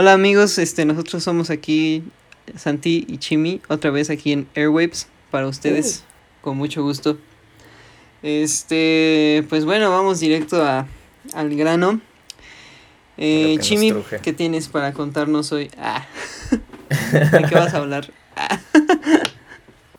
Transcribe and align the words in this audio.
Hola 0.00 0.12
amigos, 0.12 0.58
este, 0.58 0.84
nosotros 0.84 1.24
somos 1.24 1.50
aquí 1.50 2.04
Santi 2.54 3.04
y 3.08 3.18
Chimi, 3.18 3.60
otra 3.66 3.90
vez 3.90 4.10
aquí 4.10 4.30
en 4.30 4.46
Airwaves 4.54 5.08
para 5.32 5.48
ustedes, 5.48 6.04
con 6.40 6.56
mucho 6.56 6.84
gusto. 6.84 7.18
Este, 8.22 9.44
pues 9.48 9.64
bueno, 9.64 9.90
vamos 9.90 10.20
directo 10.20 10.62
a, 10.62 10.86
al 11.34 11.56
grano. 11.56 12.00
Eh, 13.16 13.56
que 13.56 13.58
Chimi. 13.58 13.92
¿qué 14.22 14.32
tienes 14.32 14.68
para 14.68 14.92
contarnos 14.92 15.50
hoy? 15.50 15.68
Ah. 15.76 16.06
¿De 17.32 17.48
qué 17.48 17.56
vas 17.56 17.74
a 17.74 17.78
hablar? 17.78 18.12
Ah. 18.36 18.60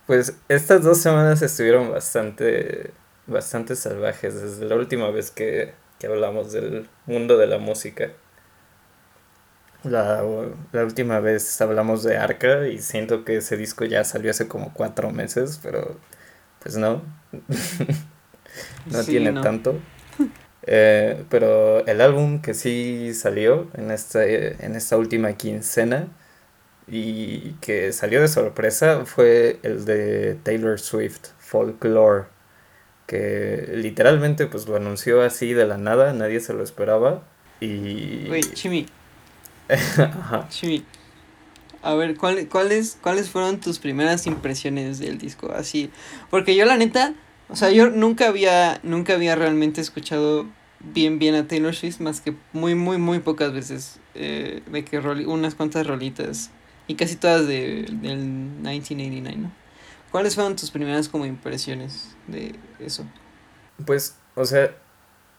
Pues 0.08 0.34
estas 0.48 0.82
dos 0.82 1.00
semanas 1.00 1.42
estuvieron 1.42 1.92
bastante, 1.92 2.92
bastante 3.28 3.76
salvajes 3.76 4.42
desde 4.42 4.66
la 4.66 4.76
última 4.76 5.12
vez 5.12 5.30
que, 5.30 5.74
que 6.00 6.08
hablamos 6.08 6.54
del 6.54 6.88
mundo 7.06 7.38
de 7.38 7.48
la 7.48 7.58
música. 7.58 8.12
La, 9.84 10.24
la 10.74 10.84
última 10.84 11.20
vez 11.22 11.62
hablamos 11.62 12.04
de 12.04 12.18
Arca 12.18 12.68
y 12.68 12.80
siento 12.80 13.24
que 13.24 13.38
ese 13.38 13.56
disco 13.58 13.86
ya 13.86 14.04
salió 14.04 14.32
hace 14.32 14.48
como 14.48 14.74
cuatro 14.74 15.12
meses, 15.12 15.60
pero 15.64 15.98
pues 16.60 16.78
no, 16.78 17.02
no 18.86 19.04
Sí, 19.04 19.06
tiene 19.06 19.32
no. 19.32 19.42
tanto. 19.42 19.76
Eh, 20.72 21.26
pero 21.30 21.86
el 21.88 22.02
álbum 22.02 22.42
que 22.42 22.54
sí 22.54 23.14
salió 23.16 23.70
en 23.76 23.92
esta, 23.92 24.26
en 24.26 24.76
esta 24.76 24.98
última 24.98 25.34
quincena 25.34 26.10
y 26.88 27.54
que 27.62 27.94
salió 27.94 28.22
de 28.22 28.28
sorpresa 28.30 29.06
fue 29.06 29.60
el 29.64 29.86
de 29.86 30.36
Taylor 30.44 30.80
Swift, 30.80 31.30
Folklore, 31.40 32.26
que 33.08 33.72
literalmente 33.76 34.48
pues 34.48 34.68
lo 34.68 34.76
anunció 34.78 35.22
así 35.24 35.54
de 35.54 35.68
la 35.68 35.78
nada, 35.78 36.14
nadie 36.14 36.40
se 36.42 36.54
lo 36.54 36.64
esperaba 36.64 37.24
y... 37.62 38.28
Güey, 38.28 38.42
Chimi, 38.54 38.86
Chimi. 40.50 40.84
A 41.82 41.94
ver, 41.94 42.18
¿cuál- 42.18 42.48
¿cuáles, 42.50 42.98
¿cuáles 43.02 43.30
fueron 43.30 43.60
tus 43.60 43.80
primeras 43.80 44.28
impresiones 44.28 45.00
del 45.00 45.18
disco? 45.18 45.52
Así, 45.54 45.90
porque 46.30 46.56
yo 46.56 46.66
la 46.66 46.76
neta, 46.78 47.14
o 47.48 47.56
sea, 47.56 47.70
yo 47.72 47.90
nunca 47.90 48.28
había, 48.28 48.80
nunca 48.84 49.14
había 49.14 49.36
realmente 49.36 49.80
escuchado 49.80 50.46
bien, 50.82 51.20
bien 51.20 51.36
a 51.36 51.48
Taylor 51.48 51.74
Swift, 51.74 52.00
más 52.02 52.20
que 52.22 52.36
muy, 52.52 52.76
muy, 52.76 52.98
muy 52.98 53.20
pocas 53.20 53.54
veces, 53.54 54.00
eh, 54.14 54.62
de 54.70 54.84
que 54.84 55.02
roli- 55.02 55.26
unas 55.26 55.56
cuantas 55.56 55.88
rolitas, 55.88 56.52
y 56.88 56.96
casi 56.96 57.16
todas 57.16 57.48
de, 57.48 57.84
del 58.02 58.26
1989, 58.26 59.38
¿no? 59.38 59.52
¿Cuáles 60.12 60.36
fueron 60.36 60.56
tus 60.56 60.72
primeras 60.72 61.08
como 61.08 61.26
impresiones 61.26 62.16
de 62.28 62.56
eso? 62.80 63.06
Pues, 63.86 64.18
o 64.36 64.44
sea, 64.44 64.76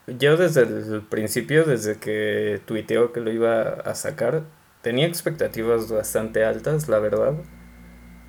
yo 0.07 0.37
desde 0.37 0.61
el 0.63 1.01
principio, 1.01 1.63
desde 1.63 1.97
que 1.97 2.61
tuiteó 2.65 3.13
que 3.13 3.21
lo 3.21 3.31
iba 3.31 3.61
a 3.61 3.95
sacar, 3.95 4.43
tenía 4.81 5.07
expectativas 5.07 5.89
bastante 5.91 6.43
altas, 6.43 6.89
la 6.89 6.99
verdad. 6.99 7.35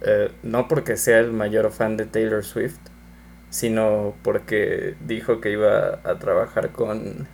Eh, 0.03 0.31
no 0.43 0.69
porque 0.69 0.97
sea 0.97 1.21
el 1.21 1.33
mayor 1.33 1.71
fan 1.73 1.97
de 1.97 2.07
Taylor 2.07 2.45
Swift, 2.45 2.79
sino 3.51 4.15
porque 4.23 4.97
dijo 5.07 5.41
que 5.41 5.53
iba 5.53 6.01
a 6.05 6.19
trabajar 6.19 6.73
con 6.73 7.29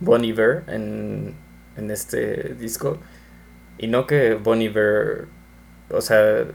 Bon 0.00 0.24
Iver 0.24 0.64
en, 0.68 1.34
en 1.76 1.90
este 1.90 2.54
disco. 2.54 2.98
Y 3.78 3.88
no 3.88 4.06
que 4.06 4.34
Bon 4.34 4.60
Iver, 4.62 5.28
o 5.90 6.00
sea, 6.00 6.46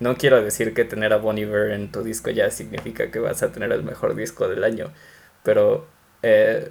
no 0.00 0.16
quiero 0.16 0.42
decir 0.42 0.74
que 0.74 0.84
tener 0.84 1.12
a 1.12 1.18
Bon 1.18 1.38
Iver 1.38 1.72
en 1.72 1.90
tu 1.92 2.02
disco 2.02 2.30
ya 2.30 2.50
significa 2.50 3.10
que 3.10 3.18
vas 3.18 3.42
a 3.42 3.52
tener 3.52 3.72
el 3.72 3.82
mejor 3.82 4.14
disco 4.14 4.48
del 4.48 4.64
año, 4.64 4.92
pero 5.42 5.86
eh, 6.22 6.70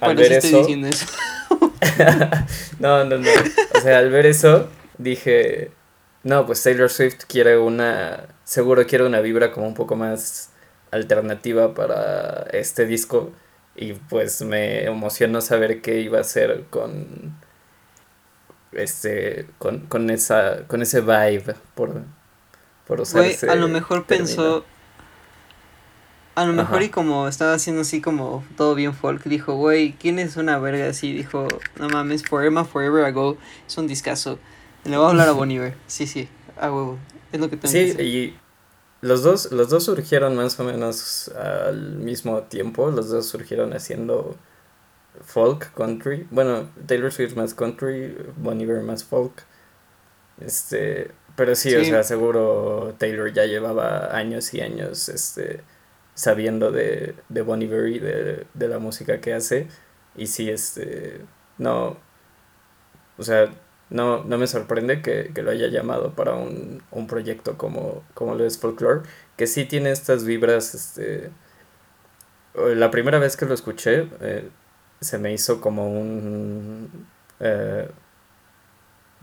al 0.00 0.16
ver 0.16 0.32
estoy 0.32 0.50
eso, 0.50 0.58
diciendo 0.58 0.88
eso. 0.88 1.06
no, 2.78 3.04
no, 3.04 3.18
no, 3.18 3.30
o 3.74 3.80
sea, 3.80 3.98
al 3.98 4.10
ver 4.10 4.26
eso 4.26 4.68
dije, 4.98 5.72
no, 6.22 6.46
pues 6.46 6.62
Taylor 6.62 6.90
Swift 6.90 7.24
quiere 7.28 7.58
una, 7.58 8.28
seguro 8.44 8.86
quiere 8.86 9.04
una 9.06 9.20
vibra 9.20 9.52
como 9.52 9.66
un 9.66 9.74
poco 9.74 9.96
más 9.96 10.50
alternativa 10.90 11.74
para 11.74 12.46
este 12.52 12.86
disco 12.86 13.32
y 13.76 13.94
pues 13.94 14.42
me 14.42 14.84
emocionó 14.84 15.40
saber 15.40 15.80
qué 15.82 16.00
iba 16.00 16.18
a 16.18 16.22
hacer 16.22 16.64
con 16.70 17.36
este 18.72 19.46
con, 19.58 19.80
con 19.86 20.10
esa 20.10 20.64
con 20.66 20.82
ese 20.82 21.00
vibe 21.00 21.54
por 21.74 22.02
por 22.86 23.00
usar 23.00 23.22
Güey, 23.22 23.32
ese 23.32 23.48
a 23.48 23.54
lo 23.54 23.68
mejor 23.68 24.06
término. 24.06 24.26
pensó. 24.26 24.64
A 26.36 26.46
lo 26.46 26.52
mejor 26.52 26.76
Ajá. 26.76 26.84
y 26.84 26.88
como 26.90 27.28
estaba 27.28 27.54
haciendo 27.54 27.82
así 27.82 28.00
como 28.00 28.44
todo 28.56 28.74
bien 28.74 28.94
folk, 28.94 29.22
dijo, 29.24 29.54
güey, 29.54 29.92
¿quién 29.94 30.18
es 30.18 30.36
una 30.36 30.58
verga 30.58 30.88
así? 30.88 31.12
Dijo, 31.12 31.48
no 31.78 31.88
mames, 31.88 32.24
Forever, 32.24 32.64
Forever 32.64 33.04
Ago 33.04 33.36
es 33.66 33.76
un 33.76 33.86
discazo. 33.86 34.38
Le 34.84 34.96
voy 34.96 35.06
a 35.06 35.10
hablar 35.10 35.28
a 35.28 35.32
Bon 35.32 35.50
Iver. 35.50 35.74
Sí, 35.86 36.06
sí, 36.06 36.28
a 36.58 36.70
huevo. 36.72 36.98
Es 37.32 37.40
lo 37.40 37.50
que 37.50 37.56
tengo 37.56 37.62
que 37.62 37.84
Sí, 37.84 37.90
hacer. 37.90 38.04
y 38.04 38.36
los 39.02 39.22
dos, 39.22 39.50
los 39.52 39.68
dos 39.70 39.84
surgieron 39.84 40.36
más 40.36 40.58
o 40.60 40.64
menos 40.64 41.28
al 41.36 41.96
mismo 41.96 42.42
tiempo. 42.44 42.90
Los 42.90 43.10
dos 43.10 43.26
surgieron 43.26 43.72
haciendo 43.74 44.36
folk, 45.24 45.72
country. 45.74 46.26
Bueno, 46.30 46.70
Taylor 46.86 47.12
Swift 47.12 47.34
más 47.34 47.54
country, 47.54 48.16
Bon 48.36 48.58
Iver 48.60 48.82
más 48.82 49.04
folk. 49.04 49.44
Este, 50.40 51.10
pero 51.36 51.54
sí, 51.54 51.74
o 51.74 51.80
Sí. 51.80 51.90
sea, 51.90 52.02
seguro 52.04 52.94
Taylor 52.98 53.32
ya 53.32 53.44
llevaba 53.44 54.16
años 54.16 54.54
y 54.54 54.60
años 54.62 55.08
este, 55.08 55.60
sabiendo 56.20 56.70
de, 56.70 57.14
de 57.30 57.42
Bon 57.42 57.62
Iver 57.62 57.88
y 57.88 57.98
de, 57.98 58.46
de 58.52 58.68
la 58.68 58.78
música 58.78 59.20
que 59.22 59.32
hace. 59.32 59.68
Y 60.16 60.26
sí, 60.26 60.50
este, 60.50 61.22
no, 61.58 61.96
o 63.16 63.22
sea, 63.22 63.50
no, 63.88 64.22
no 64.24 64.36
me 64.38 64.46
sorprende 64.46 65.00
que, 65.00 65.32
que 65.34 65.42
lo 65.42 65.50
haya 65.50 65.68
llamado 65.68 66.14
para 66.14 66.34
un, 66.34 66.82
un 66.90 67.06
proyecto 67.06 67.56
como, 67.56 68.04
como 68.14 68.34
lo 68.34 68.44
es 68.44 68.58
Folklore, 68.58 69.02
que 69.36 69.46
sí 69.46 69.64
tiene 69.64 69.90
estas 69.92 70.24
vibras, 70.24 70.74
este, 70.74 71.30
eh, 72.54 72.74
la 72.76 72.90
primera 72.90 73.18
vez 73.18 73.36
que 73.36 73.46
lo 73.46 73.54
escuché 73.54 74.08
eh, 74.20 74.50
se 75.00 75.18
me 75.18 75.32
hizo 75.32 75.60
como 75.62 75.90
un 75.90 77.06
eh, 77.40 77.88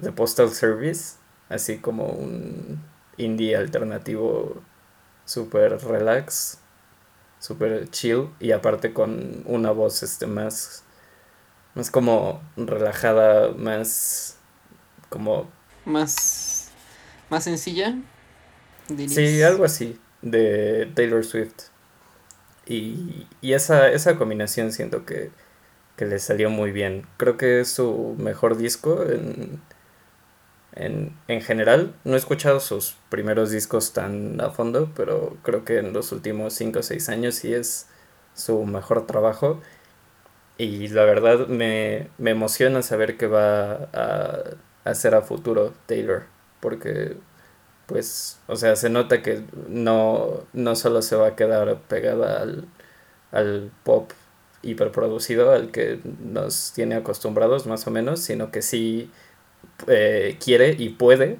The 0.02 0.12
Postal 0.14 0.50
Service, 0.50 1.18
así 1.50 1.78
como 1.80 2.08
un 2.08 2.82
indie 3.18 3.56
alternativo 3.56 4.62
super 5.26 5.78
relax, 5.84 6.60
super 7.40 7.90
chill 7.90 8.30
y 8.40 8.52
aparte 8.52 8.94
con 8.94 9.44
una 9.46 9.72
voz 9.72 10.04
este 10.04 10.28
más 10.28 10.84
más 11.76 11.92
como 11.92 12.42
relajada, 12.58 13.52
más 13.54 14.38
como 15.10 15.50
Más, 15.86 16.70
más 17.30 17.44
sencilla. 17.46 17.96
dirías. 18.90 19.16
Sí, 19.16 19.42
algo 19.42 19.64
así 19.66 20.00
de 20.22 20.92
Taylor 20.96 21.24
Swift. 21.26 21.70
Y, 22.66 23.28
y 23.42 23.54
esa, 23.54 23.90
esa 23.92 24.18
combinación 24.18 24.72
siento 24.72 25.06
que, 25.06 25.32
que 25.98 26.06
le 26.06 26.20
salió 26.20 26.50
muy 26.50 26.72
bien. 26.72 27.08
Creo 27.18 27.38
que 27.38 27.62
es 27.62 27.70
su 27.72 28.16
mejor 28.20 28.58
disco 28.58 29.04
en, 29.04 29.62
en, 30.78 31.18
en 31.28 31.42
general. 31.42 31.96
No 32.04 32.14
he 32.16 32.18
escuchado 32.18 32.60
sus 32.60 32.96
primeros 33.10 33.52
discos 33.52 33.94
tan 33.94 34.40
a 34.42 34.52
fondo, 34.52 34.92
pero 34.96 35.38
creo 35.44 35.66
que 35.66 35.80
en 35.80 35.94
los 35.94 36.12
últimos 36.12 36.54
5 36.54 36.80
o 36.80 36.84
6 36.84 37.10
años 37.10 37.36
sí 37.36 37.54
es 37.54 37.88
su 38.34 38.66
mejor 38.66 39.06
trabajo. 39.08 39.62
Y 40.58 40.88
la 40.90 41.04
verdad 41.06 41.48
me, 41.48 42.10
me 42.18 42.32
emociona 42.32 42.82
saber 42.82 43.18
que 43.18 43.28
va 43.28 43.90
a 43.94 44.44
hacer 44.86 45.16
a 45.16 45.22
futuro 45.22 45.74
Taylor. 45.88 46.24
Porque 46.62 47.18
pues, 47.88 48.40
o 48.48 48.56
sea, 48.56 48.76
se 48.76 48.90
nota 48.90 49.22
que 49.24 49.44
no, 49.70 50.46
no 50.54 50.76
solo 50.76 51.02
se 51.02 51.16
va 51.16 51.30
a 51.30 51.36
quedar 51.36 51.82
pegada 51.88 52.42
al, 52.42 52.68
al 53.32 53.72
pop 53.84 54.12
hiperproducido 54.64 55.52
al 55.54 55.72
que 55.72 56.00
nos 56.20 56.74
tiene 56.74 56.96
acostumbrados 56.96 57.68
más 57.68 57.88
o 57.88 57.92
menos, 57.92 58.22
sino 58.22 58.52
que 58.52 58.62
sí 58.62 59.12
eh, 59.88 60.38
quiere 60.44 60.76
y 60.78 60.90
puede 60.90 61.38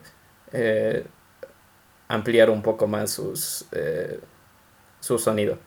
eh, 0.54 1.06
ampliar 2.08 2.50
un 2.50 2.62
poco 2.62 2.88
más 2.88 3.12
sus, 3.12 3.66
eh, 3.72 4.20
su 5.00 5.18
sonido. 5.20 5.60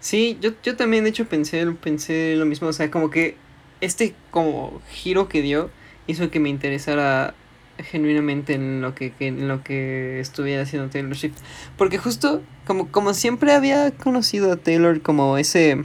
Sí, 0.00 0.38
yo, 0.40 0.50
yo 0.62 0.76
también 0.76 1.04
de 1.04 1.10
hecho 1.10 1.26
pensé, 1.26 1.64
pensé 1.72 2.36
lo 2.36 2.46
mismo, 2.46 2.68
o 2.68 2.72
sea, 2.72 2.90
como 2.90 3.10
que 3.10 3.36
este 3.80 4.14
como 4.30 4.80
giro 4.90 5.28
que 5.28 5.42
dio 5.42 5.70
hizo 6.06 6.30
que 6.30 6.40
me 6.40 6.48
interesara 6.48 7.34
genuinamente 7.78 8.54
en 8.54 8.80
lo 8.82 8.94
que, 8.94 9.12
que- 9.12 9.28
en 9.28 9.48
lo 9.48 9.64
que 9.64 10.20
estuviera 10.20 10.62
haciendo 10.62 10.90
Taylor 10.90 11.16
Swift. 11.16 11.38
Porque 11.76 11.98
justo 11.98 12.42
como, 12.66 12.90
como 12.92 13.14
siempre 13.14 13.52
había 13.52 13.90
conocido 13.92 14.52
a 14.52 14.56
Taylor 14.56 15.00
como 15.00 15.38
ese 15.38 15.84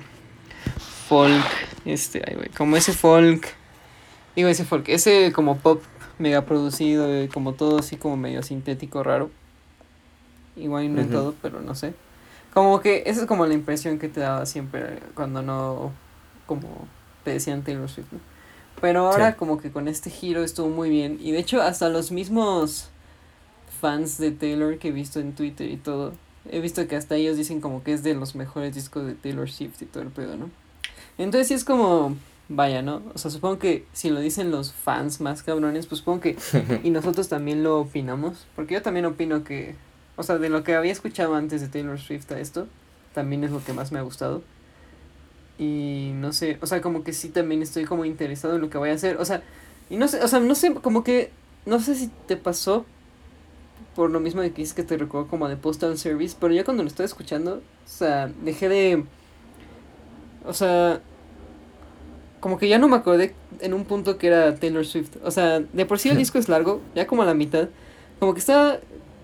folk, 1.08 1.46
este, 1.86 2.22
como 2.58 2.78
ese 2.78 2.94
folk, 2.94 3.48
digo 4.40 4.50
ese 4.50 4.64
folk, 4.64 4.88
ese 4.88 5.34
como 5.34 5.58
pop 5.58 5.82
mega 6.18 6.46
producido, 6.46 7.14
eh, 7.14 7.30
como 7.34 7.54
todo 7.54 7.80
así 7.80 7.98
como 7.98 8.16
medio 8.16 8.42
sintético 8.42 9.04
raro. 9.04 9.30
Igual 10.56 10.94
no 10.94 11.02
en 11.02 11.08
Ujú. 11.08 11.14
todo, 11.14 11.36
pero 11.42 11.60
no 11.62 11.76
sé. 11.76 11.94
Como 12.54 12.80
que 12.80 13.04
esa 13.06 13.22
es 13.22 13.28
como 13.28 13.46
la 13.46 13.54
impresión 13.54 14.00
que 14.00 14.08
te 14.08 14.22
daba 14.22 14.46
siempre 14.46 15.00
cuando 15.14 15.42
no, 15.42 15.92
como 16.46 16.88
te 17.26 17.32
decían 17.32 17.64
Taylor 17.64 17.90
Swift, 17.90 18.08
¿no? 18.12 18.20
Pero 18.80 19.08
ahora 19.08 19.36
como 19.36 19.60
que 19.60 19.72
con 19.72 19.90
este 19.90 20.10
giro 20.10 20.42
estuvo 20.42 20.70
muy 20.70 20.90
bien. 20.90 21.18
Y 21.22 21.34
de 21.34 21.40
hecho 21.40 21.62
hasta 21.62 21.90
los 21.90 22.12
mismos 22.12 22.90
fans 23.82 24.18
de 24.18 24.32
Taylor 24.32 24.78
que 24.78 24.88
he 24.88 24.92
visto 24.92 25.20
en 25.20 25.34
Twitter 25.34 25.70
y 25.70 25.76
todo, 25.76 26.14
he 26.50 26.62
visto 26.62 26.88
que 26.88 26.96
hasta 26.96 27.16
ellos 27.16 27.36
dicen 27.36 27.60
como 27.60 27.84
que 27.84 27.92
es 27.92 28.04
de 28.04 28.14
los 28.14 28.36
mejores 28.36 28.74
discos 28.74 29.06
de 29.06 29.16
Taylor 29.16 29.50
Swift 29.50 29.82
y 29.82 29.86
todo 29.86 30.02
el 30.04 30.10
pedo, 30.10 30.38
¿no? 30.38 30.50
Entonces 31.18 31.50
sí 31.50 31.54
es 31.54 31.66
como, 31.66 32.16
vaya, 32.50 32.82
¿no? 32.82 33.04
O 33.14 33.18
sea, 33.18 33.32
supongo 33.32 33.60
que 33.60 33.86
si 33.94 34.10
lo 34.10 34.20
dicen 34.20 34.52
los 34.52 34.74
fans 34.74 35.22
más 35.22 35.44
cabrones, 35.44 35.86
pues 35.86 36.00
supongo 36.00 36.20
que... 36.20 36.36
y 36.84 36.90
nosotros 36.90 37.30
también 37.30 37.64
lo 37.64 37.80
opinamos, 37.80 38.48
porque 38.56 38.74
yo 38.74 38.82
también 38.82 39.06
opino 39.06 39.44
que, 39.44 39.76
o 40.18 40.24
sea, 40.24 40.38
de 40.38 40.50
lo 40.50 40.64
que 40.64 40.76
había 40.76 40.92
escuchado 40.92 41.36
antes 41.36 41.62
de 41.62 41.68
Taylor 41.70 42.00
Swift 42.00 42.32
a 42.32 42.40
esto, 42.40 42.68
también 43.14 43.44
es 43.44 43.52
lo 43.52 43.64
que 43.64 43.74
más 43.74 43.92
me 43.92 44.00
ha 44.00 44.02
gustado. 44.02 44.42
Y 45.58 46.12
no 46.16 46.34
sé, 46.34 46.58
o 46.62 46.66
sea, 46.66 46.82
como 46.82 47.04
que 47.04 47.14
sí 47.14 47.30
también 47.30 47.62
estoy 47.62 47.86
como 47.86 48.06
interesado 48.06 48.56
en 48.56 48.62
lo 48.62 48.70
que 48.70 48.78
voy 48.78 48.90
a 48.90 48.94
hacer. 48.94 49.18
O 49.18 49.26
sea, 49.26 49.44
y 49.90 49.98
no 49.98 50.08
sé, 50.08 50.24
o 50.24 50.28
sea, 50.28 50.40
no 50.40 50.56
sé, 50.56 50.74
como 50.74 51.04
que, 51.04 51.32
no 51.66 51.80
sé 51.80 51.96
si 51.96 52.10
te 52.28 52.36
pasó 52.38 52.86
por 53.96 54.10
lo 54.10 54.20
mismo 54.20 54.42
de 54.42 54.52
que 54.52 54.62
dices 54.62 54.74
que 54.74 54.84
te 54.84 54.98
recuerdo 54.98 55.28
como 55.28 55.50
de 55.50 55.58
Postal 55.58 55.98
Service, 55.98 56.36
pero 56.40 56.54
ya 56.54 56.64
cuando 56.64 56.84
lo 56.84 56.88
estaba 56.88 57.06
escuchando, 57.06 57.56
o 57.56 57.90
sea, 57.90 58.32
dejé 58.44 58.70
de... 58.70 59.04
O 60.46 60.54
sea, 60.54 61.02
como 62.40 62.58
que 62.58 62.68
ya 62.68 62.78
no 62.78 62.88
me 62.88 62.96
acordé 62.96 63.36
en 63.60 63.74
un 63.74 63.86
punto 63.86 64.18
que 64.18 64.28
era 64.28 64.56
Taylor 64.56 64.86
Swift. 64.86 65.18
O 65.24 65.32
sea, 65.32 65.60
de 65.60 65.86
por 65.86 66.00
sí 66.00 66.10
el 66.10 66.18
disco 66.24 66.38
es 66.38 66.50
largo, 66.50 66.82
ya 66.96 67.08
como 67.08 67.24
a 67.24 67.26
la 67.26 67.34
mitad. 67.34 67.70
Como 68.20 68.34
que 68.34 68.40
estaba 68.40 68.80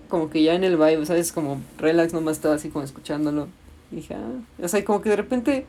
como 0.08 0.30
que 0.30 0.42
ya 0.42 0.54
en 0.54 0.62
el 0.64 0.76
vibe, 0.76 1.04
¿sabes? 1.04 1.32
Como 1.32 1.60
relax, 1.78 2.12
nomás 2.12 2.36
estaba 2.36 2.54
así 2.54 2.68
como 2.68 2.84
escuchándolo. 2.84 3.48
Y 3.90 3.96
dije, 3.96 4.14
ah, 4.14 4.40
o 4.62 4.68
sea, 4.68 4.84
como 4.84 5.00
que 5.00 5.10
de 5.10 5.16
repente 5.16 5.66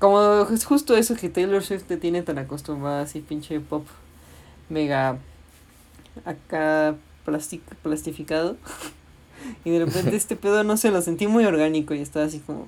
como 0.00 0.48
es 0.50 0.64
justo 0.64 0.96
eso 0.96 1.14
que 1.14 1.28
Taylor 1.28 1.62
Swift 1.62 1.84
te 1.84 1.98
tiene 1.98 2.22
tan 2.22 2.38
acostumbrada 2.38 3.02
así 3.02 3.20
pinche 3.20 3.60
pop 3.60 3.86
mega 4.70 5.18
acá 6.24 6.96
plastic, 7.26 7.62
plastificado. 7.82 8.56
y 9.64 9.70
de 9.70 9.84
repente 9.84 10.16
este 10.16 10.36
pedo 10.36 10.64
no 10.64 10.78
sé, 10.78 10.90
lo 10.90 11.02
sentí 11.02 11.26
muy 11.26 11.44
orgánico 11.44 11.94
y 11.94 12.00
estaba 12.00 12.24
así 12.24 12.38
como 12.40 12.66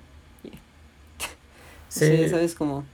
Sí, 1.93 2.29
¿sabes 2.29 2.55
cómo? 2.55 2.85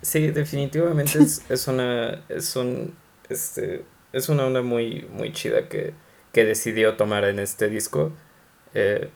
Sí, 0.00 0.28
definitivamente 0.30 1.18
es, 1.18 1.42
es 1.50 1.68
una 1.68 2.24
es 2.28 2.56
un 2.56 2.94
este 3.28 3.84
es 4.12 4.28
una 4.30 4.46
onda 4.46 4.62
muy 4.62 5.06
muy 5.12 5.32
chida 5.32 5.68
que 5.68 5.92
que 6.32 6.44
decidió 6.44 6.96
tomar 6.96 7.24
en 7.24 7.38
este 7.38 7.68
disco. 7.68 8.12
Eh, 8.72 9.10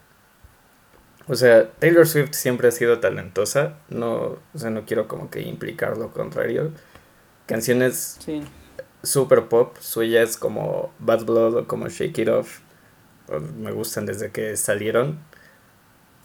o 1.26 1.34
sea, 1.36 1.70
Taylor 1.78 2.06
Swift 2.06 2.32
siempre 2.34 2.68
ha 2.68 2.70
sido 2.70 2.98
talentosa, 2.98 3.78
no, 3.88 4.36
o 4.52 4.58
sea, 4.58 4.68
no 4.70 4.84
quiero 4.84 5.08
como 5.08 5.30
que 5.30 5.40
implicar 5.40 5.96
lo 5.96 6.10
contrario. 6.12 6.72
Canciones 7.46 8.18
super 9.02 9.48
pop, 9.48 9.76
suyas 9.80 10.36
como 10.36 10.92
Bad 10.98 11.24
Blood 11.24 11.56
o 11.56 11.66
como 11.66 11.88
Shake 11.88 12.18
It 12.18 12.28
Off, 12.28 12.60
me 13.56 13.72
gustan 13.72 14.04
desde 14.04 14.32
que 14.32 14.56
salieron. 14.58 15.18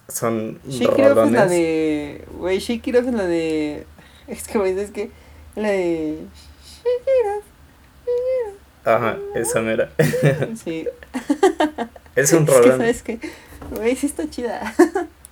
Son 0.10 0.60
Shake 0.68 1.00
es 1.00 1.32
la 1.32 1.46
de, 1.46 2.26
güey, 2.38 2.60
Shake 2.60 2.88
es 2.88 3.06
la 3.06 3.26
de, 3.26 3.86
es 4.28 4.48
que 4.48 4.58
güey, 4.58 4.78
es 4.78 4.92
que 4.92 5.12
la 5.56 5.70
de 5.70 6.18
Shake 6.64 7.02
It 7.02 7.38
Off. 7.38 7.44
Ajá, 8.86 9.18
esa 9.36 9.62
mera. 9.62 9.92
Sí. 10.64 10.88
es 12.16 12.34
un 12.34 12.48
rolón. 12.48 12.82
Es 12.82 13.04
que, 13.04 13.20
¿sabes 13.20 13.34
Güey, 13.72 13.96
sí 13.96 14.06
está 14.08 14.30
chida. 14.30 14.74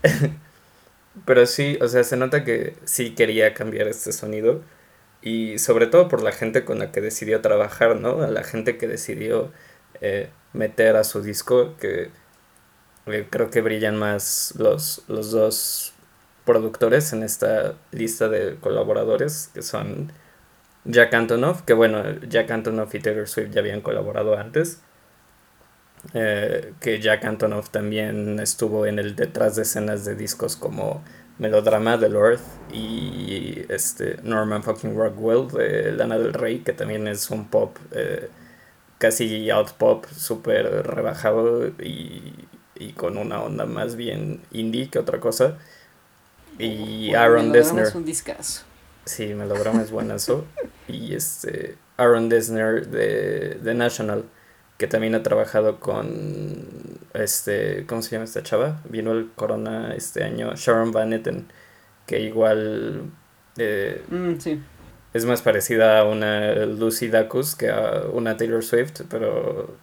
Pero 1.26 1.46
sí, 1.46 1.78
o 1.82 1.88
sea, 1.88 2.04
se 2.04 2.18
nota 2.18 2.44
que 2.44 2.76
sí 2.86 3.16
quería 3.16 3.54
cambiar 3.54 3.88
este 3.88 4.12
sonido. 4.12 4.62
Y 5.22 5.58
sobre 5.58 5.88
todo 5.88 6.08
por 6.08 6.22
la 6.22 6.32
gente 6.32 6.64
con 6.64 6.80
la 6.80 6.92
que 6.92 7.02
decidió 7.02 7.42
trabajar, 7.42 7.96
¿no? 7.96 8.22
A 8.22 8.28
la 8.28 8.44
gente 8.44 8.78
que 8.78 8.88
decidió 8.88 9.52
eh, 10.02 10.30
meter 10.54 10.96
a 10.96 11.04
su 11.04 11.22
disco, 11.22 11.76
que 11.80 12.12
creo 13.30 13.50
que 13.50 13.62
brillan 13.62 13.98
más 13.98 14.54
los, 14.58 15.04
los 15.08 15.32
dos 15.32 15.94
productores 16.46 17.14
en 17.14 17.24
esta 17.24 17.76
lista 17.92 18.30
de 18.30 18.56
colaboradores, 18.56 19.50
que 19.54 19.62
son 19.62 20.12
Jack 20.86 21.14
Antonoff, 21.14 21.62
que 21.64 21.74
bueno, 21.74 22.04
Jack 22.28 22.50
Antonoff 22.52 22.96
y 22.96 23.00
Taylor 23.00 23.28
Swift 23.28 23.52
ya 23.52 23.60
habían 23.60 23.82
colaborado 23.82 24.38
antes. 24.38 24.82
Eh, 26.14 26.74
que 26.80 27.02
Jack 27.02 27.26
Antonoff 27.26 27.70
también 27.70 28.40
estuvo 28.40 28.86
en 28.86 29.00
el 29.00 29.16
detrás 29.16 29.56
de 29.56 29.64
escenas 29.64 30.06
de 30.06 30.16
discos 30.16 30.56
como 30.56 31.04
Melodrama 31.38 31.98
de 31.98 32.10
Lord 32.10 32.40
y 32.72 33.66
este 33.68 34.18
Norman 34.24 34.64
fucking 34.64 34.96
Rockwell 34.96 35.48
de 35.50 35.92
Lana 35.92 36.18
del 36.18 36.34
Rey, 36.34 36.60
que 36.60 36.74
también 36.74 37.08
es 37.08 37.30
un 37.30 37.48
pop 37.50 37.78
eh, 37.92 38.30
casi 38.98 39.50
out 39.50 39.72
pop, 39.74 40.06
súper 40.16 40.88
rebajado 40.88 41.68
y, 41.68 42.34
y, 42.80 42.94
con 42.94 43.18
una 43.18 43.42
onda 43.42 43.66
más 43.66 43.96
bien 43.96 44.42
indie 44.52 44.90
que 44.90 45.00
otra 45.00 45.20
cosa. 45.20 45.58
Y 46.60 47.14
Aaron 47.14 47.52
Dessner. 47.52 47.86
Es 47.86 47.96
un 47.96 48.06
discazo. 48.06 48.64
Sí, 49.06 49.34
Melodrama 49.34 49.82
es 49.82 49.92
buenazo. 49.92 50.46
y 50.88 51.14
este 51.14 51.76
Aaron 51.98 52.30
Dessner 52.30 52.88
de, 52.88 53.60
de 53.62 53.74
National 53.74 54.26
que 54.78 54.88
también 54.88 55.16
ha 55.16 55.24
trabajado 55.24 55.80
con 55.80 56.66
este, 57.14 57.86
¿cómo 57.88 58.02
se 58.02 58.12
llama 58.12 58.26
esta 58.26 58.44
chava? 58.44 58.82
Vino 58.90 59.12
el 59.12 59.32
Corona 59.36 59.94
este 59.96 60.24
año, 60.24 60.54
Sharon 60.56 60.92
Van 60.92 61.14
Etten, 61.14 61.48
que 62.06 62.20
igual 62.20 63.12
eh, 63.58 64.04
mm, 64.10 64.34
es 65.14 65.26
más 65.26 65.42
parecida 65.42 66.00
a 66.00 66.04
una 66.04 66.54
Lucy 66.66 67.08
Dacus 67.08 67.56
que 67.56 67.70
a 67.70 68.04
una 68.14 68.38
Taylor 68.38 68.64
Swift, 68.64 69.02
pero 69.10 69.76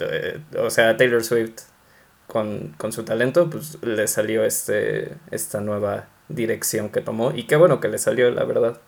eh, 0.00 0.40
o 0.58 0.70
sea, 0.70 0.96
Taylor 0.96 1.22
Swift 1.22 1.60
con, 2.26 2.74
con 2.78 2.92
su 2.92 3.04
talento, 3.04 3.50
pues 3.50 3.78
le 3.82 4.06
salió 4.08 4.44
este 4.44 5.16
esta 5.30 5.60
nueva 5.60 6.08
dirección 6.28 6.88
que 6.88 7.00
tomó 7.00 7.32
y 7.32 7.44
qué 7.44 7.56
bueno 7.56 7.80
que 7.80 7.88
le 7.88 7.98
salió, 7.98 8.30
la 8.30 8.44
verdad. 8.44 8.80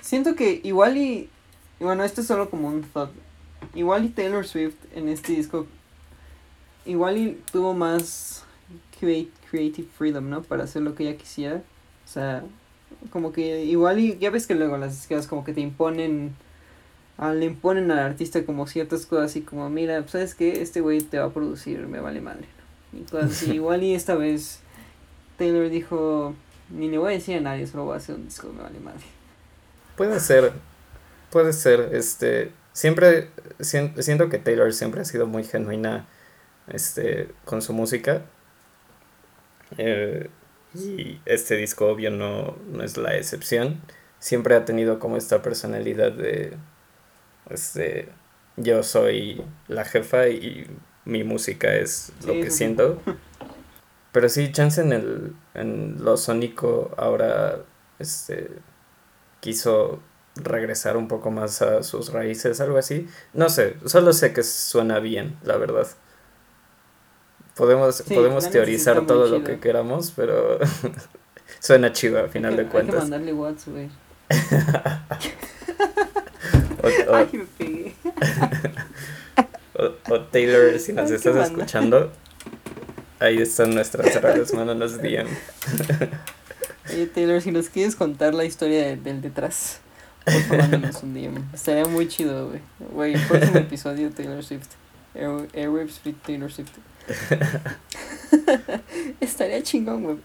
Siento 0.00 0.34
que 0.34 0.60
igual 0.62 0.96
y 0.96 1.30
bueno, 1.80 2.04
esto 2.04 2.20
es 2.20 2.26
solo 2.26 2.50
como 2.50 2.68
un 2.68 2.82
thought 2.82 3.12
igual 3.74 4.04
y 4.04 4.08
Taylor 4.08 4.46
Swift 4.46 4.76
en 4.94 5.08
este 5.08 5.32
disco, 5.32 5.66
igual 6.84 7.16
y 7.18 7.42
tuvo 7.50 7.74
más 7.74 8.44
creative 8.98 9.88
freedom, 9.96 10.28
¿no? 10.28 10.42
Para 10.42 10.64
hacer 10.64 10.82
lo 10.82 10.94
que 10.94 11.08
ella 11.08 11.18
quisiera. 11.18 11.62
O 12.04 12.08
sea, 12.08 12.44
como 13.10 13.32
que 13.32 13.64
igual 13.64 13.98
y 13.98 14.18
ya 14.18 14.30
ves 14.30 14.46
que 14.46 14.54
luego 14.54 14.76
las 14.76 14.96
disqueras 14.96 15.26
como 15.26 15.44
que 15.44 15.52
te 15.52 15.60
imponen, 15.60 16.34
ah, 17.18 17.32
le 17.32 17.46
imponen 17.46 17.90
al 17.90 17.98
artista 17.98 18.44
como 18.44 18.66
ciertas 18.66 19.06
cosas 19.06 19.26
así 19.26 19.42
como, 19.42 19.68
mira, 19.70 20.00
pues, 20.00 20.12
¿sabes 20.12 20.34
qué? 20.34 20.62
Este 20.62 20.80
güey 20.80 21.00
te 21.00 21.18
va 21.18 21.26
a 21.26 21.30
producir, 21.30 21.78
me 21.86 22.00
vale 22.00 22.20
madre. 22.20 22.46
Y 22.92 23.02
cosas 23.02 23.32
así. 23.32 23.52
igual 23.54 23.82
y 23.82 23.94
esta 23.94 24.14
vez 24.14 24.60
Taylor 25.38 25.68
dijo, 25.70 26.34
ni 26.70 26.88
le 26.88 26.98
voy 26.98 27.12
a 27.12 27.16
decir 27.16 27.36
a 27.36 27.40
nadie, 27.40 27.66
solo 27.66 27.84
voy 27.84 27.94
a 27.94 27.96
hacer 27.96 28.14
un 28.14 28.24
disco, 28.24 28.52
me 28.52 28.62
vale 28.62 28.80
madre. 28.80 29.04
Puede 29.96 30.20
ser, 30.20 30.52
puede 31.30 31.52
ser, 31.52 31.90
este, 31.92 32.52
siempre 32.72 33.28
siento 33.60 34.28
que 34.28 34.38
Taylor 34.38 34.72
siempre 34.72 35.02
ha 35.02 35.04
sido 35.04 35.26
muy 35.26 35.44
genuina 35.44 36.06
este, 36.68 37.28
con 37.44 37.62
su 37.62 37.72
música. 37.72 38.22
Eh, 39.78 40.28
y 40.74 41.20
este 41.26 41.56
disco 41.56 41.86
obvio 41.86 42.10
no, 42.10 42.56
no, 42.70 42.82
es 42.82 42.96
la 42.96 43.16
excepción. 43.16 43.80
Siempre 44.18 44.54
ha 44.54 44.64
tenido 44.64 44.98
como 44.98 45.16
esta 45.16 45.42
personalidad 45.42 46.12
de 46.12 46.56
este 47.50 48.08
yo 48.56 48.82
soy 48.82 49.42
la 49.68 49.84
jefa 49.84 50.28
y 50.28 50.66
mi 51.04 51.24
música 51.24 51.74
es 51.74 52.12
lo 52.26 52.34
que 52.34 52.50
siento. 52.50 53.00
Pero 54.12 54.28
sí, 54.28 54.52
chance 54.52 54.80
en 54.80 54.92
el 54.92 55.34
en 55.54 56.04
lo 56.04 56.16
sónico 56.16 56.94
ahora 56.96 57.58
este 57.98 58.50
quiso 59.40 60.00
regresar 60.36 60.96
un 60.96 61.08
poco 61.08 61.30
más 61.30 61.62
a 61.62 61.82
sus 61.82 62.12
raíces, 62.12 62.60
algo 62.60 62.78
así. 62.78 63.08
No 63.32 63.48
sé, 63.48 63.76
solo 63.84 64.12
sé 64.12 64.32
que 64.32 64.42
suena 64.42 64.98
bien, 64.98 65.36
la 65.42 65.56
verdad. 65.56 65.86
Podemos, 67.56 68.02
podemos 68.02 68.50
teorizar 68.50 69.06
todo 69.06 69.26
lo 69.26 69.44
que 69.44 69.60
queramos, 69.60 70.12
pero 70.14 70.58
suena 71.60 71.92
chido 71.92 72.24
a 72.24 72.28
final 72.28 72.56
de 72.56 72.66
cuentas. 72.66 72.94
Hay 72.94 73.00
que 73.00 73.10
mandarle 73.10 73.32
WhatsApp, 73.34 73.74
güey. 73.74 73.90
o, 80.10 80.20
Taylor, 80.20 80.78
si 80.78 80.92
nos 80.92 81.10
estás 81.10 81.50
escuchando, 81.50 82.12
ahí 83.20 83.38
están 83.38 83.74
nuestras 83.74 84.20
redes, 84.20 84.52
mándanos 84.54 85.00
DM. 85.00 85.28
Oye, 86.90 87.06
Taylor, 87.06 87.40
si 87.40 87.52
nos 87.52 87.68
quieres 87.68 87.94
contar 87.94 88.34
la 88.34 88.44
historia 88.44 88.96
del 88.96 89.22
detrás. 89.22 89.78
Por 90.24 90.40
favor, 90.42 90.64
un 91.02 91.14
DM. 91.14 91.42
Estaría 91.52 91.84
muy 91.86 92.08
chido, 92.08 92.48
güey. 92.48 92.60
Güey, 92.92 93.14
el 93.14 93.26
próximo 93.26 93.58
episodio 93.58 94.10
Taylor 94.10 94.44
Swift. 94.44 94.68
Airwaves 95.14 95.98
Free 95.98 96.12
Taylor 96.12 96.52
Swift. 96.52 96.70
Estaría 99.20 99.62
chingón, 99.62 100.04
güey. 100.04 100.16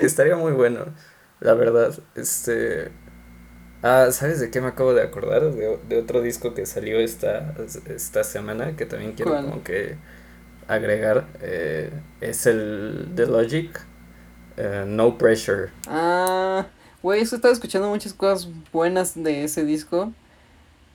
Estaría 0.00 0.36
muy 0.36 0.52
bueno. 0.52 0.86
La 1.40 1.54
verdad, 1.54 1.98
este... 2.14 2.92
Ah, 3.88 4.10
¿sabes 4.12 4.40
de 4.40 4.50
qué 4.50 4.60
me 4.60 4.68
acabo 4.68 4.94
de 4.94 5.02
acordar? 5.02 5.42
De, 5.52 5.78
de 5.88 5.98
otro 5.98 6.22
disco 6.22 6.54
que 6.54 6.66
salió 6.66 6.98
esta, 6.98 7.54
esta 7.88 8.24
semana 8.24 8.76
que 8.76 8.86
también 8.86 9.12
quiero 9.14 9.32
¿Cuál? 9.32 9.44
como 9.44 9.62
que 9.62 9.96
agregar. 10.68 11.28
eh, 11.40 11.92
es 12.20 12.46
el 12.46 13.14
de 13.14 13.26
Logic, 13.26 13.80
eh, 14.58 14.84
No 14.86 15.18
Pressure. 15.18 15.70
Ah, 15.86 16.66
güey, 17.02 17.20
eso 17.22 17.36
estaba 17.36 17.52
escuchando 17.54 17.88
muchas 17.88 18.14
cosas 18.14 18.48
buenas 18.72 19.14
de 19.14 19.44
ese 19.44 19.64
disco. 19.64 20.12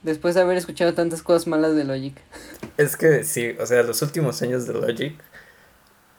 Después 0.02 0.34
de 0.34 0.42
haber 0.42 0.58
escuchado 0.58 0.94
tantas 0.94 1.22
cosas 1.22 1.46
malas 1.48 1.74
de 1.76 1.84
Logic. 1.84 2.20
Es 2.76 2.96
que 2.96 3.24
sí, 3.24 3.56
o 3.60 3.66
sea, 3.66 3.82
los 3.82 4.02
últimos 4.02 4.40
años 4.42 4.66
de 4.66 4.74
Logic 4.74 5.18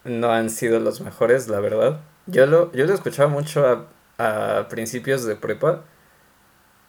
no 0.03 0.31
han 0.31 0.49
sido 0.49 0.79
los 0.79 1.01
mejores, 1.01 1.47
la 1.47 1.59
verdad. 1.59 2.01
Yo 2.25 2.45
lo, 2.45 2.71
yo 2.73 2.85
lo 2.85 2.93
escuchaba 2.93 3.29
mucho 3.29 3.65
a, 4.17 4.59
a 4.59 4.67
principios 4.69 5.25
de 5.25 5.35
prepa, 5.35 5.85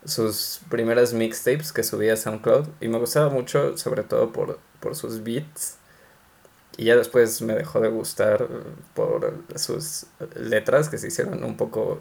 sus 0.04 0.60
primeras 0.70 1.12
mixtapes 1.12 1.72
que 1.72 1.82
subía 1.82 2.14
a 2.14 2.16
SoundCloud, 2.16 2.68
y 2.80 2.88
me 2.88 2.98
gustaba 2.98 3.30
mucho, 3.30 3.76
sobre 3.78 4.02
todo 4.02 4.32
por, 4.32 4.58
por 4.80 4.96
sus 4.96 5.22
beats. 5.22 5.76
Y 6.76 6.86
ya 6.86 6.96
después 6.96 7.40
me 7.42 7.54
dejó 7.54 7.80
de 7.80 7.88
gustar 7.88 8.48
por 8.94 9.34
sus 9.54 10.06
letras 10.34 10.88
que 10.88 10.98
se 10.98 11.08
hicieron 11.08 11.44
un 11.44 11.56
poco 11.56 12.00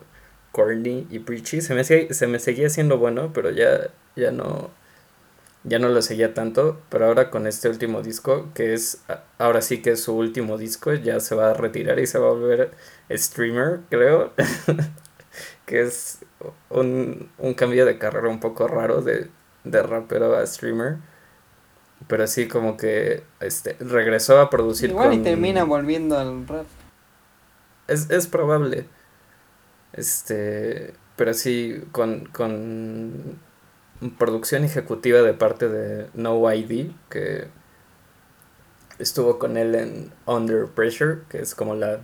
corny 0.51 1.07
y 1.09 1.19
preachy. 1.19 1.61
Se 1.61 1.75
me, 1.75 1.83
se 1.83 2.27
me 2.27 2.39
seguía 2.39 2.69
siendo 2.69 2.97
bueno, 2.97 3.31
pero 3.33 3.51
ya, 3.51 3.91
ya 4.15 4.31
no, 4.31 4.71
ya 5.63 5.79
no 5.79 5.89
lo 5.89 6.01
seguía 6.01 6.33
tanto, 6.33 6.81
pero 6.89 7.05
ahora 7.05 7.29
con 7.29 7.47
este 7.47 7.69
último 7.69 8.01
disco, 8.01 8.49
que 8.53 8.73
es, 8.73 9.01
ahora 9.37 9.61
sí 9.61 9.81
que 9.81 9.91
es 9.91 10.01
su 10.03 10.15
último 10.15 10.57
disco, 10.57 10.93
ya 10.93 11.19
se 11.19 11.35
va 11.35 11.51
a 11.51 11.53
retirar 11.53 11.99
y 11.99 12.07
se 12.07 12.19
va 12.19 12.27
a 12.27 12.31
volver 12.31 12.71
streamer, 13.11 13.79
creo, 13.89 14.33
que 15.65 15.81
es 15.81 16.19
un, 16.69 17.31
un 17.37 17.53
cambio 17.53 17.85
de 17.85 17.97
carrera 17.97 18.29
un 18.29 18.39
poco 18.39 18.67
raro 18.67 19.01
de, 19.01 19.29
de 19.63 19.83
rapero 19.83 20.35
a 20.37 20.45
streamer, 20.45 20.97
pero 22.07 22.27
sí 22.27 22.47
como 22.47 22.77
que 22.77 23.23
este, 23.39 23.75
regresó 23.79 24.39
a 24.39 24.49
producir 24.49 24.89
Igual 24.89 25.13
y 25.13 25.19
termina 25.19 25.63
volviendo 25.63 26.17
al 26.17 26.47
rap. 26.47 26.65
es, 27.87 28.09
es 28.09 28.27
probable. 28.27 28.87
Este, 29.93 30.93
pero 31.15 31.33
sí, 31.33 31.83
con, 31.91 32.25
con 32.27 33.39
producción 34.17 34.63
ejecutiva 34.63 35.21
de 35.21 35.33
parte 35.33 35.69
de 35.69 36.09
No 36.13 36.51
ID, 36.51 36.91
que 37.09 37.47
estuvo 38.99 39.39
con 39.39 39.57
él 39.57 39.75
en 39.75 40.13
Under 40.25 40.67
Pressure, 40.67 41.21
que 41.29 41.39
es 41.39 41.55
como 41.55 41.75
la, 41.75 41.99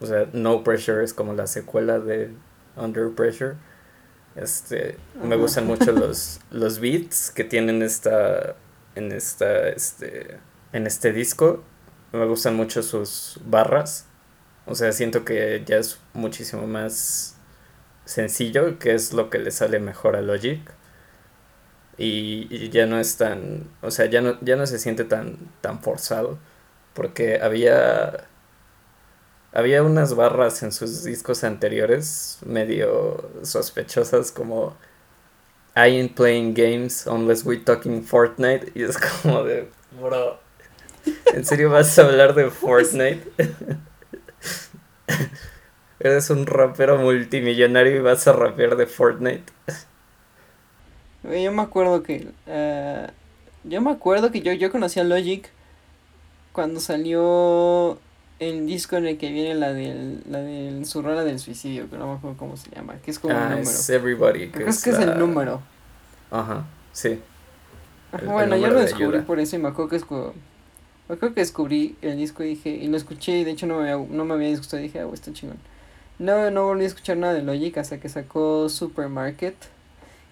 o 0.00 0.06
sea, 0.06 0.28
No 0.32 0.64
Pressure 0.64 1.04
es 1.04 1.14
como 1.14 1.32
la 1.34 1.46
secuela 1.46 1.98
de 1.98 2.32
Under 2.76 3.10
Pressure. 3.10 3.56
Este, 4.36 4.98
me 5.22 5.36
gustan 5.36 5.66
mucho 5.66 5.92
los, 5.92 6.40
los 6.50 6.78
beats 6.78 7.30
que 7.30 7.44
tienen 7.44 7.82
esta, 7.82 8.56
en 8.94 9.12
esta, 9.12 9.68
este, 9.68 10.38
en 10.72 10.86
este 10.86 11.12
disco. 11.12 11.64
Me 12.12 12.26
gustan 12.26 12.54
mucho 12.54 12.82
sus 12.82 13.40
barras. 13.44 14.06
O 14.66 14.74
sea, 14.74 14.92
siento 14.92 15.24
que 15.24 15.62
ya 15.64 15.76
es 15.76 16.00
muchísimo 16.12 16.66
más 16.66 17.36
sencillo, 18.04 18.78
que 18.78 18.94
es 18.94 19.12
lo 19.12 19.30
que 19.30 19.38
le 19.38 19.50
sale 19.50 19.78
mejor 19.78 20.16
a 20.16 20.22
Logic. 20.22 20.60
Y, 21.98 22.46
y 22.50 22.68
ya 22.68 22.86
no 22.86 23.00
es 23.00 23.16
tan, 23.16 23.70
o 23.80 23.90
sea, 23.90 24.06
ya 24.06 24.20
no, 24.20 24.38
ya 24.42 24.56
no 24.56 24.66
se 24.66 24.78
siente 24.78 25.04
tan, 25.04 25.38
tan 25.60 25.80
forzado. 25.82 26.38
Porque 26.94 27.40
había, 27.42 28.28
había 29.56 29.82
unas 29.82 30.14
barras 30.14 30.62
en 30.62 30.70
sus 30.70 31.02
discos 31.02 31.42
anteriores 31.42 32.38
medio 32.44 33.30
sospechosas 33.42 34.30
como 34.30 34.76
I 35.74 35.88
ain't 35.98 36.14
playing 36.14 36.52
games 36.52 37.06
unless 37.06 37.42
we 37.44 37.56
talking 37.56 38.02
Fortnite. 38.02 38.72
Y 38.74 38.82
es 38.82 38.98
como 38.98 39.42
de, 39.44 39.68
bro, 39.98 40.38
¿en 41.32 41.44
serio 41.46 41.70
vas 41.70 41.98
a 41.98 42.04
hablar 42.06 42.34
de 42.34 42.50
Fortnite? 42.50 43.32
Eres 46.00 46.30
un 46.30 46.46
rapero 46.46 46.96
multimillonario 46.98 47.96
y 47.96 48.00
vas 48.00 48.26
a 48.28 48.32
rapear 48.32 48.76
de 48.76 48.86
Fortnite. 48.86 49.52
Yo 51.22 51.52
me 51.52 51.62
acuerdo 51.62 52.02
que. 52.02 52.28
eh, 52.46 53.08
yo 53.64 53.80
me 53.80 53.90
acuerdo 53.90 54.30
que 54.30 54.42
yo, 54.42 54.52
yo 54.52 54.70
conocí 54.70 55.00
a 55.00 55.04
Logic 55.04 55.50
cuando 56.52 56.80
salió 56.80 57.98
el 58.38 58.66
disco 58.66 58.96
en 58.96 59.06
el 59.06 59.18
que 59.18 59.30
viene 59.32 59.54
la 59.54 59.72
del, 59.72 60.22
la 60.28 60.40
del 60.40 60.84
su 60.84 61.00
rola 61.02 61.24
del 61.24 61.38
suicidio, 61.38 61.88
que 61.88 61.96
no 61.96 62.06
me 62.06 62.12
acuerdo 62.18 62.36
cómo 62.36 62.56
se 62.56 62.70
llama, 62.70 62.96
que 63.04 63.10
es 63.10 63.18
como 63.18 63.34
un 63.34 63.40
Ah, 63.40 63.48
número. 63.50 63.70
es 63.70 63.90
Everybody. 63.90 64.48
Que 64.48 64.64
es, 64.64 64.82
que 64.82 64.90
es 64.90 64.98
el 64.98 65.18
número. 65.18 65.60
Ajá, 66.30 66.66
sí. 66.92 67.18
Ajá, 68.12 68.18
el- 68.22 68.28
el 68.28 68.32
bueno, 68.32 68.56
yo 68.56 68.68
lo 68.68 68.74
de 68.78 68.82
descubrí 68.86 69.20
por 69.20 69.40
eso 69.40 69.56
y 69.56 69.58
me 69.58 69.68
acuerdo 69.68 69.90
que 69.90 69.96
escu- 70.00 70.32
me 71.08 71.14
acuerdo 71.14 71.34
que 71.34 71.40
descubrí 71.40 71.96
el 72.02 72.16
disco 72.16 72.42
y 72.42 72.48
dije, 72.48 72.70
y 72.70 72.88
lo 72.88 72.96
escuché 72.96 73.38
y 73.38 73.44
de 73.44 73.52
hecho 73.52 73.66
no 73.66 73.80
me 73.80 73.90
había, 73.90 74.06
no 74.08 74.24
me 74.24 74.34
había 74.34 74.48
disgustado, 74.48 74.82
dije, 74.82 75.00
ah, 75.00 75.04
güey, 75.04 75.14
está 75.14 75.32
chingón. 75.32 75.58
No, 76.18 76.50
no 76.50 76.64
volví 76.64 76.84
a 76.84 76.88
escuchar 76.88 77.16
nada 77.18 77.34
de 77.34 77.42
Logic 77.42 77.76
hasta 77.78 78.00
que 78.00 78.08
sacó 78.08 78.68
Supermarket. 78.68 79.54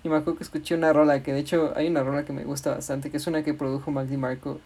Y 0.02 0.08
me 0.10 0.16
acuerdo 0.16 0.36
que 0.38 0.44
escuché 0.44 0.74
una 0.74 0.92
rola 0.92 1.22
que 1.22 1.32
de 1.32 1.40
hecho 1.40 1.72
hay 1.76 1.86
una 1.88 2.02
rola 2.02 2.24
que 2.26 2.32
me 2.34 2.44
gusta 2.44 2.70
bastante, 2.74 3.10
que 3.10 3.16
es 3.16 3.26
una 3.26 3.42
que 3.42 3.54
produjo 3.54 3.90
Mac 3.90 4.06
DiMarco, 4.06 4.60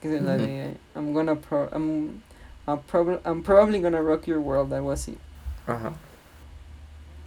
que 0.00 0.14
es 0.16 0.22
la 0.22 0.36
de 0.36 0.74
I'm 0.94 1.12
gonna 1.12 1.34
pro 1.36 1.68
I'm, 1.72 2.20
I'm, 2.66 2.80
prob- 2.82 3.20
I'm 3.24 3.42
probably 3.42 3.80
gonna 3.80 4.02
rock 4.02 4.26
your 4.26 4.38
world, 4.40 4.72
algo 4.72 4.92
así. 4.92 5.18
Ajá, 5.66 5.92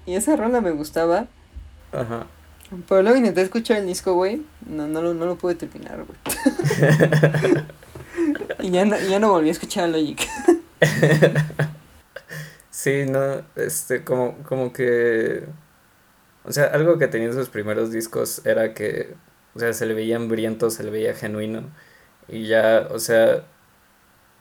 Y 0.06 0.16
esa 0.16 0.36
rola 0.36 0.62
me 0.62 0.72
gustaba, 0.72 1.28
ajá. 1.92 2.28
pero 2.88 3.02
luego 3.04 3.18
intenté 3.18 3.42
escuchar 3.42 3.78
el 3.78 3.88
disco, 3.88 4.14
güey, 4.14 4.46
no, 4.66 4.88
no, 4.88 5.02
lo, 5.02 5.14
no 5.14 5.26
lo 5.26 5.38
pude 5.38 5.56
terminar, 5.56 6.04
güey. 6.06 6.18
y 8.60 8.72
ya 8.72 8.86
no, 8.86 9.00
ya 9.00 9.20
no 9.20 9.30
volví 9.32 9.50
a 9.50 9.52
escuchar 9.52 9.86
a 9.86 9.88
Logic. 9.88 10.20
Sí, 12.70 13.06
no, 13.08 13.44
este, 13.56 14.04
como, 14.04 14.38
como 14.44 14.74
que, 14.74 15.46
o 16.44 16.52
sea, 16.52 16.66
algo 16.68 16.98
que 16.98 17.08
tenía 17.08 17.28
en 17.30 17.34
sus 17.34 17.50
primeros 17.50 17.92
discos 17.92 18.46
era 18.46 18.74
que, 18.74 19.16
o 19.56 19.60
sea, 19.60 19.74
se 19.74 19.86
le 19.86 19.94
veía 19.94 20.18
hambriento, 20.18 20.70
se 20.70 20.84
le 20.84 20.92
veía 20.92 21.14
genuino, 21.16 21.64
y 22.28 22.48
ya, 22.48 22.88
o 22.92 23.00
sea, 23.00 23.46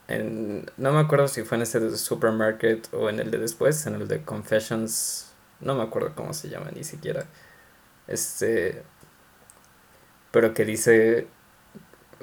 en, 0.08 0.70
no 0.76 0.92
me 0.92 1.00
acuerdo 1.00 1.28
si 1.28 1.42
fue 1.42 1.56
en 1.56 1.62
ese 1.62 1.80
de 1.80 1.96
Supermarket 1.96 2.92
o 2.92 3.08
en 3.08 3.20
el 3.20 3.30
de 3.30 3.38
después, 3.38 3.86
en 3.86 3.94
el 3.94 4.08
de 4.08 4.22
Confessions, 4.22 5.32
no 5.60 5.74
me 5.74 5.82
acuerdo 5.82 6.14
cómo 6.14 6.34
se 6.34 6.48
llama 6.48 6.70
ni 6.74 6.84
siquiera, 6.84 7.26
este, 8.06 8.82
pero 10.30 10.52
que 10.52 10.64
dice, 10.64 11.26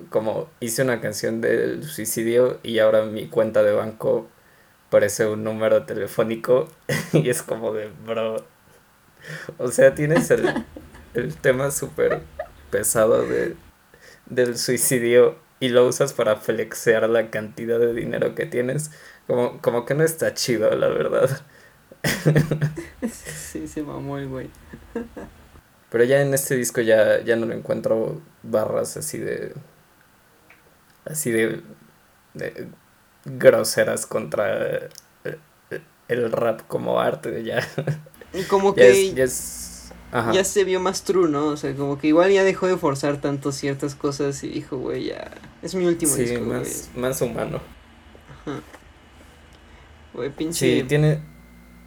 como 0.10 0.50
hice 0.60 0.84
una 0.84 1.02
canción 1.02 1.42
del 1.42 1.84
suicidio 1.84 2.60
y 2.64 2.80
ahora 2.80 3.06
mi 3.06 3.28
cuenta 3.28 3.64
de 3.64 3.74
banco 3.74 4.28
parece 4.90 5.26
un 5.26 5.44
número 5.44 5.86
telefónico 5.86 6.68
y 7.14 7.30
es 7.30 7.42
como 7.42 7.74
de, 7.74 7.90
bro. 8.06 8.46
O 9.58 9.70
sea, 9.70 9.96
tienes 9.96 10.32
el, 10.32 10.66
el 11.14 11.36
tema 11.36 11.72
súper 11.72 12.22
pesado 12.70 13.26
de, 13.28 13.56
del 14.28 14.58
suicidio 14.58 15.38
y 15.62 15.70
lo 15.70 15.88
usas 15.88 16.12
para 16.12 16.36
flexear 16.36 17.08
la 17.10 17.30
cantidad 17.30 17.80
de 17.80 17.94
dinero 17.94 18.36
que 18.36 18.46
tienes. 18.46 18.92
Como, 19.28 19.62
como 19.62 19.86
que 19.86 19.94
no 19.94 20.04
está 20.04 20.34
chido, 20.34 20.70
la 20.76 20.90
verdad. 20.90 21.30
sí, 23.10 23.68
se 23.68 23.84
mamó 23.84 24.18
el 24.18 24.28
güey. 24.28 24.50
Pero 25.90 26.04
ya 26.04 26.22
en 26.22 26.34
este 26.34 26.56
disco 26.56 26.82
ya, 26.82 27.22
ya 27.22 27.36
no 27.36 27.46
lo 27.46 27.54
encuentro 27.54 28.22
barras 28.44 28.98
así 28.98 29.20
de. 29.20 29.54
así 31.06 31.32
de. 31.32 31.62
de 32.34 32.68
groseras 33.26 34.08
contra 34.08 34.68
eh, 35.26 35.38
el 36.08 36.32
rap 36.32 36.62
como 36.68 37.00
arte. 37.00 37.44
Ya, 37.44 37.60
como 38.50 38.76
ya 38.76 38.82
que 38.82 38.92
es. 39.10 39.16
Ya, 39.16 39.24
es- 39.26 39.92
ajá. 40.12 40.32
ya 40.34 40.44
se 40.44 40.64
vio 40.64 40.80
más 40.80 41.04
true, 41.04 41.30
¿no? 41.30 41.48
O 41.48 41.58
sea, 41.58 41.76
como 41.76 42.00
que 42.00 42.08
igual 42.08 42.32
ya 42.32 42.44
dejó 42.44 42.68
de 42.68 42.78
forzar 42.78 43.22
tanto 43.22 43.52
ciertas 43.52 43.94
cosas 43.96 44.44
y 44.44 44.50
dijo, 44.50 44.78
güey, 44.78 45.06
ya. 45.06 45.30
Es 45.62 45.76
mi 45.76 45.86
último 45.86 46.14
Sí, 46.16 46.24
disco, 46.24 46.46
güey. 46.46 46.60
más, 46.60 46.90
más 46.96 47.22
humano. 47.22 47.62
Ajá. 48.46 48.60
Güey, 50.14 50.30
pinche. 50.32 50.82
Sí, 50.82 50.86
tiene. 50.88 51.20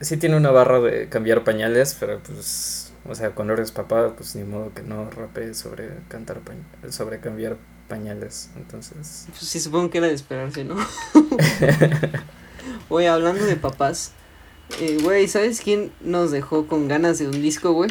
Sí 0.01 0.17
tiene 0.17 0.37
una 0.37 0.51
barra 0.51 0.81
de 0.81 1.09
cambiar 1.09 1.45
pañales, 1.45 1.97
pero 1.99 2.21
pues. 2.21 2.93
O 3.07 3.15
sea, 3.15 3.31
cuando 3.33 3.53
eres 3.53 3.71
papá, 3.71 4.15
pues 4.17 4.35
ni 4.35 4.45
modo 4.45 4.73
que 4.75 4.83
no 4.83 5.11
rapees 5.11 5.59
sobre 5.59 5.91
cantar 6.09 6.41
pañ- 6.41 6.91
sobre 6.91 7.21
cambiar 7.21 7.59
pañales. 7.89 8.51
Entonces. 8.57 9.27
Pues 9.29 9.41
sí, 9.41 9.61
supongo 9.61 9.91
que 9.91 9.99
era 9.99 10.07
de 10.07 10.15
esperarse, 10.15 10.65
¿no? 10.65 10.77
Oye, 12.89 13.09
hablando 13.09 13.45
de 13.45 13.57
papás. 13.57 14.13
Eh, 14.81 14.99
güey, 15.03 15.29
¿sabes 15.29 15.61
quién 15.61 15.93
nos 16.01 16.31
dejó 16.31 16.67
con 16.67 16.89
ganas 16.89 17.19
de 17.19 17.27
un 17.27 17.43
disco, 17.43 17.73
güey? 17.73 17.91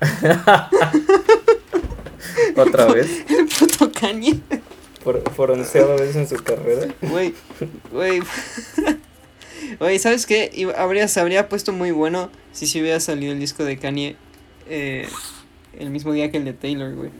Otra 2.56 2.86
vez. 2.86 3.24
El 3.28 3.46
puto 3.48 3.92
Kanye. 3.92 4.40
Por, 5.04 5.22
por 5.22 5.50
onceava 5.50 5.96
vez 5.96 6.14
en 6.16 6.28
su 6.28 6.36
carrera. 6.36 6.88
Güey, 7.02 7.34
güey. 7.90 8.20
Oye, 9.80 9.98
¿sabes 9.98 10.26
qué? 10.26 10.50
Iba- 10.54 10.74
Habría, 10.74 11.08
se 11.08 11.20
habría 11.20 11.48
puesto 11.48 11.72
muy 11.72 11.90
bueno 11.90 12.30
si 12.52 12.66
se 12.66 12.80
hubiera 12.80 13.00
salido 13.00 13.32
el 13.32 13.40
disco 13.40 13.64
de 13.64 13.78
Kanye 13.78 14.16
eh, 14.68 15.06
el 15.78 15.90
mismo 15.90 16.12
día 16.12 16.30
que 16.30 16.36
el 16.38 16.44
de 16.44 16.52
Taylor, 16.52 16.94
güey. 16.94 17.10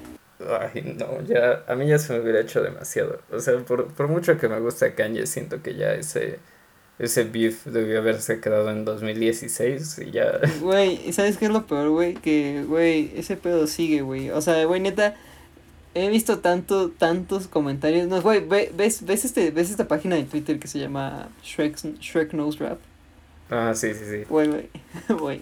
Ay, 0.61 0.95
no, 0.99 1.25
ya, 1.27 1.65
a 1.69 1.75
mí 1.77 1.87
ya 1.89 1.99
se 1.99 2.13
me 2.13 2.21
hubiera 2.21 2.41
hecho 2.41 2.63
demasiado. 2.63 3.21
O 3.31 3.39
sea, 3.41 3.57
por, 3.59 3.93
por 3.95 4.09
mucho 4.09 4.37
que 4.39 4.49
me 4.49 4.59
gusta 4.61 4.95
Kanye, 4.95 5.27
siento 5.27 5.63
que 5.63 5.77
ya 5.77 5.95
ese, 5.95 6.41
ese 6.99 7.25
beef 7.25 7.65
debió 7.67 7.99
haberse 8.01 8.41
quedado 8.41 8.71
en 8.71 8.85
2016 8.85 10.01
y 10.07 10.11
ya... 10.11 10.41
Güey, 10.61 11.01
¿y 11.09 11.13
¿sabes 11.13 11.37
qué 11.39 11.47
es 11.47 11.51
lo 11.53 11.67
peor, 11.67 11.89
güey? 11.91 12.15
Que, 12.15 12.65
güey, 12.67 13.13
ese 13.17 13.37
pedo 13.37 13.67
sigue, 13.67 14.03
güey. 14.03 14.31
O 14.31 14.41
sea, 14.43 14.65
güey, 14.65 14.81
neta, 14.81 15.15
he 15.95 16.09
visto 16.09 16.39
tanto, 16.39 16.91
tantos 16.91 17.49
comentarios. 17.49 18.09
No, 18.09 18.21
güey, 18.23 18.41
ve- 18.47 18.73
ves, 18.77 19.05
ves, 19.05 19.25
este, 19.25 19.51
ves 19.51 19.71
esta 19.71 19.89
página 19.89 20.17
de 20.17 20.25
Twitter 20.25 20.59
que 20.59 20.69
se 20.69 20.79
llama 20.79 21.29
Shrek, 21.43 21.77
Shrek 22.01 22.31
Knows 22.31 22.59
Rap. 22.59 22.79
Ah, 23.51 23.73
sí, 23.75 23.93
sí, 23.95 24.05
sí. 24.09 24.25
Güey, 24.29 24.49
güey, 24.49 24.69
güey. 25.21 25.41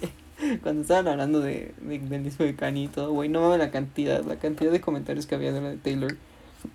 Cuando 0.63 0.83
estaban 0.83 1.07
hablando 1.09 1.41
de, 1.41 1.73
de- 1.83 1.99
del 1.99 2.25
disco 2.25 2.45
de 2.45 2.55
Kanye 2.57 2.85
y 2.85 2.89
todo, 2.89 3.13
güey, 3.13 3.29
no 3.29 3.41
mames 3.43 3.59
la 3.59 3.71
cantidad, 3.71 4.25
la 4.25 4.37
cantidad 4.37 4.73
de 4.73 4.81
comentarios 4.81 5.27
que 5.27 5.35
había 5.35 5.53
de 5.53 5.61
la 5.61 5.71
de 5.71 5.77
Taylor. 5.77 6.17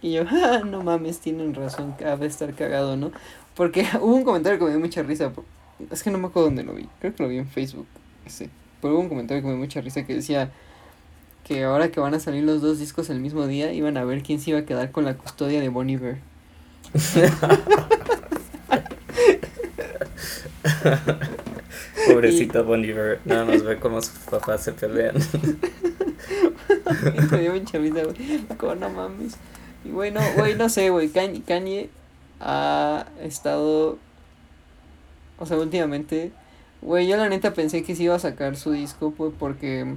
Y 0.01 0.13
yo, 0.13 0.23
ah, 0.29 0.61
no 0.65 0.83
mames, 0.83 1.19
tienen 1.19 1.53
razón, 1.53 1.93
cabe 1.99 2.27
estar 2.27 2.53
cagado, 2.53 2.95
¿no? 2.95 3.11
Porque 3.55 3.85
hubo 4.01 4.15
un 4.15 4.23
comentario 4.23 4.59
que 4.59 4.65
me 4.65 4.71
dio 4.71 4.79
mucha 4.79 5.01
risa. 5.03 5.31
Es 5.91 6.03
que 6.03 6.11
no 6.11 6.17
me 6.17 6.27
acuerdo 6.27 6.47
dónde 6.49 6.63
lo 6.63 6.73
vi, 6.73 6.87
creo 7.01 7.13
que 7.15 7.23
lo 7.23 7.29
vi 7.29 7.37
en 7.37 7.47
Facebook, 7.49 7.87
sí. 8.27 8.49
Pero 8.81 8.93
hubo 8.93 9.01
un 9.01 9.09
comentario 9.09 9.41
que 9.41 9.47
me 9.47 9.53
dio 9.55 9.61
mucha 9.61 9.81
risa 9.81 10.05
que 10.05 10.13
decía 10.15 10.51
que 11.45 11.63
ahora 11.63 11.91
que 11.91 11.99
van 11.99 12.15
a 12.15 12.19
salir 12.19 12.43
los 12.43 12.61
dos 12.61 12.79
discos 12.79 13.11
el 13.11 13.21
mismo 13.21 13.47
día, 13.47 13.71
iban 13.71 13.97
a 13.97 14.03
ver 14.03 14.23
quién 14.23 14.41
se 14.41 14.49
iba 14.49 14.59
a 14.59 14.65
quedar 14.65 14.91
con 14.91 15.05
la 15.05 15.15
custodia 15.15 15.61
de 15.61 15.69
Bonnie 15.69 15.97
Bear. 15.97 16.17
Pobrecita 22.07 22.61
Bon 22.61 22.83
Iver, 22.83 23.19
nada 23.25 23.45
más 23.45 23.63
ve 23.63 23.79
cómo 23.79 24.01
sus 24.01 24.17
papás 24.19 24.63
se 24.63 24.71
pelean. 24.71 25.15
me 27.31 27.39
dio 27.39 27.53
mucha 27.53 27.77
risa, 27.77 28.03
güey. 28.03 28.15
Como 28.57 28.75
no 28.75 28.89
mames. 28.89 29.35
Y 29.83 29.89
güey, 29.89 30.11
no, 30.11 30.21
güey, 30.35 30.55
no 30.55 30.69
sé, 30.69 30.89
güey. 30.89 31.09
Kanye, 31.09 31.41
Kanye 31.41 31.89
ha 32.39 33.05
estado. 33.21 33.97
O 35.37 35.45
sea, 35.45 35.57
últimamente. 35.57 36.31
Güey, 36.81 37.07
yo 37.07 37.17
la 37.17 37.29
neta 37.29 37.53
pensé 37.53 37.83
que 37.83 37.95
se 37.95 38.03
iba 38.03 38.15
a 38.15 38.19
sacar 38.19 38.55
su 38.55 38.71
disco, 38.71 39.13
pues, 39.15 39.33
porque. 39.37 39.95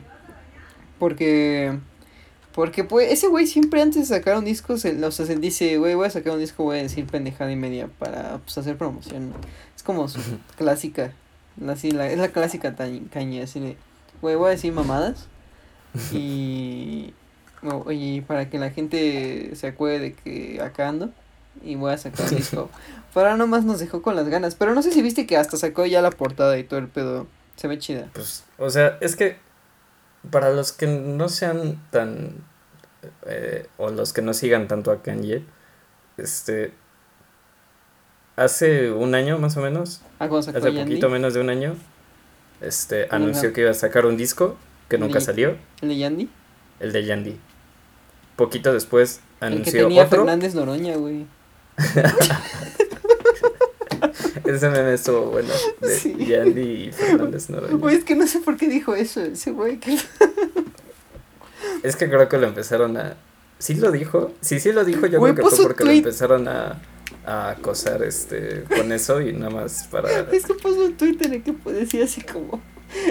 Porque. 0.99 1.79
Porque, 2.55 2.83
pues, 2.83 3.13
ese 3.13 3.29
güey 3.29 3.47
siempre 3.47 3.81
antes 3.81 4.09
de 4.09 4.17
sacar 4.17 4.37
un 4.37 4.45
disco, 4.45 4.79
se, 4.79 5.05
o 5.05 5.11
sea, 5.13 5.27
se 5.27 5.37
dice, 5.37 5.79
güey, 5.79 5.95
voy 5.95 6.09
a 6.09 6.11
sacar 6.11 6.33
un 6.33 6.41
disco, 6.41 6.65
voy 6.65 6.79
a 6.79 6.83
decir 6.83 7.07
pendejada 7.07 7.53
y 7.53 7.57
media 7.57 7.89
para, 7.99 8.39
pues, 8.39 8.59
hacer 8.59 8.77
promoción. 8.77 9.33
Es 9.77 9.83
como 9.85 10.09
su 10.09 10.21
clásica. 10.57 11.13
Así, 11.69 11.93
la, 11.93 12.11
es 12.11 12.19
la 12.19 12.29
clásica 12.29 12.75
Kanye, 12.75 13.43
así 13.43 13.61
de, 13.61 13.77
güey, 14.21 14.35
voy 14.35 14.49
a 14.49 14.51
decir 14.51 14.73
mamadas. 14.73 15.29
Y. 16.13 17.15
oye, 17.63 18.23
para 18.27 18.51
que 18.51 18.59
la 18.59 18.71
gente 18.71 19.53
se 19.55 19.69
acuerde 19.69 20.01
de 20.01 20.13
que 20.15 20.61
acá 20.61 20.89
ando. 20.89 21.11
Y 21.63 21.75
voy 21.75 21.93
a 21.93 21.99
sacar 21.99 22.29
un 22.29 22.37
disco. 22.37 22.71
Pero 23.15 23.27
ahora 23.27 23.37
nomás 23.37 23.65
nos 23.65 23.81
dejó 23.81 24.03
con 24.03 24.15
las 24.17 24.29
ganas. 24.29 24.55
Pero 24.55 24.75
no 24.75 24.83
sé 24.83 24.93
si 24.93 25.03
viste 25.03 25.27
que 25.27 25.37
hasta 25.37 25.57
sacó 25.57 25.87
ya 25.87 26.03
la 26.03 26.11
portada 26.11 26.59
y 26.59 26.65
todo 26.65 26.79
el 26.79 26.89
pedo. 26.89 27.27
Se 27.57 27.67
ve 27.67 27.79
chida. 27.79 28.09
Pues, 28.13 28.45
o 28.59 28.71
sea, 28.71 28.99
es 29.01 29.17
que 29.17 29.37
para 30.31 30.51
los 30.51 30.73
que 30.73 30.87
no 30.87 31.29
sean 31.29 31.81
tan. 31.91 32.37
eh, 33.27 33.67
o 33.77 33.91
los 33.91 34.13
que 34.13 34.23
no 34.23 34.35
sigan 34.35 34.69
tanto 34.69 34.91
a 34.91 35.03
Kanye, 35.03 35.45
este. 36.17 36.73
Hace 38.37 38.93
un 38.93 39.15
año 39.17 39.39
más 39.39 39.57
o 39.57 39.61
menos, 39.61 40.01
Ah, 40.21 40.29
hace 40.31 40.71
poquito 40.73 41.09
menos 41.09 41.35
de 41.35 41.41
un 41.41 41.51
año, 41.51 41.75
este, 42.61 43.09
¿Cómo 43.09 43.25
anunció 43.25 43.49
no? 43.49 43.55
que 43.55 43.63
iba 43.63 43.71
a 43.71 43.75
sacar 43.75 44.07
un 44.07 44.17
disco 44.17 44.57
que 44.89 44.97
nunca 44.97 45.21
salió, 45.21 45.57
El 45.81 45.89
de 45.89 45.97
Yandy. 45.99 46.31
el 46.79 46.93
de 46.93 47.05
Yandy. 47.05 47.37
Poquito 48.37 48.73
después 48.73 49.17
El 49.17 49.39
que 49.41 49.47
anunció 49.47 49.83
tenía 49.89 50.05
otro. 50.05 50.19
Fernández 50.19 50.55
Noroña, 50.55 50.95
güey. 50.97 51.27
Ese 54.45 54.69
meme 54.71 54.95
estuvo 54.95 55.31
bueno. 55.31 55.49
De 55.81 55.97
Sí. 55.97 56.15
Yandy 56.19 56.61
y 56.89 56.93
Fernández 56.93 57.49
Noroña. 57.51 57.75
Güey, 57.77 57.97
es 57.97 58.05
que 58.05 58.15
no 58.15 58.27
sé 58.27 58.41
por 58.41 58.57
qué 58.57 58.69
dijo 58.69 58.95
eso. 58.95 59.21
Ese 59.23 59.51
güey 59.53 59.79
que. 59.79 59.97
Es 61.83 61.97
que 61.97 62.09
creo 62.09 62.29
que 62.29 62.39
lo 62.39 62.47
empezaron 62.47 62.97
a. 62.97 63.17
¿Sí 63.59 63.75
lo 63.75 63.91
dijo? 63.91 64.33
Sí, 64.41 64.61
sí 64.61 64.73
lo 64.73 64.85
dijo. 64.85 65.07
Yo 65.07 65.19
Güey, 65.19 65.35
creo 65.35 65.49
que 65.49 65.57
fue 65.57 65.65
porque 65.67 65.85
lo 65.85 65.91
tweet. 65.91 65.99
empezaron 65.99 66.49
a, 66.49 66.81
a 67.27 67.51
acosar 67.51 68.03
este, 68.03 68.65
con 68.65 68.93
eso 68.93 69.21
y 69.21 69.33
nada 69.33 69.51
más 69.51 69.89
para. 69.91 70.09
Es 70.33 70.47
que 70.47 70.55
puso 70.55 70.85
un 70.85 70.97
Twitter 70.97 71.27
en 71.29 71.35
el 71.35 71.43
que 71.43 71.55
decía 71.73 72.05
así 72.05 72.21
como. 72.23 72.61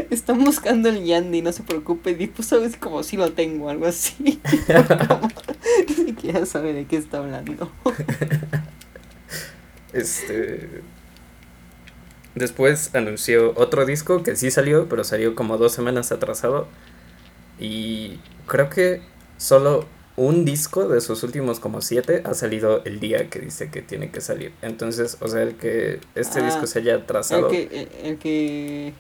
Están 0.10 0.44
buscando 0.44 0.90
el 0.90 1.04
Yandy, 1.06 1.42
no 1.44 1.52
se 1.52 1.62
preocupe. 1.64 2.16
Y 2.18 2.28
puso 2.28 2.64
así 2.64 2.78
como 2.78 3.04
si 3.04 3.16
lo 3.16 3.32
tengo, 3.34 3.70
algo 3.70 3.86
así. 3.86 4.40
Como, 4.66 5.30
Ni 5.90 5.94
siquiera 5.94 6.46
sabe 6.46 6.74
de 6.74 6.86
qué 6.86 6.98
está 6.98 7.20
hablando. 7.20 7.72
Este. 9.94 10.82
Después 12.38 12.94
anunció 12.94 13.54
otro 13.56 13.86
disco 13.86 14.22
que 14.24 14.36
sí 14.36 14.52
salió, 14.52 14.88
pero 14.88 15.04
salió 15.04 15.34
como 15.36 15.58
dos 15.58 15.72
semanas 15.74 16.12
atrasado. 16.12 16.68
Y 17.60 18.20
creo 18.46 18.70
que 18.70 19.02
solo 19.38 19.86
un 20.16 20.46
disco 20.46 20.88
de 20.88 21.00
sus 21.02 21.24
últimos 21.24 21.60
como 21.60 21.82
siete 21.82 22.22
ha 22.26 22.34
salido 22.34 22.84
el 22.86 23.00
día 23.00 23.30
que 23.30 23.40
dice 23.40 23.70
que 23.72 23.82
tiene 23.82 24.10
que 24.12 24.22
salir. 24.22 24.52
Entonces, 24.62 25.18
o 25.22 25.28
sea, 25.28 25.42
el 25.44 25.56
que 25.56 26.00
este 26.16 26.40
Ah, 26.42 26.46
disco 26.46 26.68
se 26.68 26.80
haya 26.80 26.96
El 26.96 27.02
atrasado. 27.02 27.48
que, 27.50 27.64
el, 28.02 28.06
el 28.08 28.18
que. 28.18 28.94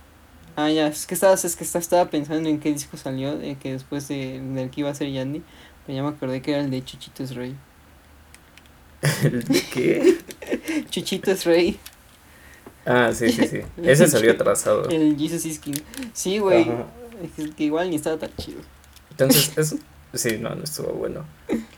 Ah, 0.56 0.70
ya, 0.72 0.88
es 0.88 1.06
que 1.06 1.14
estabas, 1.14 1.46
es 1.46 1.56
que 1.56 1.64
esta- 1.64 1.78
estaba 1.80 2.10
pensando 2.10 2.50
en 2.50 2.60
qué 2.60 2.72
disco 2.74 2.98
salió, 2.98 3.34
el 3.40 3.58
que 3.58 3.74
después 3.74 4.08
de, 4.08 4.40
del 4.42 4.70
que 4.72 4.82
iba 4.82 4.90
a 4.90 4.96
ser 4.96 5.12
Yandy, 5.12 5.44
pero 5.86 5.96
ya 5.96 6.04
me 6.04 6.10
acordé 6.10 6.42
que 6.42 6.52
era 6.54 6.62
el 6.62 6.72
de 6.72 6.84
Chuchito 6.84 7.24
es 7.24 7.36
Rey. 7.36 7.56
¿El 9.24 9.44
de 9.44 9.62
qué? 9.72 10.18
Chuchito 10.90 11.30
es 11.32 11.46
Rey, 11.46 11.80
Ah, 12.88 13.12
sí, 13.14 13.30
sí, 13.30 13.48
sí. 13.48 13.62
Ese 13.84 14.08
salió 14.08 14.32
atrasado. 14.32 14.88
el 14.90 15.18
Jesus 15.18 15.46
is 15.46 15.60
King. 15.60 15.76
Sí, 16.14 16.40
güey, 16.40 16.72
es 17.38 17.54
que 17.54 17.66
igual 17.66 17.90
ni 17.90 17.98
estaba 17.98 18.18
tan 18.18 18.34
chido. 18.38 18.62
Entonces, 19.12 19.58
es. 19.58 19.76
Sí, 20.14 20.38
no, 20.40 20.56
no 20.56 20.64
estuvo 20.64 20.94
bueno. 20.94 21.26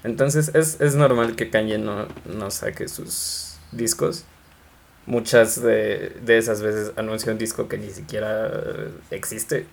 Entonces, 0.03 0.51
es, 0.53 0.79
es 0.79 0.93
normal 0.95 1.35
que 1.35 1.49
Kanye 1.49 1.79
no, 1.79 2.07
no 2.25 2.51
saque 2.51 2.87
sus 2.87 3.57
discos. 3.71 4.23
Muchas 5.07 5.61
de, 5.61 6.15
de 6.23 6.37
esas 6.37 6.61
veces 6.61 6.91
anuncia 6.95 7.31
un 7.31 7.39
disco 7.39 7.67
que 7.67 7.79
ni 7.79 7.89
siquiera 7.89 8.51
existe. 9.09 9.65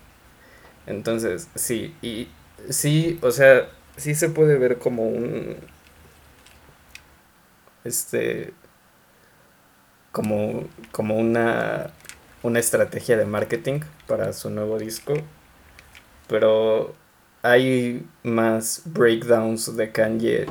Entonces, 0.87 1.49
sí, 1.55 1.95
y 2.01 2.29
sí, 2.71 3.19
o 3.21 3.31
sea, 3.31 3.69
sí 3.97 4.15
se 4.15 4.31
puede 4.31 4.57
ver 4.57 4.79
como 4.79 5.07
un. 5.07 5.57
Este. 7.85 8.55
Como, 10.17 10.65
como 10.93 11.17
una, 11.17 11.91
una 12.43 12.59
estrategia 12.59 13.19
de 13.19 13.27
marketing 13.27 13.81
para 14.07 14.33
su 14.33 14.49
nuevo 14.49 14.79
disco. 14.79 15.13
Pero 16.29 16.95
hay 17.43 18.05
más 18.23 18.83
breakdowns 18.87 19.77
de 19.77 19.93
Kanye 19.93 20.47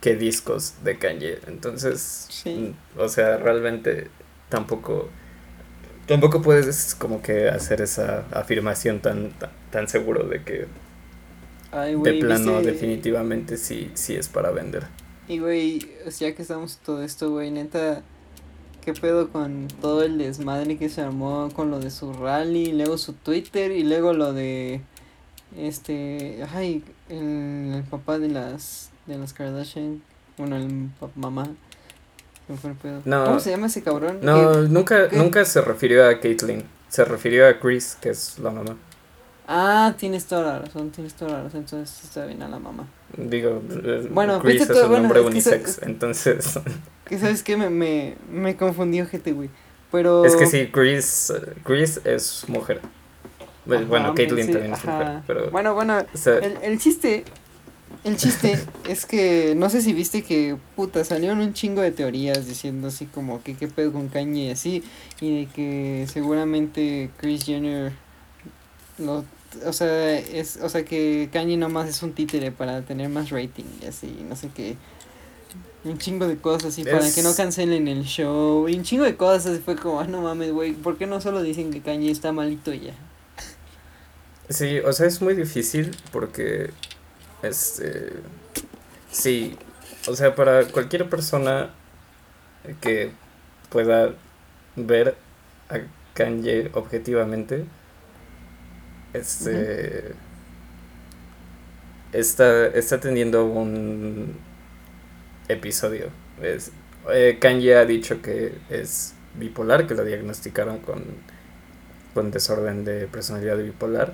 que 0.00 0.16
discos 0.16 0.74
de 0.84 0.98
Kanye. 0.98 1.38
Entonces, 1.46 2.26
Sí. 2.30 2.74
o 2.96 3.08
sea, 3.08 3.36
realmente 3.38 4.10
tampoco 4.48 5.08
tampoco 6.06 6.40
puedes 6.42 6.94
como 6.94 7.20
que 7.22 7.48
hacer 7.48 7.80
esa 7.80 8.24
afirmación 8.32 9.00
tan 9.00 9.30
tan, 9.38 9.50
tan 9.70 9.88
seguro 9.88 10.24
de 10.24 10.42
que 10.44 10.66
Ay, 11.72 11.96
de 11.96 12.14
plano 12.14 12.58
¿viste? 12.58 12.72
definitivamente 12.72 13.56
sí 13.56 13.90
sí 13.94 14.14
es 14.16 14.28
para 14.28 14.50
vender. 14.50 14.84
Y 15.28 15.38
güey, 15.40 15.80
ya 16.18 16.34
que 16.34 16.42
estamos 16.42 16.78
todo 16.84 17.02
esto, 17.02 17.30
güey, 17.30 17.50
neta, 17.50 18.02
¿qué 18.86 18.94
pedo 18.94 19.30
con 19.30 19.66
todo 19.80 20.04
el 20.04 20.16
desmadre 20.16 20.78
que 20.78 20.88
se 20.88 21.00
armó 21.00 21.50
con 21.54 21.72
lo 21.72 21.80
de 21.80 21.90
su 21.90 22.12
rally, 22.12 22.72
luego 22.72 22.96
su 22.98 23.14
Twitter 23.14 23.72
y 23.72 23.82
luego 23.82 24.12
lo 24.12 24.32
de 24.32 24.80
este, 25.58 26.46
ay, 26.54 26.84
el, 27.08 27.72
el 27.74 27.82
papá 27.90 28.20
de 28.20 28.28
las 28.28 28.90
de 29.06 29.18
las 29.18 29.32
Kardashian, 29.32 30.02
bueno, 30.38 30.56
el 30.56 30.90
mamá. 31.16 31.48
¿Cómo 33.02 33.40
se 33.40 33.50
llama 33.50 33.66
ese 33.66 33.82
cabrón? 33.82 34.20
No, 34.22 34.62
nunca 34.62 35.08
qué? 35.08 35.16
nunca 35.16 35.44
se 35.44 35.60
refirió 35.60 36.08
a 36.08 36.20
Caitlyn, 36.20 36.62
se 36.88 37.04
refirió 37.04 37.48
a 37.48 37.58
Chris, 37.58 37.98
que 38.00 38.10
es 38.10 38.38
la 38.38 38.50
mamá. 38.50 38.76
Ah, 39.46 39.94
tienes 39.96 40.26
toda 40.26 40.42
la 40.54 40.58
razón, 40.60 40.90
tienes 40.90 41.14
toda 41.14 41.32
la 41.32 41.42
razón, 41.44 41.60
entonces 41.60 42.04
está 42.04 42.26
bien 42.26 42.42
a 42.42 42.48
la 42.48 42.58
mamá. 42.58 42.88
Digo, 43.16 43.62
Bueno, 44.10 44.40
Chris 44.40 44.62
es 44.62 44.70
un 44.70 44.88
bueno, 44.88 44.98
nombre 45.04 45.20
es 45.20 45.24
que 45.26 45.30
unisex, 45.30 45.82
entonces 45.82 46.58
Que 47.04 47.18
sabes 47.18 47.42
que 47.44 47.56
me, 47.56 47.70
me, 47.70 48.16
me 48.28 48.56
confundió 48.56 49.06
gente, 49.06 49.32
güey. 49.32 49.50
Pero 49.92 50.24
es 50.24 50.34
que 50.36 50.46
sí, 50.46 50.68
Chris, 50.72 51.32
Chris 51.62 52.00
es 52.04 52.44
mujer. 52.48 52.80
Ajá, 53.70 53.84
bueno, 53.84 54.14
Caitlyn 54.14 54.46
sí, 54.46 54.52
también 54.52 54.72
es 54.74 54.84
mujer, 54.84 55.22
pero 55.26 55.50
Bueno, 55.50 55.74
bueno, 55.74 55.98
o 56.12 56.16
sea, 56.16 56.38
el, 56.38 56.58
el 56.62 56.78
chiste 56.78 57.24
El 58.04 58.16
chiste 58.16 58.58
es 58.88 59.06
que 59.06 59.54
no 59.56 59.70
sé 59.70 59.82
si 59.82 59.92
viste 59.92 60.22
que 60.22 60.56
puta 60.76 61.04
salieron 61.04 61.40
un 61.40 61.52
chingo 61.54 61.82
de 61.82 61.92
teorías 61.92 62.46
diciendo 62.46 62.88
así 62.88 63.06
como 63.06 63.42
que 63.42 63.56
qué 63.56 63.68
pedo 63.68 63.92
con 63.92 64.08
Kanye 64.08 64.46
y 64.46 64.50
así 64.50 64.84
y 65.20 65.40
de 65.40 65.46
que 65.52 66.06
seguramente 66.12 67.10
Chris 67.18 67.44
Jenner 67.44 67.92
lo 68.98 69.24
o 69.64 69.72
sea, 69.72 70.18
es 70.18 70.58
o 70.62 70.68
sea 70.68 70.84
que 70.84 71.28
Kanye 71.32 71.56
nomás 71.56 71.88
es 71.88 72.02
un 72.02 72.12
títere 72.12 72.52
para 72.52 72.82
tener 72.82 73.08
más 73.08 73.30
rating 73.30 73.64
y 73.82 73.86
así, 73.86 74.24
no 74.28 74.36
sé 74.36 74.50
qué. 74.54 74.76
Un 75.84 75.98
chingo 75.98 76.26
de 76.26 76.36
cosas 76.36 76.72
así 76.72 76.84
para 76.84 77.10
que 77.12 77.22
no 77.22 77.34
cancelen 77.34 77.86
el 77.86 78.02
show. 78.04 78.68
Y 78.68 78.76
un 78.76 78.82
chingo 78.82 79.04
de 79.04 79.16
cosas 79.16 79.46
así 79.46 79.62
fue 79.64 79.76
como, 79.76 80.00
ah, 80.00 80.06
no 80.06 80.20
mames, 80.20 80.50
güey, 80.50 80.72
¿por 80.72 80.98
qué 80.98 81.06
no 81.06 81.20
solo 81.20 81.42
dicen 81.42 81.70
que 81.70 81.80
Kanye 81.80 82.10
está 82.10 82.32
malito 82.32 82.74
y 82.74 82.80
ya? 82.80 82.94
Sí, 84.48 84.78
o 84.80 84.92
sea, 84.92 85.06
es 85.06 85.22
muy 85.22 85.34
difícil 85.34 85.96
porque 86.12 86.70
este 87.42 88.12
sí, 89.10 89.56
o 90.08 90.14
sea, 90.14 90.34
para 90.34 90.66
cualquier 90.66 91.08
persona 91.08 91.70
que 92.80 93.12
pueda 93.70 94.14
ver 94.76 95.16
a 95.68 95.78
Kanye 96.14 96.70
objetivamente, 96.74 97.64
este 99.16 100.14
está, 102.12 102.66
está 102.68 103.00
teniendo 103.00 103.46
un 103.46 104.36
episodio. 105.48 106.06
Es, 106.42 106.72
eh, 107.12 107.38
Kanye 107.40 107.76
ha 107.76 107.84
dicho 107.84 108.22
que 108.22 108.54
es 108.70 109.14
bipolar, 109.38 109.86
que 109.86 109.94
lo 109.94 110.04
diagnosticaron 110.04 110.78
con, 110.78 111.04
con 112.14 112.30
desorden 112.30 112.84
de 112.84 113.06
personalidad 113.06 113.58
bipolar. 113.58 114.12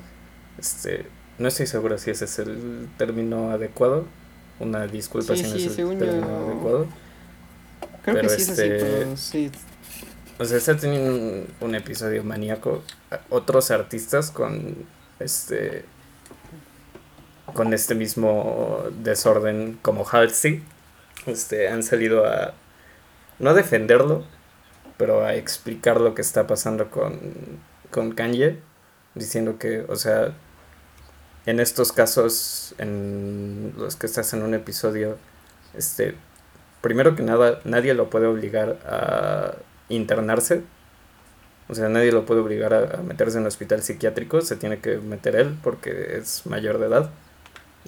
Este, 0.58 1.06
no 1.38 1.48
estoy 1.48 1.66
seguro 1.66 1.98
si 1.98 2.10
ese 2.10 2.24
es 2.26 2.38
el 2.38 2.88
término 2.98 3.50
adecuado. 3.50 4.06
Una 4.60 4.86
disculpa 4.86 5.34
si 5.34 5.42
no 5.42 5.54
es 5.54 5.78
el 5.78 5.98
término 5.98 6.46
adecuado. 6.46 6.86
Creo 8.04 8.20
que 8.20 8.28
sí 8.28 8.42
es 8.42 8.50
así, 8.50 8.62
este, 8.62 8.78
pero 8.78 9.16
sí. 9.16 9.50
O 10.38 10.44
sea, 10.44 10.58
está 10.58 10.76
teniendo 10.76 11.46
un, 11.60 11.74
episodio 11.74 12.24
maníaco. 12.24 12.82
Otros 13.30 13.70
artistas 13.70 14.30
con 14.30 14.86
este 15.18 15.84
con 17.54 17.74
este 17.74 17.94
mismo 17.94 18.84
desorden 19.02 19.78
como 19.82 20.06
Halsey 20.08 20.62
este, 21.26 21.68
han 21.68 21.82
salido 21.82 22.24
a 22.26 22.54
no 23.38 23.50
a 23.50 23.54
defenderlo, 23.54 24.24
pero 24.96 25.24
a 25.24 25.34
explicar 25.34 26.00
lo 26.00 26.14
que 26.14 26.22
está 26.22 26.46
pasando 26.46 26.90
con, 26.90 27.18
con 27.90 28.12
Kanye, 28.12 28.58
diciendo 29.14 29.58
que, 29.58 29.84
o 29.88 29.96
sea, 29.96 30.32
en 31.46 31.60
estos 31.60 31.92
casos 31.92 32.74
en 32.78 33.74
los 33.76 33.96
que 33.96 34.06
estás 34.06 34.32
en 34.32 34.42
un 34.42 34.54
episodio, 34.54 35.18
este, 35.74 36.14
primero 36.80 37.16
que 37.16 37.22
nada, 37.22 37.60
nadie 37.64 37.94
lo 37.94 38.10
puede 38.10 38.26
obligar 38.26 38.78
a 38.86 39.54
internarse. 39.88 40.62
O 41.68 41.74
sea, 41.74 41.88
nadie 41.88 42.12
lo 42.12 42.26
puede 42.26 42.40
obligar 42.40 42.74
a, 42.74 43.02
meterse 43.02 43.38
en 43.38 43.42
un 43.42 43.46
hospital 43.48 43.82
psiquiátrico, 43.82 44.40
se 44.42 44.56
tiene 44.56 44.80
que 44.80 44.98
meter 44.98 45.36
él 45.36 45.56
porque 45.62 46.18
es 46.18 46.46
mayor 46.46 46.78
de 46.78 46.86
edad. 46.86 47.10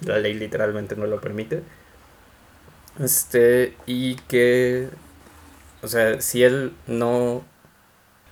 La 0.05 0.17
ley 0.19 0.33
literalmente 0.33 0.95
no 0.95 1.05
lo 1.07 1.21
permite. 1.21 1.61
Este, 2.99 3.75
y 3.85 4.15
que, 4.27 4.89
o 5.81 5.87
sea, 5.87 6.21
si 6.21 6.43
él 6.43 6.73
no 6.87 7.43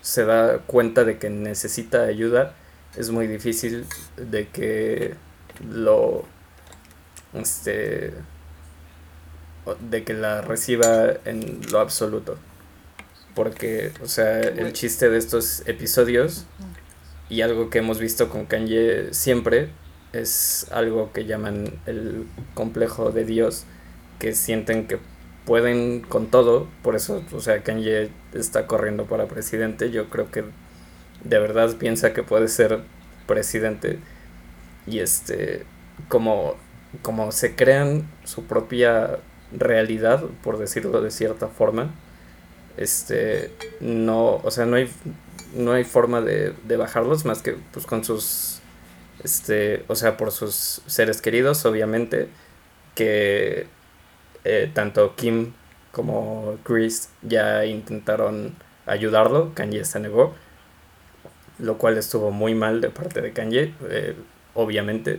se 0.02 0.26
da 0.26 0.60
cuenta 0.60 1.04
de 1.04 1.18
que 1.18 1.30
necesita 1.30 2.04
ayuda, 2.04 2.56
es 2.98 3.10
muy 3.10 3.28
difícil 3.28 3.86
de 4.18 4.48
que 4.50 5.16
lo 5.70 6.26
este 7.34 8.14
de 9.80 10.04
que 10.04 10.14
la 10.14 10.42
reciba 10.42 11.14
en 11.26 11.62
lo 11.72 11.80
absoluto 11.80 12.38
porque 13.36 13.92
o 14.04 14.08
sea 14.08 14.40
el 14.40 14.74
chiste 14.74 15.10
de 15.10 15.18
estos 15.18 15.64
episodios 15.68 16.46
y 17.30 17.42
algo 17.42 17.70
que 17.70 17.80
hemos 17.80 18.00
visto 18.00 18.30
con 18.30 18.46
Kanye 18.46 19.14
siempre 19.14 19.70
es 20.12 20.68
algo 20.72 21.12
que 21.12 21.26
llaman 21.26 21.80
el 21.86 22.28
complejo 22.54 23.12
de 23.12 23.26
Dios 23.26 23.66
que 24.20 24.36
sienten 24.36 24.88
que 24.88 25.00
pueden 25.46 26.02
con 26.02 26.28
todo. 26.28 26.68
Por 26.84 26.96
eso 26.96 27.24
o 27.34 27.40
sea 27.40 27.64
Kanye 27.64 28.10
está 28.34 28.68
corriendo 28.68 29.06
para 29.06 29.28
presidente. 29.28 29.92
Yo 29.92 30.10
creo 30.10 30.32
que 30.32 30.44
de 31.24 31.40
verdad 31.40 31.76
piensa 31.78 32.14
que 32.14 32.24
puede 32.24 32.48
ser 32.48 32.82
presidente. 33.26 34.00
Y 34.86 35.00
este 35.00 35.66
como 36.08 36.56
como 37.02 37.32
se 37.32 37.56
crean 37.56 38.08
su 38.24 38.44
propia 38.44 39.18
realidad 39.52 40.24
por 40.44 40.60
decirlo 40.60 41.02
de 41.02 41.10
cierta 41.10 41.48
forma 41.48 41.92
este 42.78 43.52
no 43.80 44.42
o 44.44 44.52
sea 44.52 44.66
no 44.66 44.76
hay 44.76 44.90
no 45.56 45.74
hay 45.74 45.84
forma 45.84 46.22
de, 46.22 46.54
de 46.66 46.78
bajarlos 46.78 47.26
más 47.26 47.42
que 47.42 47.56
pues 47.72 47.86
con 47.86 48.04
sus 48.04 48.60
este 49.24 49.86
o 49.88 49.96
sea 49.96 50.18
por 50.18 50.32
sus 50.32 50.82
seres 50.88 51.22
queridos 51.22 51.66
obviamente 51.66 52.30
que 52.96 53.68
eh, 54.44 54.72
tanto 54.74 55.16
Kim 55.16 55.54
como 55.92 56.58
Chris 56.64 57.10
ya 57.22 57.66
intentaron 57.66 58.56
ayudarlo 58.86 59.54
Kanye 59.54 59.86
se 59.86 60.00
negó 60.00 60.34
lo 61.60 61.78
cual 61.78 61.98
estuvo 61.98 62.32
muy 62.32 62.56
mal 62.56 62.82
de 62.82 62.90
parte 62.90 63.22
de 63.22 63.32
Kanye, 63.32 63.74
eh, 63.90 64.16
obviamente. 64.54 65.18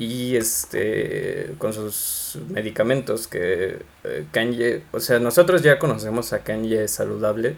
Y 0.00 0.36
este, 0.36 1.54
con 1.58 1.74
sus 1.74 2.38
medicamentos 2.48 3.26
que 3.26 3.82
eh, 4.04 4.24
Kanye, 4.32 4.82
o 4.92 4.98
sea, 4.98 5.18
nosotros 5.18 5.60
ya 5.60 5.78
conocemos 5.78 6.32
a 6.32 6.38
Kanye 6.38 6.88
saludable 6.88 7.56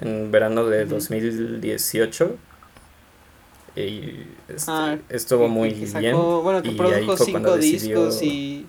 en 0.00 0.30
verano 0.32 0.64
de 0.64 0.86
2018 0.86 2.34
y 3.76 4.24
este, 4.48 4.70
ah, 4.70 4.96
estuvo 5.10 5.48
muy 5.48 5.74
bien. 5.74 6.16
Bueno, 6.16 6.62
que 6.62 6.70
y 6.70 6.74
produjo 6.76 7.14
cinco 7.18 7.58
discos 7.58 8.22
y 8.22 8.66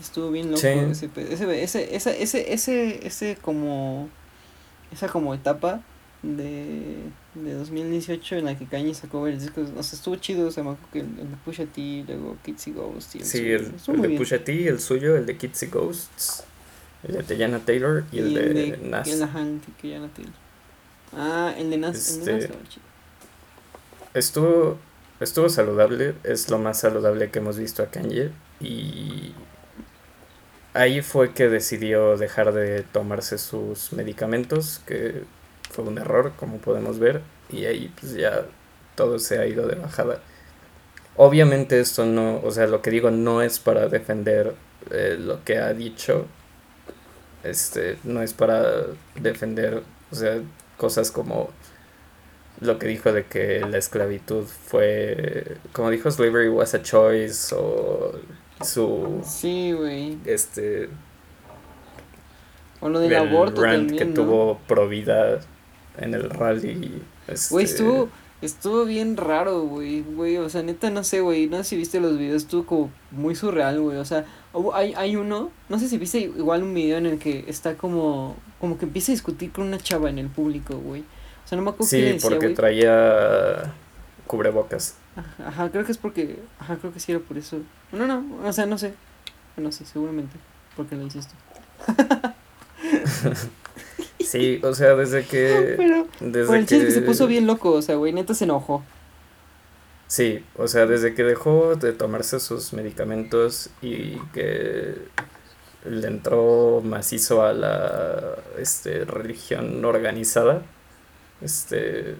estuvo 0.00 0.30
bien 0.30 0.52
loco 0.52 0.64
ese, 0.64 1.10
ese, 1.16 1.62
ese, 1.64 1.96
ese, 1.96 2.22
ese, 2.22 2.52
ese, 2.52 3.06
ese 3.06 3.36
como 3.42 4.08
esa 4.92 5.08
como 5.08 5.34
etapa 5.34 5.80
de, 6.22 6.96
de 7.34 7.54
2018 7.54 8.36
en 8.36 8.44
la 8.44 8.56
que 8.56 8.66
Kanye 8.66 8.94
sacó 8.94 9.22
varios 9.22 9.42
discos. 9.42 9.70
O 9.76 9.82
sea, 9.82 9.96
estuvo 9.96 10.16
chido, 10.16 10.50
se 10.50 10.62
me 10.62 10.70
acuerdo 10.70 10.88
que 10.92 11.00
el, 11.00 11.16
de 11.16 11.36
Pusha 11.44 11.66
T, 11.66 12.04
luego 12.06 12.36
Kids 12.44 12.68
y 12.68 12.72
Ghosts. 12.72 13.18
sí, 13.22 13.38
el, 13.50 13.72
el 13.88 14.02
de 14.02 14.16
Pusha 14.16 14.38
T, 14.44 14.68
el 14.68 14.80
suyo, 14.80 15.16
el 15.16 15.26
de 15.26 15.36
Kids 15.36 15.64
y 15.64 15.66
Ghosts, 15.66 16.44
el 17.06 17.14
de 17.16 17.22
Teyana 17.24 17.58
Taylor 17.58 18.04
y, 18.12 18.18
el, 18.18 18.34
de, 18.34 18.54
de 18.54 18.76
Nas. 18.78 19.08
El 19.08 19.18
de 19.20 19.26
Taylor. 19.26 20.32
Ah, 21.14 21.54
el 21.58 21.70
de 21.70 21.76
Nas, 21.76 22.18
el 22.18 22.24
de 22.24 22.32
Nas 22.32 22.44
este, 22.44 22.58
Estuvo, 24.14 24.78
estuvo 25.20 25.48
saludable, 25.48 26.14
es 26.22 26.50
lo 26.50 26.58
más 26.58 26.80
saludable 26.80 27.30
que 27.30 27.38
hemos 27.38 27.58
visto 27.58 27.82
a 27.82 27.86
Kanye 27.86 28.30
y 28.60 29.32
ahí 30.74 31.02
fue 31.02 31.32
que 31.32 31.48
decidió 31.48 32.16
dejar 32.16 32.52
de 32.52 32.82
tomarse 32.82 33.38
sus 33.38 33.92
medicamentos 33.92 34.80
que 34.86 35.24
fue 35.72 35.84
un 35.84 35.98
error, 35.98 36.32
como 36.38 36.58
podemos 36.58 36.98
ver, 36.98 37.22
y 37.50 37.64
ahí 37.64 37.92
pues 37.98 38.14
ya 38.14 38.44
todo 38.94 39.18
se 39.18 39.38
ha 39.38 39.46
ido 39.46 39.66
de 39.66 39.76
bajada. 39.76 40.20
Obviamente 41.16 41.80
esto 41.80 42.06
no, 42.06 42.40
o 42.42 42.50
sea, 42.50 42.66
lo 42.66 42.82
que 42.82 42.90
digo 42.90 43.10
no 43.10 43.42
es 43.42 43.58
para 43.58 43.88
defender 43.88 44.54
eh, 44.90 45.16
lo 45.18 45.44
que 45.44 45.58
ha 45.58 45.72
dicho, 45.72 46.26
este, 47.42 47.98
no 48.04 48.22
es 48.22 48.32
para 48.32 48.62
defender, 49.16 49.82
o 50.10 50.14
sea, 50.14 50.40
cosas 50.76 51.10
como 51.10 51.50
lo 52.60 52.78
que 52.78 52.86
dijo 52.86 53.12
de 53.12 53.24
que 53.24 53.60
la 53.60 53.78
esclavitud 53.78 54.44
fue, 54.44 55.56
como 55.72 55.90
dijo, 55.90 56.10
slavery 56.10 56.48
was 56.48 56.74
a 56.74 56.82
choice, 56.82 57.54
o 57.54 58.12
su... 58.62 59.20
Sí, 59.24 59.72
güey. 59.72 60.18
Este... 60.24 60.88
O 62.80 62.88
lo 62.88 62.98
del 62.98 63.14
aborto 63.14 63.62
también, 63.62 63.96
que 63.96 64.06
tuvo 64.06 64.58
pro 64.66 64.88
vida 64.88 65.40
en 65.98 66.14
el 66.14 66.30
rally. 66.30 67.02
Este... 67.28 67.54
Güey, 67.54 67.64
estuvo, 67.64 68.08
estuvo 68.42 68.84
bien 68.84 69.16
raro, 69.16 69.62
güey, 69.62 70.02
güey, 70.02 70.36
o 70.36 70.48
sea, 70.48 70.62
neta, 70.62 70.90
no 70.90 71.04
sé, 71.04 71.20
güey, 71.20 71.46
no 71.46 71.58
sé 71.58 71.64
si 71.64 71.76
viste 71.76 72.00
los 72.00 72.18
videos, 72.18 72.42
estuvo 72.42 72.66
como 72.66 72.90
muy 73.10 73.34
surreal, 73.36 73.80
güey, 73.80 73.98
o 73.98 74.04
sea, 74.04 74.26
hay, 74.74 74.92
hay 74.94 75.16
uno, 75.16 75.50
no 75.68 75.78
sé 75.78 75.88
si 75.88 75.96
viste 75.96 76.18
igual 76.20 76.62
un 76.62 76.74
video 76.74 76.98
en 76.98 77.06
el 77.06 77.18
que 77.18 77.44
está 77.46 77.76
como, 77.76 78.36
como 78.60 78.78
que 78.78 78.84
empieza 78.84 79.12
a 79.12 79.14
discutir 79.14 79.52
con 79.52 79.66
una 79.66 79.78
chava 79.78 80.10
en 80.10 80.18
el 80.18 80.28
público, 80.28 80.76
güey, 80.76 81.02
o 81.02 81.48
sea, 81.48 81.56
no 81.56 81.62
me 81.62 81.70
acuerdo 81.70 81.86
sí, 81.86 82.00
decía, 82.00 82.28
porque 82.28 82.48
traía 82.50 83.72
cubrebocas. 84.26 84.96
Ajá, 85.14 85.48
ajá, 85.48 85.70
creo 85.70 85.84
que 85.84 85.92
es 85.92 85.98
porque, 85.98 86.38
ajá, 86.58 86.76
creo 86.76 86.92
que 86.92 87.00
sí 87.00 87.12
era 87.12 87.20
por 87.20 87.38
eso, 87.38 87.58
no, 87.92 88.06
no, 88.06 88.24
o 88.44 88.52
sea, 88.52 88.66
no 88.66 88.76
sé, 88.76 88.94
no 89.56 89.70
sé, 89.70 89.84
seguramente, 89.84 90.36
porque 90.76 90.96
lo 90.96 91.06
hiciste. 91.06 91.34
Sí, 94.32 94.60
o 94.62 94.74
sea, 94.74 94.94
desde 94.94 95.26
que. 95.26 95.74
Pero, 95.76 96.08
desde 96.20 96.58
el 96.58 96.66
que... 96.66 96.90
se 96.90 97.02
puso 97.02 97.26
bien 97.26 97.46
loco, 97.46 97.72
o 97.72 97.82
sea, 97.82 97.96
güey, 97.96 98.14
neta 98.14 98.32
se 98.32 98.44
enojó. 98.44 98.82
Sí, 100.06 100.42
o 100.56 100.68
sea, 100.68 100.86
desde 100.86 101.14
que 101.14 101.22
dejó 101.22 101.76
de 101.76 101.92
tomarse 101.92 102.40
sus 102.40 102.72
medicamentos 102.72 103.68
y 103.82 104.16
que 104.32 104.94
le 105.84 106.06
entró 106.06 106.80
macizo 106.82 107.44
a 107.44 107.52
la 107.52 108.38
este, 108.56 109.04
religión 109.04 109.84
organizada, 109.84 110.62
este, 111.42 112.14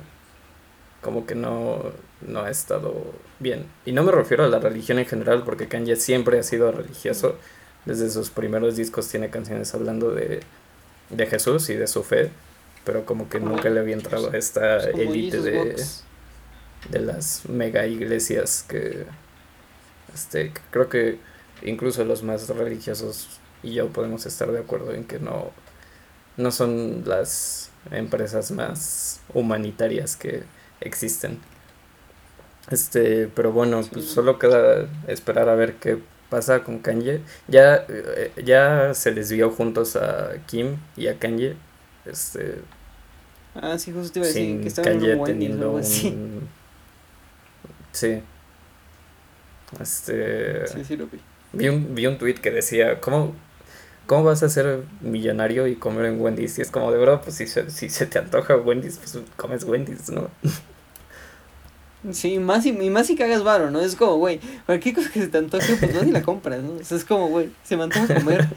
como 1.01 1.25
que 1.25 1.35
no, 1.35 1.93
no 2.21 2.41
ha 2.43 2.51
estado 2.51 3.15
bien. 3.39 3.65
Y 3.87 3.93
no 3.93 4.03
me 4.03 4.13
refiero 4.13 4.45
a 4.45 4.49
la 4.49 4.59
religión 4.59 4.99
en 4.99 5.07
general, 5.07 5.45
porque 5.45 5.67
Kanye 5.67 5.97
siempre 5.97 6.39
ha 6.39 6.43
sido 6.43 6.73
religioso. 6.73 7.37
Desde 7.87 8.11
sus 8.11 8.29
primeros 8.29 8.77
discos 8.77 9.09
tiene 9.09 9.31
canciones 9.31 9.75
hablando 9.75 10.11
de, 10.11 10.43
de 11.13 11.27
Jesús 11.27 11.69
y 11.71 11.75
de 11.75 11.87
su 11.87 12.03
fe, 12.03 12.31
pero 12.85 13.05
como 13.05 13.29
que 13.29 13.39
nunca 13.39 13.71
le 13.71 13.81
había 13.81 13.95
entrado 13.95 14.31
a 14.33 14.37
esta 14.37 14.79
élite 14.91 15.41
de, 15.41 15.77
de 16.91 16.99
las 16.99 17.49
mega 17.49 17.87
iglesias 17.87 18.65
que, 18.69 19.07
este, 20.15 20.53
creo 20.71 20.89
que 20.89 21.19
incluso 21.63 22.05
los 22.05 22.23
más 22.23 22.49
religiosos 22.49 23.41
y 23.63 23.75
yo 23.75 23.89
podemos 23.89 24.27
estar 24.27 24.51
de 24.51 24.59
acuerdo 24.59 24.93
en 24.93 25.05
que 25.05 25.19
no, 25.19 25.51
no 26.37 26.51
son 26.51 27.05
las 27.07 27.71
empresas 27.91 28.51
más 28.51 29.21
humanitarias 29.33 30.17
que 30.17 30.43
existen. 30.81 31.41
Este, 32.71 33.29
pero 33.29 33.53
bueno, 33.53 33.83
pues 33.93 34.07
solo 34.07 34.39
queda 34.39 34.89
esperar 35.07 35.49
a 35.49 35.55
ver 35.55 35.75
qué 35.77 35.99
pasa 36.33 36.65
con 36.65 36.79
Kanye. 36.79 37.21
Ya, 37.47 37.85
eh, 37.91 38.33
ya 38.43 38.95
se 38.95 39.11
les 39.11 39.31
vio 39.31 39.51
juntos 39.51 39.97
a 39.97 40.33
Kim 40.47 40.79
y 40.97 41.09
a 41.09 41.19
Kanye. 41.19 41.57
Este. 42.07 42.63
Ah, 43.55 43.77
sí, 43.79 43.93
justo 43.93 44.15
te 44.15 44.21
iba 44.21 44.25
a 44.25 44.29
decir 44.29 44.61
que 44.63 44.69
estaban 44.69 44.99
Kanye 44.99 45.23
teniendo 45.27 45.73
un. 45.73 45.85
Sí. 47.93 48.23
Este. 49.79 50.67
Sí, 50.69 50.85
sí 50.87 50.97
lo 50.97 51.07
vi. 51.07 51.21
Vi 51.53 51.69
un, 51.69 51.95
vi 51.95 52.07
un 52.07 52.17
tweet 52.17 52.37
que 52.37 52.51
decía, 52.51 52.99
¿cómo, 52.99 53.35
¿cómo 54.07 54.25
vas 54.25 54.43
a 54.43 54.49
ser 54.49 54.85
millonario 55.03 55.67
y 55.67 55.77
comer 55.77 56.07
en 56.07 56.19
Wendy's? 56.19 56.59
Y 56.59 56.63
es 56.63 56.71
como, 56.71 56.91
de 56.91 56.97
verdad, 56.97 57.21
pues 57.23 57.37
si, 57.37 57.47
si 57.47 57.91
se 57.91 58.07
te 58.07 58.19
antoja 58.19 58.57
Wendy's, 58.57 58.97
pues 58.97 59.19
comes 59.37 59.65
Wendy's, 59.65 60.09
¿no? 60.09 60.31
Sí, 62.11 62.39
más 62.39 62.67
y, 62.67 62.73
más 62.73 63.07
si 63.07 63.15
cagas 63.15 63.45
varo, 63.45 63.71
¿no? 63.71 63.81
Es 63.81 63.95
como, 63.95 64.17
güey, 64.17 64.41
cualquier 64.67 64.95
cosa 64.95 65.11
que 65.11 65.21
se 65.21 65.29
te 65.29 65.39
antoje, 65.39 65.77
pues 65.77 65.95
no 65.95 66.03
ni 66.03 66.11
la 66.11 66.23
compras, 66.25 66.63
¿no? 66.63 66.73
O 66.75 66.85
sea, 66.85 66.97
es 66.97 67.05
como, 67.05 67.29
güey, 67.29 67.51
se 67.63 67.77
me 67.77 67.85
antoja 67.85 68.15
comer 68.15 68.49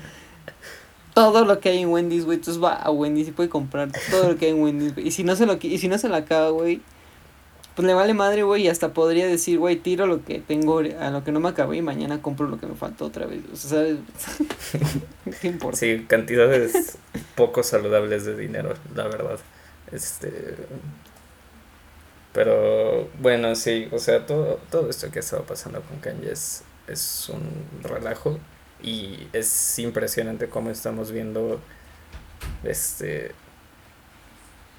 todo 1.14 1.46
lo 1.46 1.60
que 1.60 1.70
hay 1.70 1.80
en 1.80 1.90
Wendy's, 1.90 2.26
güey, 2.26 2.40
entonces 2.40 2.62
va 2.62 2.74
a 2.74 2.92
Wendy's 2.92 3.30
y 3.30 3.32
puede 3.32 3.50
comprar 3.50 3.90
todo 4.12 4.30
lo 4.30 4.38
que 4.38 4.46
hay 4.48 4.52
en 4.52 4.62
Wendy's, 4.62 4.94
güey. 4.94 5.08
Y 5.08 5.12
si 5.12 5.24
no 5.24 5.36
se 5.36 5.46
lo 5.46 5.58
y 5.62 5.78
si 5.78 5.88
no 5.88 5.98
se 5.98 6.10
la 6.10 6.18
acaba, 6.18 6.50
güey, 6.50 6.82
pues 7.76 7.86
le 7.86 7.94
vale 7.94 8.14
madre, 8.14 8.44
güey, 8.44 8.64
y 8.64 8.68
hasta 8.68 8.94
podría 8.94 9.28
decir, 9.28 9.60
güey, 9.60 9.76
tiro 9.76 10.08
lo 10.08 10.24
que 10.24 10.40
tengo, 10.40 10.80
a 10.80 11.10
lo 11.12 11.24
que 11.24 11.32
no 11.32 11.40
me 11.40 11.50
acabé 11.50 11.78
y 11.78 11.82
mañana 11.82 12.22
compro 12.22 12.48
lo 12.48 12.60
que 12.60 12.68
me 12.68 12.76
faltó 12.76 13.06
otra 13.06 13.26
vez. 13.28 13.42
O 13.52 13.56
sea, 13.56 13.70
¿sabes? 13.70 13.98
¿Qué 15.42 15.48
importa? 15.48 15.78
Sí, 15.78 16.06
cantidades 16.08 16.98
poco 17.36 17.64
saludables 17.64 18.26
de 18.26 18.36
dinero, 18.36 18.74
la 18.96 19.04
verdad. 19.04 19.40
Este. 19.92 20.56
Pero 22.36 23.08
bueno, 23.22 23.56
sí, 23.56 23.88
o 23.94 23.98
sea, 23.98 24.26
todo, 24.26 24.60
todo 24.70 24.90
esto 24.90 25.10
que 25.10 25.20
estaba 25.20 25.44
pasando 25.44 25.82
con 25.82 26.00
Kanye 26.00 26.34
es, 26.34 26.66
es 26.86 27.30
un 27.30 27.66
relajo 27.82 28.38
y 28.84 29.30
es 29.32 29.80
impresionante 29.80 30.50
cómo 30.50 30.70
estamos 30.70 31.14
viendo 31.14 31.62
este 32.66 33.32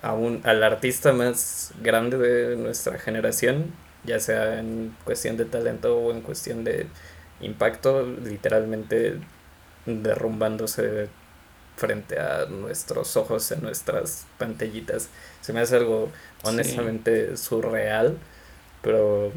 al 0.02 0.62
artista 0.62 1.14
más 1.14 1.72
grande 1.82 2.18
de 2.18 2.56
nuestra 2.56 2.98
generación, 2.98 3.72
ya 4.04 4.20
sea 4.20 4.60
en 4.60 4.94
cuestión 5.04 5.38
de 5.38 5.46
talento 5.46 5.96
o 5.98 6.12
en 6.12 6.20
cuestión 6.20 6.62
de 6.62 6.86
impacto, 7.40 8.06
literalmente 8.06 9.18
derrumbándose 9.86 11.08
frente 11.76 12.18
a 12.18 12.46
nuestros 12.46 13.16
ojos 13.16 13.50
en 13.52 13.62
nuestras 13.62 14.26
pantallitas. 14.38 15.08
Se 15.40 15.52
me 15.52 15.60
hace 15.60 15.76
algo 15.76 16.10
honestamente 16.42 17.36
surreal, 17.36 18.18
pero 18.82 19.32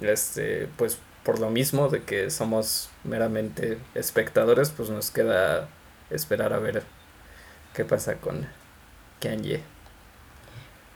este 0.00 0.68
pues 0.76 0.98
por 1.24 1.38
lo 1.38 1.50
mismo 1.50 1.88
de 1.88 2.02
que 2.02 2.30
somos 2.30 2.90
meramente 3.04 3.78
espectadores, 3.94 4.70
pues 4.70 4.90
nos 4.90 5.10
queda 5.10 5.68
esperar 6.10 6.52
a 6.52 6.58
ver 6.58 6.82
qué 7.74 7.84
pasa 7.84 8.16
con 8.16 8.46
Kanye. 9.20 9.62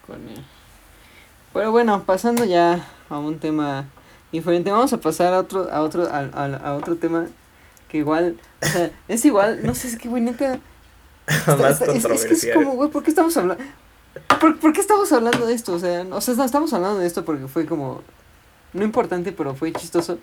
Con 0.07 0.29
él. 0.29 0.45
Pero 1.53 1.71
bueno, 1.71 2.03
pasando 2.05 2.45
ya 2.45 2.85
a 3.09 3.19
un 3.19 3.39
tema 3.39 3.87
diferente, 4.33 4.71
vamos 4.71 4.93
a 4.93 4.99
pasar 4.99 5.33
a 5.35 5.39
otro, 5.39 5.71
a 5.71 5.83
otro, 5.83 6.09
a, 6.11 6.19
a, 6.19 6.75
otro 6.75 6.97
tema 6.97 7.29
que 7.89 7.99
igual, 7.99 8.37
es 9.09 9.25
igual, 9.25 9.61
no 9.63 9.75
sé, 9.75 9.89
es 9.89 9.97
que 9.97 10.09
güey, 10.09 10.23
neta. 10.23 10.59
Más. 11.47 11.81
Es, 11.81 12.25
que 12.27 12.35
es 12.35 12.49
como, 12.55 12.73
güey, 12.73 12.91
¿por 12.91 13.03
qué 13.03 13.11
estamos 13.11 13.37
hablando? 13.37 13.63
¿Por, 14.41 14.59
¿Por, 14.59 14.73
qué 14.73 14.81
estamos 14.81 15.11
hablando 15.13 15.47
de 15.47 15.55
esto? 15.55 15.75
O 15.75 15.79
sea, 15.79 16.07
o 16.11 16.21
sea, 16.21 16.45
estamos 16.45 16.73
hablando 16.73 16.99
de 16.99 17.07
esto 17.07 17.25
porque 17.25 17.49
fue 17.49 17.67
como, 17.67 18.03
no 18.73 18.85
importante, 18.85 19.33
pero 19.33 19.55
fue 19.55 19.73
chistoso. 19.73 20.19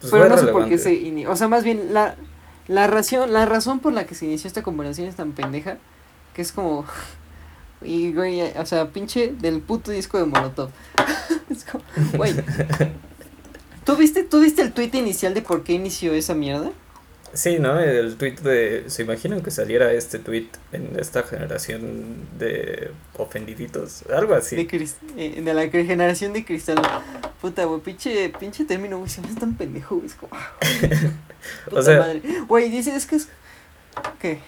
Pues 0.00 0.12
pero 0.12 0.28
no 0.28 0.38
sé 0.38 0.46
por 0.48 0.68
qué 0.68 0.78
se, 0.78 1.26
o 1.26 1.36
sea, 1.36 1.48
más 1.48 1.64
bien, 1.64 1.92
la, 1.92 2.16
la 2.68 2.86
razón, 2.86 3.32
la 3.32 3.46
razón 3.46 3.80
por 3.80 3.92
la 3.92 4.06
que 4.06 4.14
se 4.14 4.26
inició 4.26 4.48
esta 4.48 4.62
conversación 4.62 5.08
es 5.08 5.16
tan 5.16 5.32
pendeja 5.32 5.78
que 6.34 6.42
es 6.42 6.52
como. 6.52 6.84
Y, 7.80 8.12
güey, 8.12 8.40
o 8.40 8.66
sea, 8.66 8.90
pinche 8.90 9.32
del 9.38 9.60
puto 9.60 9.92
disco 9.92 10.18
de 10.18 10.24
Molotov. 10.24 10.70
es 11.48 11.64
como, 11.64 11.84
güey. 12.14 12.34
¿Tú 13.84 13.94
viste, 13.94 14.24
¿Tú 14.24 14.40
viste 14.40 14.62
el 14.62 14.72
tweet 14.72 14.90
inicial 14.94 15.32
de 15.32 15.42
por 15.42 15.62
qué 15.62 15.74
inició 15.74 16.12
esa 16.12 16.34
mierda? 16.34 16.72
Sí, 17.34 17.58
¿no? 17.58 17.78
El 17.78 18.16
tweet 18.16 18.36
de... 18.36 18.84
¿Se 18.88 19.02
imaginan 19.02 19.42
que 19.42 19.50
saliera 19.50 19.92
este 19.92 20.18
tweet 20.18 20.48
en 20.72 20.98
esta 20.98 21.22
generación 21.22 22.26
de 22.38 22.90
ofendiditos? 23.16 24.04
Algo 24.10 24.34
así. 24.34 24.56
De, 24.56 24.88
eh, 25.16 25.42
de 25.42 25.54
la 25.54 25.68
generación 25.68 26.32
de 26.32 26.44
cristal. 26.44 26.80
Puta, 27.40 27.64
güey, 27.64 27.80
pinche, 27.80 28.30
pinche 28.40 28.64
término, 28.64 28.98
güey, 28.98 29.10
se 29.10 29.20
me 29.20 29.28
hace 29.28 29.38
tan 29.38 29.54
pendejo, 29.56 29.96
güey. 29.96 30.06
Es 30.06 30.14
como... 30.14 30.34
Ah, 30.34 30.52
o 31.72 31.82
sea... 31.82 31.98
Madre. 32.00 32.22
Güey, 32.46 32.70
dice, 32.70 32.96
es 32.96 33.06
que 33.06 33.16
es... 33.16 33.28
¿Qué? 34.20 34.38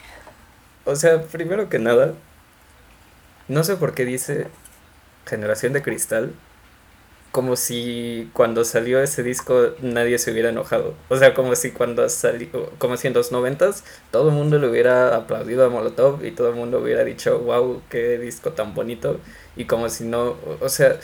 O 0.84 0.96
sea, 0.96 1.22
primero 1.22 1.68
que 1.68 1.78
nada, 1.78 2.14
no 3.48 3.64
sé 3.64 3.76
por 3.76 3.94
qué 3.94 4.04
dice 4.04 4.46
Generación 5.26 5.72
de 5.72 5.82
Cristal, 5.82 6.32
como 7.32 7.54
si 7.54 8.28
cuando 8.32 8.64
salió 8.64 9.00
ese 9.00 9.22
disco 9.22 9.70
nadie 9.82 10.18
se 10.18 10.32
hubiera 10.32 10.48
enojado. 10.48 10.94
O 11.08 11.16
sea, 11.16 11.34
como 11.34 11.54
si 11.54 11.70
cuando 11.70 12.08
salió, 12.08 12.70
como 12.78 12.96
si 12.96 13.06
en 13.06 13.14
los 13.14 13.30
noventas 13.30 13.84
todo 14.10 14.30
el 14.30 14.34
mundo 14.34 14.58
le 14.58 14.68
hubiera 14.68 15.14
aplaudido 15.14 15.64
a 15.64 15.68
Molotov 15.68 16.24
y 16.24 16.32
todo 16.32 16.48
el 16.48 16.56
mundo 16.56 16.80
hubiera 16.80 17.04
dicho, 17.04 17.38
wow, 17.38 17.82
qué 17.88 18.18
disco 18.18 18.50
tan 18.52 18.74
bonito. 18.74 19.20
Y 19.56 19.66
como 19.66 19.88
si 19.88 20.04
no, 20.04 20.36
o 20.60 20.68
sea, 20.68 20.98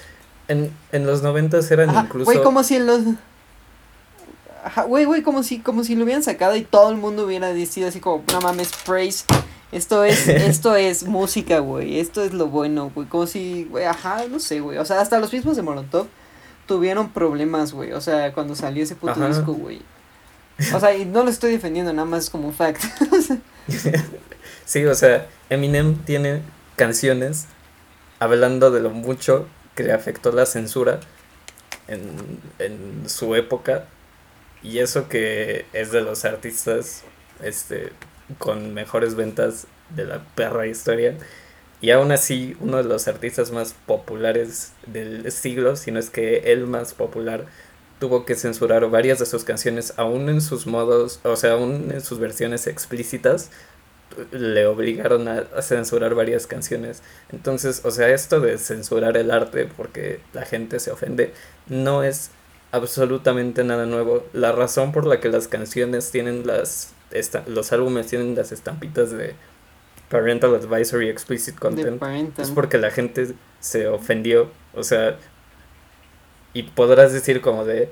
en, 0.48 0.72
en 0.92 1.06
los 1.06 1.22
noventas 1.22 1.70
eran 1.70 1.94
incluso... 1.94 2.24
Güey, 2.24 2.42
como 2.42 2.64
si 2.64 2.76
en 2.76 2.86
los... 2.86 3.00
güey, 4.88 5.04
güey, 5.04 5.22
como 5.22 5.44
si, 5.44 5.60
como 5.60 5.84
si 5.84 5.94
lo 5.94 6.04
hubieran 6.04 6.24
sacado 6.24 6.56
y 6.56 6.62
todo 6.62 6.90
el 6.90 6.96
mundo 6.96 7.24
hubiera 7.24 7.52
decidido 7.52 7.88
así 7.88 8.00
como, 8.00 8.24
no 8.32 8.40
mames, 8.40 8.72
praise 8.84 9.24
esto 9.72 10.04
es, 10.04 10.28
esto 10.28 10.76
es 10.76 11.04
música, 11.04 11.58
güey. 11.58 11.98
Esto 12.00 12.22
es 12.22 12.32
lo 12.32 12.46
bueno, 12.46 12.90
güey. 12.94 13.08
Como 13.08 13.26
si, 13.26 13.64
güey, 13.64 13.84
ajá, 13.84 14.24
no 14.28 14.38
sé, 14.38 14.60
güey. 14.60 14.78
O 14.78 14.84
sea, 14.84 15.00
hasta 15.00 15.18
los 15.18 15.32
mismos 15.32 15.56
de 15.56 15.62
Molotov 15.62 16.06
tuvieron 16.66 17.10
problemas, 17.10 17.72
güey. 17.72 17.92
O 17.92 18.00
sea, 18.00 18.32
cuando 18.32 18.54
salió 18.54 18.82
ese 18.82 18.96
puto 18.96 19.26
disco, 19.26 19.52
güey. 19.52 19.82
O 20.74 20.80
sea, 20.80 20.96
y 20.96 21.04
no 21.04 21.22
lo 21.22 21.30
estoy 21.30 21.52
defendiendo, 21.52 21.92
nada 21.92 22.06
más 22.06 22.30
como 22.30 22.48
un 22.48 22.54
fact. 22.54 22.82
sí, 24.64 24.84
o 24.84 24.94
sea, 24.94 25.28
Eminem 25.50 25.96
tiene 26.04 26.42
canciones 26.76 27.46
hablando 28.18 28.70
de 28.70 28.80
lo 28.80 28.90
mucho 28.90 29.46
que 29.74 29.82
le 29.82 29.92
afectó 29.92 30.32
la 30.32 30.46
censura 30.46 31.00
en, 31.88 32.40
en 32.58 33.08
su 33.08 33.34
época. 33.34 33.84
Y 34.62 34.78
eso 34.78 35.08
que 35.08 35.66
es 35.74 35.92
de 35.92 36.00
los 36.00 36.24
artistas 36.24 37.04
este 37.42 37.92
con 38.38 38.74
mejores 38.74 39.14
ventas 39.14 39.66
de 39.90 40.04
la 40.04 40.20
perra 40.34 40.66
historia. 40.66 41.16
Y 41.80 41.90
aún 41.90 42.10
así, 42.10 42.56
uno 42.60 42.78
de 42.78 42.84
los 42.84 43.06
artistas 43.06 43.50
más 43.50 43.74
populares 43.86 44.72
del 44.86 45.30
siglo, 45.30 45.76
si 45.76 45.90
no 45.90 45.98
es 45.98 46.10
que 46.10 46.52
el 46.52 46.66
más 46.66 46.94
popular, 46.94 47.46
tuvo 47.98 48.24
que 48.24 48.34
censurar 48.34 48.88
varias 48.90 49.18
de 49.18 49.26
sus 49.26 49.44
canciones, 49.44 49.94
aún 49.96 50.28
en 50.28 50.40
sus 50.40 50.66
modos, 50.66 51.20
o 51.22 51.36
sea, 51.36 51.52
aún 51.52 51.90
en 51.92 52.00
sus 52.00 52.18
versiones 52.18 52.66
explícitas, 52.66 53.50
le 54.30 54.66
obligaron 54.66 55.28
a, 55.28 55.44
censurar 55.62 56.14
varias 56.14 56.46
canciones. 56.46 57.02
Entonces, 57.30 57.82
o 57.84 57.90
sea, 57.90 58.08
esto 58.08 58.40
de 58.40 58.58
censurar 58.58 59.16
el 59.16 59.30
arte 59.30 59.68
porque 59.76 60.20
la 60.32 60.44
gente 60.44 60.80
se 60.80 60.90
ofende, 60.90 61.32
no 61.68 62.02
es 62.02 62.30
absolutamente 62.72 63.64
nada 63.64 63.86
nuevo. 63.86 64.24
La 64.32 64.52
razón 64.52 64.92
por 64.92 65.06
la 65.06 65.20
que 65.20 65.28
las 65.28 65.48
canciones 65.48 66.10
tienen 66.10 66.46
las 66.46 66.92
los 67.46 67.72
álbumes 67.72 68.06
tienen 68.06 68.34
las 68.34 68.52
estampitas 68.52 69.10
de 69.10 69.34
Parental 70.08 70.54
Advisory, 70.54 71.08
Explicit 71.08 71.58
Content. 71.58 72.02
Es 72.38 72.50
porque 72.50 72.78
la 72.78 72.90
gente 72.90 73.34
se 73.60 73.88
ofendió. 73.88 74.50
O 74.74 74.82
sea, 74.82 75.16
y 76.52 76.62
podrás 76.64 77.12
decir 77.12 77.40
como 77.40 77.64
de, 77.64 77.90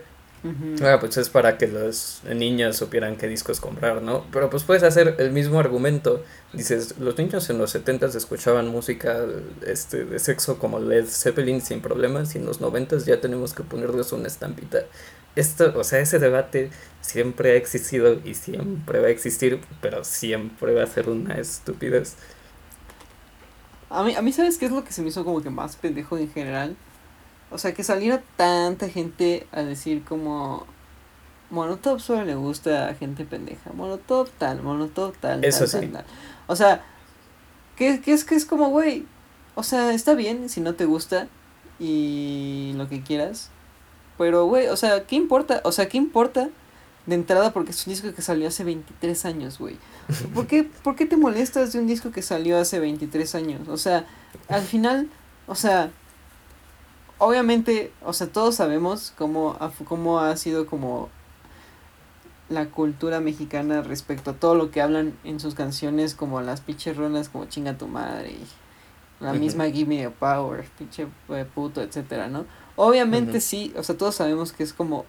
Ah, 0.83 0.99
pues 1.01 1.17
es 1.17 1.31
para 1.31 1.57
que 1.57 1.67
los 1.67 2.21
niños 2.35 2.77
supieran 2.77 3.17
qué 3.17 3.27
discos 3.27 3.61
comprar, 3.61 4.03
¿no? 4.03 4.27
Pero 4.31 4.51
pues 4.51 4.63
puedes 4.63 4.83
hacer 4.83 5.17
el 5.19 5.31
mismo 5.31 5.59
argumento. 5.59 6.23
Dices, 6.53 6.97
los 6.99 7.17
niños 7.17 7.49
en 7.49 7.57
los 7.57 7.71
70 7.71 8.07
escuchaban 8.09 8.69
música 8.69 9.25
este, 9.67 10.05
de 10.05 10.19
sexo 10.19 10.59
como 10.59 10.81
Led 10.81 11.07
Zeppelin 11.07 11.63
sin 11.63 11.81
problemas 11.81 12.35
y 12.35 12.39
en 12.39 12.45
los 12.45 12.61
90 12.61 12.99
ya 12.99 13.23
tenemos 13.23 13.55
que 13.55 13.63
ponerles 13.63 14.13
una 14.13 14.27
estampita. 14.27 14.81
Esto, 15.37 15.73
o 15.77 15.85
sea, 15.85 15.99
ese 15.99 16.19
debate 16.19 16.71
siempre 17.01 17.53
ha 17.53 17.55
existido 17.55 18.21
y 18.25 18.35
siempre 18.35 19.01
va 19.01 19.09
a 19.09 19.11
existir, 19.11 19.61
pero 19.81 20.05
siempre 20.05 20.75
va 20.75 20.85
a 20.85 20.87
ser 20.87 21.09
una 21.09 21.35
estupidez. 21.35 22.17
A 23.91 24.03
mí, 24.03 24.15
a 24.15 24.23
mí, 24.23 24.33
¿sabes 24.33 24.59
qué 24.59 24.67
es 24.67 24.73
lo 24.73 24.85
que 24.85 24.93
se 24.93 25.03
me 25.03 25.09
hizo 25.09 25.25
como 25.25 25.43
que 25.43 25.51
más 25.51 25.77
pendejo 25.77 26.19
en 26.19 26.31
general? 26.33 26.77
O 27.51 27.59
sea, 27.59 27.75
que 27.75 27.85
saliera 27.85 28.23
tanta 28.37 28.89
gente 28.89 29.47
a 29.53 29.63
decir 29.63 30.05
como... 30.05 30.67
Monotop 31.51 32.01
solo 32.01 32.25
le 32.25 32.35
gusta 32.35 32.89
a 32.89 32.95
gente 32.95 33.25
pendeja. 33.25 33.71
Monotop 33.75 34.29
tal, 34.39 34.63
monotop 34.63 35.17
tal. 35.19 35.45
Eso 35.45 35.67
sí. 35.67 35.93
O 36.47 36.57
sea, 36.57 36.85
que, 37.77 38.01
que, 38.01 38.13
es 38.13 38.25
que 38.25 38.35
es 38.35 38.45
como, 38.45 38.71
güey. 38.71 39.07
O 39.55 39.63
sea, 39.63 39.93
está 39.93 40.15
bien 40.15 40.49
si 40.49 40.61
no 40.61 40.75
te 40.75 40.87
gusta 40.87 41.29
y 41.79 42.73
lo 42.77 42.89
que 42.89 43.03
quieras. 43.03 43.51
Pero, 44.19 44.47
güey, 44.47 44.69
o 44.69 44.77
sea, 44.77 45.05
¿qué 45.07 45.17
importa? 45.17 45.61
O 45.65 45.73
sea, 45.73 45.89
¿qué 45.89 45.97
importa 45.99 46.49
de 47.07 47.15
entrada? 47.15 47.53
Porque 47.53 47.73
es 47.73 47.87
un 47.87 47.93
disco 47.93 48.13
que 48.15 48.23
salió 48.23 48.49
hace 48.49 48.65
23 48.65 49.25
años, 49.25 49.59
güey. 49.59 49.77
¿Por 50.35 50.47
qué, 50.47 50.65
¿Por 50.65 50.97
qué 50.97 51.07
te 51.07 51.17
molestas 51.17 51.73
de 51.73 51.81
un 51.81 51.87
disco 51.87 52.11
que 52.11 52.23
salió 52.23 52.59
hace 52.59 52.79
23 52.79 53.35
años? 53.35 53.69
O 53.69 53.77
sea, 53.77 54.07
al 54.49 54.63
final, 54.63 55.09
o 55.47 55.55
sea, 55.55 55.91
obviamente, 57.19 57.93
o 58.05 58.13
sea, 58.13 58.29
todos 58.29 58.57
sabemos 58.57 59.13
cómo 59.17 59.57
cómo 59.85 60.21
ha 60.21 60.37
sido 60.37 60.67
como 60.67 61.09
la 62.49 62.67
cultura 62.67 63.21
mexicana 63.21 63.83
respecto 63.83 64.31
a 64.31 64.35
todo 64.35 64.55
lo 64.55 64.71
que 64.71 64.83
hablan 64.83 65.15
en 65.25 65.41
sus 65.41 65.55
canciones, 65.55 66.15
como 66.15 66.41
las 66.41 66.61
pinches 66.61 66.97
como 67.33 67.47
chinga 67.47 67.79
tu 67.79 67.89
madre 67.89 68.33
y 68.33 68.47
la 69.21 69.33
misma 69.33 69.67
Give 69.67 69.87
Me 69.87 70.03
the 70.03 70.11
Power, 70.11 70.65
pinche 70.79 71.07
eh, 71.31 71.47
puto, 71.55 71.81
etcétera, 71.83 72.29
¿no? 72.29 72.45
Obviamente 72.77 73.41
sí, 73.41 73.73
o 73.77 73.83
sea, 73.83 73.97
todos 73.97 74.17
sabemos 74.17 74.53
que 74.53 74.63
es 74.63 74.73
como 74.73 75.05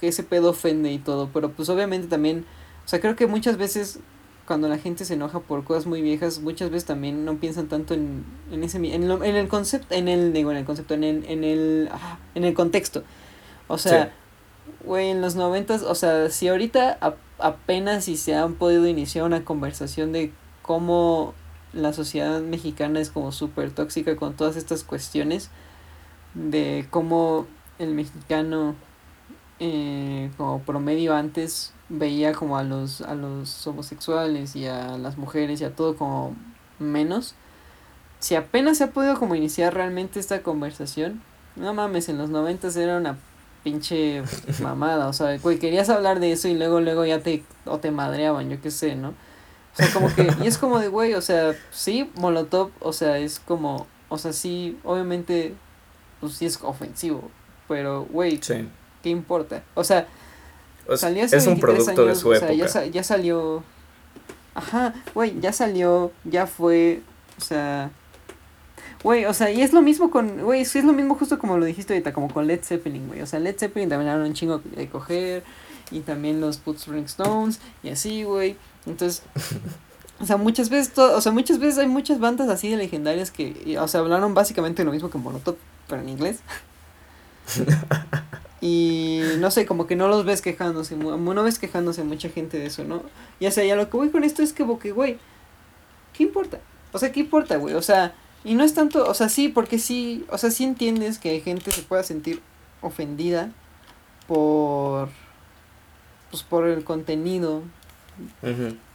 que 0.00 0.08
ese 0.08 0.22
pedo 0.22 0.50
ofende 0.50 0.90
y 0.92 0.98
todo, 0.98 1.30
pero 1.32 1.50
pues 1.50 1.68
obviamente 1.68 2.08
también, 2.08 2.44
o 2.84 2.88
sea, 2.88 3.00
creo 3.00 3.14
que 3.14 3.26
muchas 3.26 3.56
veces 3.56 4.00
cuando 4.46 4.68
la 4.68 4.78
gente 4.78 5.04
se 5.04 5.14
enoja 5.14 5.40
por 5.40 5.64
cosas 5.64 5.86
muy 5.86 6.02
viejas, 6.02 6.40
muchas 6.40 6.70
veces 6.70 6.86
también 6.86 7.24
no 7.24 7.36
piensan 7.36 7.68
tanto 7.68 7.94
en, 7.94 8.24
en 8.50 8.64
ese 8.64 8.78
en, 8.78 9.10
en 9.10 9.36
el 9.36 9.48
concepto, 9.48 9.94
en 9.94 10.08
el 10.08 10.32
digo, 10.32 10.50
en 10.50 10.56
el 10.56 10.64
concepto, 10.64 10.94
en 10.94 11.04
el 11.04 11.24
en 11.26 11.44
el 11.44 11.88
ah, 11.92 12.18
en 12.34 12.44
el 12.44 12.54
contexto. 12.54 13.04
O 13.68 13.78
sea, 13.78 14.12
güey, 14.84 15.10
en 15.10 15.20
los 15.20 15.36
noventas, 15.36 15.82
o 15.82 15.94
sea, 15.94 16.28
si 16.30 16.48
ahorita 16.48 16.98
apenas 17.38 18.04
si 18.04 18.16
se 18.16 18.34
han 18.34 18.54
podido 18.54 18.86
iniciar 18.86 19.24
una 19.24 19.44
conversación 19.44 20.12
de 20.12 20.32
cómo 20.62 21.34
la 21.72 21.92
sociedad 21.92 22.40
mexicana 22.40 23.00
es 23.00 23.10
como 23.10 23.32
súper 23.32 23.70
tóxica 23.70 24.16
con 24.16 24.34
todas 24.34 24.56
estas 24.56 24.84
cuestiones 24.84 25.50
de 26.34 26.86
cómo 26.90 27.46
el 27.78 27.94
mexicano 27.94 28.74
eh, 29.58 30.30
como 30.36 30.60
promedio 30.62 31.14
antes 31.14 31.72
veía 31.88 32.32
como 32.32 32.56
a 32.56 32.64
los, 32.64 33.00
a 33.02 33.14
los 33.14 33.66
homosexuales 33.66 34.56
y 34.56 34.66
a 34.66 34.98
las 34.98 35.18
mujeres 35.18 35.60
y 35.60 35.64
a 35.64 35.74
todo 35.74 35.96
como 35.96 36.34
menos. 36.78 37.34
Si 38.18 38.34
apenas 38.34 38.78
se 38.78 38.84
ha 38.84 38.90
podido 38.90 39.18
como 39.18 39.34
iniciar 39.34 39.74
realmente 39.74 40.20
esta 40.20 40.42
conversación, 40.42 41.22
no 41.56 41.74
mames, 41.74 42.08
en 42.08 42.18
los 42.18 42.30
noventas 42.30 42.76
era 42.76 42.96
una 42.96 43.18
pinche 43.62 44.22
mamada, 44.62 45.08
o 45.08 45.12
sea, 45.12 45.38
güey, 45.38 45.58
querías 45.58 45.90
hablar 45.90 46.20
de 46.20 46.32
eso 46.32 46.48
y 46.48 46.54
luego, 46.54 46.80
luego 46.80 47.04
ya 47.04 47.20
te, 47.20 47.44
o 47.64 47.78
te 47.78 47.90
madreaban, 47.90 48.50
yo 48.50 48.60
qué 48.60 48.70
sé, 48.70 48.96
¿no? 48.96 49.14
O 49.72 49.76
sea, 49.76 49.92
como 49.92 50.14
que, 50.14 50.28
y 50.42 50.46
es 50.46 50.58
como 50.58 50.78
de, 50.78 50.88
güey, 50.88 51.14
o 51.14 51.22
sea, 51.22 51.54
sí, 51.70 52.10
Molotov, 52.16 52.70
o 52.80 52.92
sea, 52.92 53.18
es 53.18 53.40
como, 53.40 53.86
o 54.08 54.18
sea, 54.18 54.32
sí, 54.32 54.78
obviamente, 54.84 55.54
pues 56.20 56.34
sí 56.34 56.46
es 56.46 56.58
ofensivo, 56.62 57.30
pero, 57.68 58.04
güey, 58.04 58.38
¿qué 58.38 59.08
importa? 59.08 59.62
O 59.74 59.82
sea, 59.82 60.06
es 60.88 61.46
un 61.46 61.60
producto 61.60 62.06
de 62.06 62.14
su 62.14 62.32
época. 62.32 62.52
ya, 62.52 62.86
ya 62.86 63.02
salió. 63.02 63.62
Ajá, 64.54 64.94
güey, 65.14 65.40
ya 65.40 65.52
salió, 65.52 66.12
ya 66.24 66.46
fue. 66.46 67.00
O 67.38 67.40
sea. 67.40 67.90
Güey, 69.02 69.24
o 69.24 69.34
sea, 69.34 69.50
y 69.50 69.62
es 69.62 69.72
lo 69.72 69.82
mismo 69.82 70.10
con. 70.10 70.42
Güey, 70.42 70.62
es 70.62 70.74
lo 70.84 70.92
mismo 70.92 71.14
justo 71.14 71.38
como 71.38 71.56
lo 71.56 71.64
dijiste 71.64 71.94
ahorita, 71.94 72.12
como 72.12 72.32
con 72.32 72.46
Led 72.46 72.62
Zeppelin, 72.62 73.08
güey. 73.08 73.22
O 73.22 73.26
sea, 73.26 73.40
Led 73.40 73.56
Zeppelin 73.58 73.88
también 73.88 74.10
era 74.10 74.22
un 74.22 74.34
chingo 74.34 74.60
de 74.64 74.88
coger. 74.88 75.42
Y 75.90 76.00
también 76.00 76.40
los 76.40 76.56
Put 76.56 76.78
Stones. 76.78 77.60
Y 77.82 77.90
así, 77.90 78.22
güey. 78.22 78.56
Entonces. 78.86 79.22
O 80.20 80.26
sea, 80.26 80.36
muchas 80.36 80.68
veces, 80.68 80.96
o 80.96 81.20
sea, 81.20 81.32
muchas 81.32 81.58
veces 81.58 81.78
hay 81.78 81.88
muchas 81.88 82.20
bandas 82.20 82.48
así 82.48 82.70
de 82.70 82.76
legendarias 82.76 83.32
que, 83.32 83.76
o 83.76 83.88
sea, 83.88 84.00
hablaron 84.00 84.34
básicamente 84.34 84.84
lo 84.84 84.92
mismo 84.92 85.10
que 85.10 85.18
Monotop, 85.18 85.56
pero 85.88 86.00
en 86.00 86.10
inglés. 86.10 86.40
Y 88.64 89.20
no 89.40 89.50
sé, 89.50 89.66
como 89.66 89.88
que 89.88 89.96
no 89.96 90.06
los 90.06 90.24
ves 90.24 90.40
quejándose, 90.40 90.96
no 90.96 91.42
ves 91.42 91.58
quejándose 91.58 92.04
mucha 92.04 92.28
gente 92.28 92.60
de 92.60 92.66
eso, 92.66 92.84
¿no? 92.84 93.02
Ya 93.40 93.50
sea, 93.50 93.64
ya 93.64 93.74
lo 93.74 93.90
que 93.90 93.96
voy 93.96 94.10
con 94.10 94.22
esto 94.22 94.40
es 94.40 94.52
que, 94.52 94.64
porque, 94.64 94.92
güey, 94.92 95.18
¿qué 96.14 96.22
importa? 96.22 96.60
O 96.92 96.98
sea, 97.00 97.10
¿qué 97.10 97.18
importa, 97.18 97.56
güey? 97.56 97.74
O 97.74 97.82
sea, 97.82 98.14
y 98.44 98.54
no 98.54 98.62
es 98.62 98.72
tanto, 98.72 99.04
o 99.04 99.14
sea, 99.14 99.28
sí, 99.28 99.48
porque 99.48 99.80
sí, 99.80 100.24
o 100.30 100.38
sea, 100.38 100.52
sí 100.52 100.62
entiendes 100.62 101.18
que 101.18 101.40
gente 101.40 101.72
se 101.72 101.82
pueda 101.82 102.04
sentir 102.04 102.40
ofendida 102.82 103.50
por, 104.28 105.08
pues, 106.30 106.44
por 106.44 106.68
el 106.68 106.84
contenido 106.84 107.62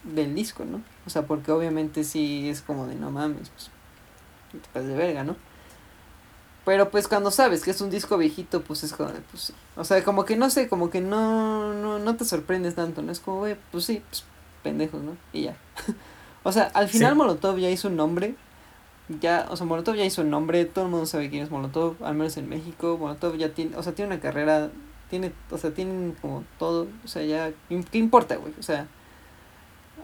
del 0.04 0.36
disco, 0.36 0.66
¿no? 0.66 0.82
O 1.06 1.10
sea, 1.10 1.26
porque 1.26 1.52
obviamente 1.52 2.04
sí 2.04 2.50
es 2.50 2.62
como 2.62 2.88
de 2.88 2.96
no 2.96 3.12
mames, 3.12 3.50
pues, 3.50 3.72
te 4.74 4.82
de 4.82 4.96
verga, 4.96 5.24
¿no? 5.24 5.36
Pero 6.68 6.92
pues 6.92 7.08
cuando 7.08 7.32
sabes 7.32 7.64
que 7.64 7.72
es 7.72 7.80
un 7.80 7.90
disco 7.90 8.18
viejito, 8.18 8.62
pues 8.62 8.84
es 8.84 8.92
como, 8.92 9.10
pues 9.32 9.44
sí. 9.44 9.54
O 9.78 9.86
sea, 9.86 10.04
como 10.04 10.26
que 10.26 10.36
no 10.36 10.50
sé, 10.50 10.68
como 10.68 10.90
que 10.90 11.00
no, 11.00 11.74
no, 11.74 11.98
no 11.98 12.16
te 12.18 12.26
sorprendes 12.26 12.76
tanto, 12.76 13.02
¿no? 13.02 13.12
Es 13.12 13.22
como, 13.22 13.38
güey, 13.38 13.56
pues 13.72 13.86
sí, 13.86 14.04
pues 14.10 14.26
pendejos, 14.64 15.02
¿no? 15.02 15.16
Y 15.32 15.44
ya. 15.44 15.56
o 16.44 16.52
sea, 16.52 16.64
al 16.74 16.90
final 16.90 17.16
Molotov 17.16 17.58
ya 17.58 17.70
hizo 17.70 17.88
un 17.88 17.96
nombre. 17.96 18.36
Ya, 19.22 19.48
o 19.50 19.56
sea, 19.56 19.66
Molotov 19.66 19.96
ya 19.96 20.04
hizo 20.04 20.24
un 20.24 20.30
nombre, 20.30 20.66
todo 20.66 20.84
el 20.84 20.92
mundo 20.92 21.06
sabe 21.06 21.30
quién 21.30 21.44
es 21.44 21.52
Molotov, 21.52 22.04
al 22.04 22.16
menos 22.16 22.36
en 22.36 22.50
México. 22.50 22.98
Molotov 23.00 23.38
ya 23.38 23.54
tiene, 23.54 23.78
o 23.78 23.82
sea, 23.82 23.96
tiene 23.96 24.12
una 24.12 24.20
carrera, 24.20 24.70
tiene, 25.10 25.32
o 25.50 25.58
sea, 25.58 25.74
tienen 25.74 26.18
como 26.22 26.44
todo, 26.60 26.88
o 27.06 27.08
sea, 27.08 27.24
ya, 27.24 27.54
¿qué 27.70 27.98
importa, 27.98 28.36
güey? 28.36 28.54
O 28.60 28.64
sea, 28.64 28.88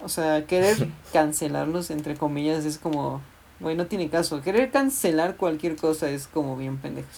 o 0.02 0.08
sea, 0.08 0.46
querer 0.46 0.88
cancelarlos, 1.12 1.90
entre 1.90 2.16
comillas, 2.16 2.64
es 2.64 2.78
como, 2.78 3.20
Güey, 3.60 3.76
no 3.76 3.86
tiene 3.86 4.08
caso. 4.10 4.42
Querer 4.42 4.70
cancelar 4.70 5.36
cualquier 5.36 5.76
cosa 5.76 6.10
es 6.10 6.26
como 6.26 6.56
bien 6.56 6.78
pendejo. 6.78 7.08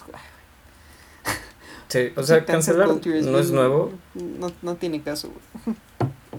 Sí, 1.87 2.13
o 2.15 2.23
sea, 2.23 2.45
cancelar 2.45 2.87
no 2.87 3.39
es 3.39 3.51
nuevo. 3.51 3.91
No, 4.13 4.51
no 4.61 4.75
tiene 4.75 5.01
caso, 5.01 5.29
güey. 5.29 5.75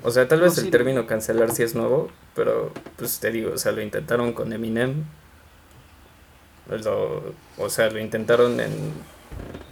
O 0.05 0.13
sea, 0.13 0.29
tal 0.29 0.41
vez 0.41 0.57
el 0.59 0.71
término 0.71 1.09
cancelar 1.09 1.51
sí 1.51 1.65
es 1.65 1.75
nuevo, 1.75 2.09
pero 2.37 2.71
pues 2.95 3.19
te 3.19 3.33
digo, 3.33 3.55
o 3.55 3.59
sea, 3.59 3.73
lo 3.73 3.83
intentaron 3.83 4.33
con 4.33 4.53
Eminem. 4.53 5.05
o 7.59 7.69
sea, 7.69 7.91
lo 7.91 7.99
intentaron 7.99 8.61
en. 8.61 8.73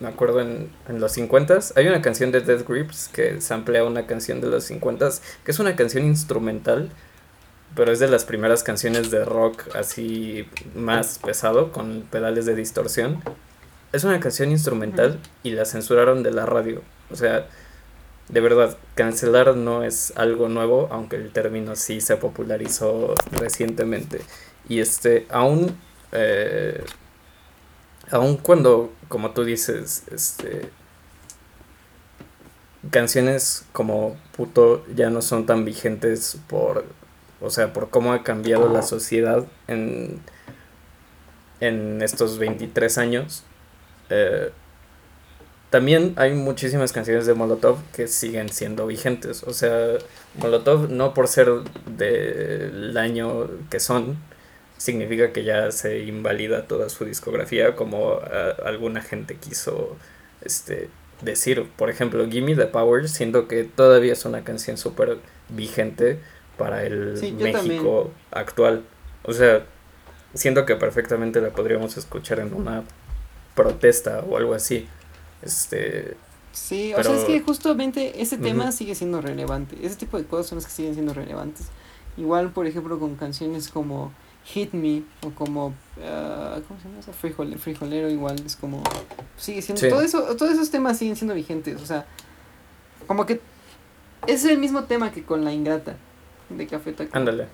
Me 0.01 0.09
acuerdo 0.09 0.41
en, 0.41 0.71
en 0.89 1.01
los 1.01 1.13
50 1.13 1.59
Hay 1.77 1.87
una 1.87 2.03
canción 2.03 2.31
de 2.31 2.41
Death 2.41 2.69
Grips 2.69 3.09
que 3.09 3.41
samplea 3.41 3.85
una 3.85 4.07
canción 4.07 4.41
de 4.41 4.49
los 4.49 4.65
50 4.65 5.09
que 5.45 5.51
es 5.51 5.59
una 5.59 5.75
canción 5.75 6.05
instrumental 6.05 6.91
pero 7.77 7.93
es 7.93 7.99
de 7.99 8.09
las 8.09 8.25
primeras 8.25 8.63
canciones 8.63 9.11
de 9.11 9.25
rock 9.25 9.77
así 9.77 10.49
más 10.75 11.19
pesado, 11.19 11.73
con 11.73 12.03
pedales 12.11 12.47
de 12.47 12.55
distorsión. 12.55 13.23
Es 13.93 14.03
una 14.03 14.19
canción 14.19 14.51
instrumental 14.51 15.21
y 15.43 15.51
la 15.51 15.67
censuraron 15.67 16.23
de 16.23 16.31
la 16.31 16.47
radio. 16.47 16.83
O 17.11 17.17
sea, 17.17 17.47
de 18.31 18.41
verdad, 18.41 18.79
cancelar 18.95 19.57
no 19.57 19.85
es 19.85 20.15
algo 20.17 20.49
nuevo, 20.49 20.89
aunque 20.91 21.17
el 21.17 21.31
término 21.33 21.77
sí 21.77 22.01
se 22.01 22.17
popularizó 22.17 23.15
recientemente. 23.33 24.23
Y 24.69 24.81
este, 24.81 25.27
aún, 25.29 25.77
eh, 26.13 26.83
aún 28.11 28.37
cuando, 28.37 28.93
como 29.09 29.31
tú 29.33 29.45
dices, 29.45 30.05
este, 30.11 30.71
canciones 32.91 33.65
como 33.73 34.17
puto 34.37 34.85
ya 34.95 35.11
no 35.11 35.23
son 35.23 35.47
tan 35.47 35.65
vigentes 35.65 36.39
por 36.49 36.85
o 37.41 37.51
sea, 37.51 37.73
por 37.73 37.91
cómo 37.91 38.13
ha 38.13 38.23
cambiado 38.23 38.69
la 38.73 38.83
sociedad 38.83 39.45
en, 39.69 40.21
en 41.61 42.01
estos 42.03 42.39
23 42.39 42.99
años. 42.99 43.45
Eh, 44.09 44.51
también 45.71 46.15
hay 46.17 46.33
muchísimas 46.33 46.93
canciones 46.93 47.27
de 47.27 47.35
Molotov 47.35 47.79
que 47.95 48.09
siguen 48.09 48.49
siendo 48.49 48.87
vigentes. 48.87 49.43
O 49.43 49.53
sea, 49.53 49.99
Molotov 50.37 50.89
no 50.91 51.13
por 51.13 51.29
ser 51.29 51.49
del 51.97 52.97
año 52.97 53.49
que 53.69 53.81
son, 53.81 54.17
significa 54.77 55.33
que 55.33 55.45
ya 55.45 55.71
se 55.73 56.01
invalida 56.01 56.67
toda 56.67 56.89
su 56.89 57.05
discografía 57.05 57.75
como 57.77 58.19
alguna 58.65 59.03
gente 59.03 59.37
quiso 59.37 59.97
este, 60.43 60.89
decir. 61.23 61.69
Por 61.77 61.91
ejemplo, 61.91 62.29
Gimme 62.29 62.55
the 62.55 62.67
Power, 62.67 63.09
siento 63.09 63.49
que 63.49 63.65
todavía 63.65 64.13
es 64.13 64.25
una 64.25 64.45
canción 64.45 64.77
súper 64.77 65.19
vigente 65.49 66.21
para 66.57 66.85
el 66.85 67.15
México 67.39 68.11
actual. 68.31 68.85
O 69.23 69.33
sea, 69.33 69.67
siento 70.35 70.67
que 70.67 70.77
perfectamente 70.77 71.41
la 71.41 71.51
podríamos 71.51 71.97
escuchar 71.97 72.41
en 72.41 72.55
una 72.55 72.85
protesta 73.55 74.21
o 74.29 74.37
algo 74.37 74.55
así. 74.55 74.87
Este. 75.43 76.17
Sí, 76.53 76.95
o 76.95 77.03
sea, 77.03 77.15
es 77.15 77.25
que 77.25 77.41
justamente 77.41 78.23
ese 78.23 78.39
tema 78.39 78.73
sigue 78.73 78.95
siendo 78.95 79.21
relevante. 79.21 79.77
Ese 79.83 79.97
tipo 79.97 80.17
de 80.17 80.25
cosas 80.25 80.47
son 80.47 80.57
las 80.57 80.67
que 80.67 80.73
siguen 80.73 80.95
siendo 80.95 81.13
relevantes. 81.13 81.67
Igual, 82.17 82.51
por 82.53 82.67
ejemplo, 82.67 82.99
con 82.99 83.15
canciones 83.17 83.69
como 83.69 84.15
Hit 84.47 84.73
Me 84.73 85.03
o 85.23 85.31
como 85.31 85.67
uh, 85.69 86.61
¿cómo 86.69 86.81
se 86.81 86.89
llama 86.89 87.01
eso? 87.01 87.13
Frijolero, 87.13 87.59
frijolero 87.59 88.09
igual 88.09 88.37
es 88.47 88.55
como 88.57 88.83
sigue 89.37 89.61
siendo 89.61 89.89
todo 89.89 90.03
eso 90.03 90.23
todos 90.37 90.53
esos 90.53 90.71
temas 90.71 90.99
siguen 90.99 91.17
siendo 91.17 91.35
vigentes, 91.35 91.83
o 91.83 91.87
sea, 91.87 92.07
como 93.07 93.27
que 93.27 93.41
es 94.27 94.45
el 94.45 94.59
mismo 94.59 94.85
tema 94.85 95.11
que 95.11 95.25
con 95.25 95.45
La 95.45 95.53
Ingrata 95.53 95.97
de 96.49 96.67
Café 96.67 96.93
Tacuba. 96.93 97.19
Ándale. 97.19 97.49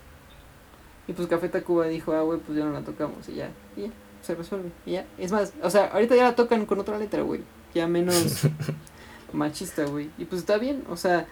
Y 1.09 1.15
pues 1.15 1.29
Café 1.29 1.49
Tacuba 1.49 1.87
dijo, 1.87 2.13
"Ah, 2.13 2.23
güey, 2.23 2.39
pues 2.41 2.57
ya 2.59 2.65
no 2.65 2.73
la 2.73 2.83
tocamos" 2.83 3.29
y 3.29 3.35
ya, 3.37 3.51
y 3.77 3.83
ya 3.83 3.89
se 4.23 4.35
resuelve. 4.35 4.71
Y 4.87 4.93
ya, 4.93 5.07
es 5.19 5.33
más, 5.33 5.53
o 5.63 5.71
sea, 5.71 5.87
ahorita 5.87 6.15
ya 6.15 6.25
la 6.25 6.37
tocan 6.37 6.65
con 6.67 6.79
otra 6.79 6.99
letra, 6.99 7.23
güey, 7.23 7.41
ya 7.75 7.89
menos 7.89 8.43
machista, 9.33 9.85
güey. 9.87 10.11
Y 10.19 10.27
pues 10.27 10.43
está 10.43 10.59
bien, 10.59 10.85
o 10.89 10.97
sea, 10.97 11.27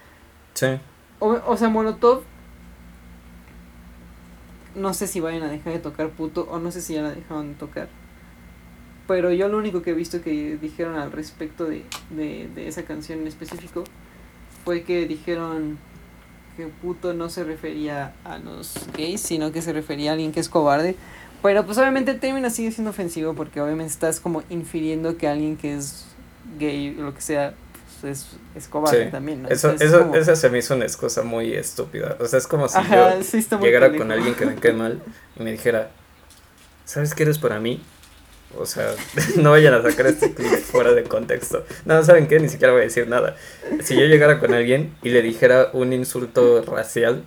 Sí. 0.53 0.79
O, 1.19 1.39
o 1.45 1.55
sea, 1.57 1.69
Molotov 1.69 2.23
no 4.75 4.93
sé 4.93 5.07
si 5.07 5.19
vayan 5.19 5.43
a 5.43 5.49
dejar 5.49 5.73
de 5.73 5.79
tocar 5.79 6.09
puto 6.09 6.47
o 6.49 6.59
no 6.59 6.71
sé 6.71 6.81
si 6.81 6.93
ya 6.93 7.01
la 7.01 7.11
dejaron 7.11 7.49
de 7.49 7.55
tocar. 7.55 7.89
Pero 9.07 9.31
yo 9.31 9.47
lo 9.47 9.57
único 9.57 9.81
que 9.81 9.91
he 9.91 9.93
visto 9.93 10.21
que 10.21 10.57
dijeron 10.57 10.95
al 10.95 11.11
respecto 11.11 11.65
de, 11.65 11.83
de, 12.11 12.49
de 12.53 12.67
esa 12.67 12.83
canción 12.83 13.19
en 13.19 13.27
específico 13.27 13.83
fue 14.63 14.83
que 14.83 15.07
dijeron 15.07 15.77
que 16.55 16.67
puto 16.67 17.13
no 17.13 17.29
se 17.29 17.43
refería 17.43 18.13
a 18.23 18.37
los 18.37 18.73
gays, 18.95 19.21
sino 19.21 19.51
que 19.51 19.61
se 19.61 19.73
refería 19.73 20.11
a 20.11 20.13
alguien 20.13 20.31
que 20.31 20.39
es 20.39 20.49
cobarde. 20.49 20.95
Pero 21.41 21.65
pues 21.65 21.77
obviamente 21.77 22.11
el 22.11 22.19
término 22.19 22.49
sigue 22.49 22.71
siendo 22.71 22.91
ofensivo 22.91 23.33
porque 23.33 23.61
obviamente 23.61 23.91
estás 23.91 24.19
como 24.19 24.43
infiriendo 24.49 25.17
que 25.17 25.27
alguien 25.27 25.57
que 25.57 25.75
es 25.75 26.05
gay 26.59 26.95
o 26.99 27.03
lo 27.03 27.13
que 27.13 27.21
sea 27.21 27.55
es, 28.03 28.27
es 28.55 28.67
cobarde 28.67 29.05
también, 29.07 29.45
Eso, 29.49 29.71
eso, 29.71 30.13
esa 30.15 30.35
se 30.35 30.49
me 30.49 30.59
hizo 30.59 30.75
una 30.75 30.85
excusa 30.85 31.23
muy 31.23 31.53
estúpida. 31.53 32.17
O 32.19 32.25
sea, 32.25 32.39
es 32.39 32.47
como 32.47 32.67
si 32.67 32.77
yo 32.89 33.59
llegara 33.59 33.95
con 33.95 34.11
alguien 34.11 34.35
que 34.35 34.45
me 34.45 34.55
quede 34.55 34.73
mal 34.73 35.01
y 35.37 35.43
me 35.43 35.51
dijera, 35.51 35.91
¿sabes 36.85 37.13
qué 37.13 37.23
eres 37.23 37.37
para 37.37 37.59
mí? 37.59 37.81
O 38.57 38.65
sea, 38.65 38.93
no 39.37 39.51
vayan 39.51 39.73
a 39.73 39.81
sacar 39.81 40.07
este 40.07 40.33
clip 40.33 40.51
fuera 40.51 40.93
de 40.93 41.03
contexto. 41.03 41.65
No, 41.85 42.03
¿saben 42.03 42.27
qué? 42.27 42.39
Ni 42.39 42.49
siquiera 42.49 42.73
voy 42.73 42.81
a 42.81 42.85
decir 42.85 43.07
nada. 43.07 43.35
Si 43.81 43.95
yo 43.95 44.05
llegara 44.05 44.39
con 44.39 44.53
alguien 44.53 44.93
y 45.01 45.09
le 45.09 45.21
dijera 45.21 45.69
un 45.73 45.93
insulto 45.93 46.61
racial, 46.63 47.23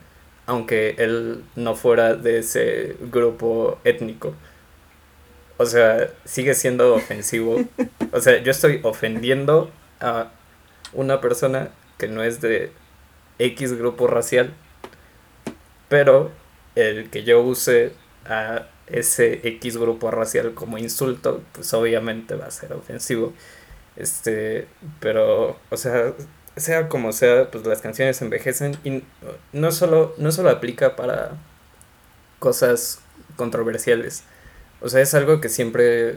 aunque 0.47 0.97
él 0.99 1.45
no 1.57 1.75
fuera 1.75 2.15
de 2.15 2.41
ese 2.41 2.97
grupo 3.11 3.79
étnico, 3.85 4.35
o 5.57 5.67
sea, 5.67 6.11
sigue 6.25 6.55
siendo 6.55 6.95
ofensivo. 6.95 7.65
O 8.13 8.21
sea, 8.21 8.43
yo 8.43 8.51
estoy 8.51 8.81
ofendiendo 8.83 9.71
a 10.01 10.31
una 10.95 11.21
persona 11.21 11.71
que 11.99 12.09
no 12.09 12.23
es 12.23 12.41
de 12.41 12.73
X 13.39 13.75
grupo 13.75 14.07
racial, 14.07 14.55
pero 15.89 16.31
el 16.75 17.11
que 17.11 17.25
yo 17.25 17.43
use 17.43 17.93
a 18.25 18.67
ese 18.87 19.47
X 19.47 19.77
grupo 19.77 20.11
racial 20.11 20.55
como 20.55 20.79
insulto, 20.79 21.43
pues 21.53 21.73
obviamente 21.75 22.35
va 22.35 22.47
a 22.47 22.51
ser 22.51 22.73
ofensivo. 22.73 23.33
Este, 23.97 24.67
pero, 25.01 25.59
o 25.71 25.77
sea, 25.77 26.15
sea 26.57 26.89
como 26.89 27.13
sea, 27.13 27.51
pues 27.51 27.65
las 27.67 27.81
canciones 27.81 28.21
envejecen 28.23 28.77
y 28.85 29.03
no 29.53 29.73
solo, 29.73 30.15
no 30.19 30.33
solo 30.33 30.51
aplica 30.51 30.97
para 30.97 31.33
cosas 32.39 33.01
controversiales. 33.37 34.25
O 34.85 34.91
sea, 34.91 35.01
es 35.01 35.15
algo 35.15 35.41
que 35.41 35.49
siempre 35.49 36.17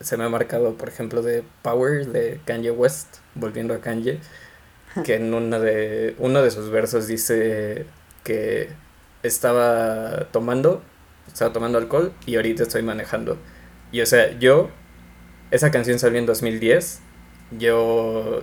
se 0.00 0.16
me 0.16 0.24
ha 0.24 0.28
marcado, 0.30 0.78
por 0.78 0.88
ejemplo, 0.88 1.20
de 1.20 1.44
Power 1.60 2.06
de 2.06 2.40
Kanye 2.46 2.70
West, 2.70 3.18
volviendo 3.34 3.74
a 3.74 3.82
Kanye, 3.82 4.18
que 5.04 5.16
en 5.16 5.34
una 5.34 5.58
de, 5.58 6.16
uno 6.18 6.42
de 6.42 6.50
sus 6.50 6.70
versos 6.70 7.06
dice 7.06 7.84
que 8.24 8.70
estaba 9.22 10.28
tomando, 10.32 10.82
estaba 11.26 11.52
tomando 11.52 11.76
alcohol 11.76 12.14
y 12.24 12.36
ahorita 12.36 12.62
estoy 12.62 12.82
manejando. 12.82 13.36
Y 13.92 14.00
o 14.00 14.06
sea, 14.06 14.38
yo, 14.38 14.70
esa 15.50 15.70
canción 15.70 15.98
salió 15.98 16.18
en 16.18 16.24
2010, 16.24 17.00
yo 17.58 18.42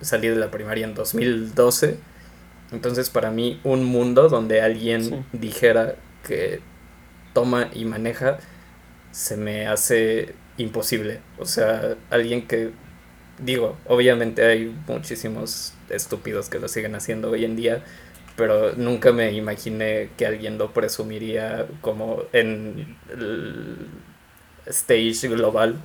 salí 0.00 0.28
de 0.28 0.36
la 0.36 0.50
primaria 0.50 0.86
en 0.86 0.94
2012, 0.94 1.98
entonces 2.72 3.10
para 3.10 3.30
mí 3.30 3.60
un 3.62 3.84
mundo 3.84 4.30
donde 4.30 4.62
alguien 4.62 5.26
dijera 5.34 5.96
que 6.26 6.62
toma 7.34 7.68
y 7.74 7.84
maneja 7.84 8.38
se 9.12 9.36
me 9.36 9.66
hace 9.66 10.34
imposible. 10.58 11.20
O 11.38 11.46
sea, 11.46 11.96
alguien 12.10 12.46
que, 12.46 12.70
digo, 13.38 13.76
obviamente 13.86 14.44
hay 14.44 14.74
muchísimos 14.86 15.74
estúpidos 15.88 16.48
que 16.48 16.58
lo 16.58 16.68
siguen 16.68 16.94
haciendo 16.94 17.30
hoy 17.30 17.44
en 17.44 17.56
día, 17.56 17.84
pero 18.36 18.72
nunca 18.74 19.12
me 19.12 19.32
imaginé 19.32 20.10
que 20.16 20.26
alguien 20.26 20.58
lo 20.58 20.72
presumiría 20.72 21.66
como 21.80 22.22
en 22.32 22.96
el 23.10 23.88
stage 24.66 25.28
global 25.28 25.76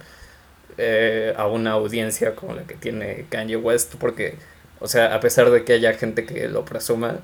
eh, 0.77 1.33
a 1.37 1.47
una 1.47 1.71
audiencia 1.71 2.35
como 2.35 2.53
la 2.53 2.63
que 2.63 2.75
tiene 2.75 3.25
Kanye 3.29 3.57
West, 3.57 3.95
porque, 3.99 4.35
o 4.79 4.87
sea, 4.87 5.15
a 5.15 5.19
pesar 5.19 5.49
de 5.49 5.63
que 5.63 5.73
haya 5.73 5.93
gente 5.93 6.25
que 6.25 6.47
lo 6.47 6.65
presuma, 6.65 7.19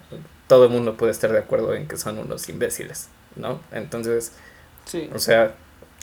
todo 0.47 0.65
el 0.65 0.69
mundo 0.71 0.97
puede 0.97 1.11
estar 1.11 1.31
de 1.31 1.39
acuerdo 1.39 1.73
en 1.75 1.87
que 1.87 1.97
son 1.97 2.17
unos 2.17 2.47
imbéciles, 2.49 3.09
¿no? 3.35 3.61
Entonces, 3.71 4.33
sí. 4.85 5.09
o 5.13 5.19
sea, 5.19 5.53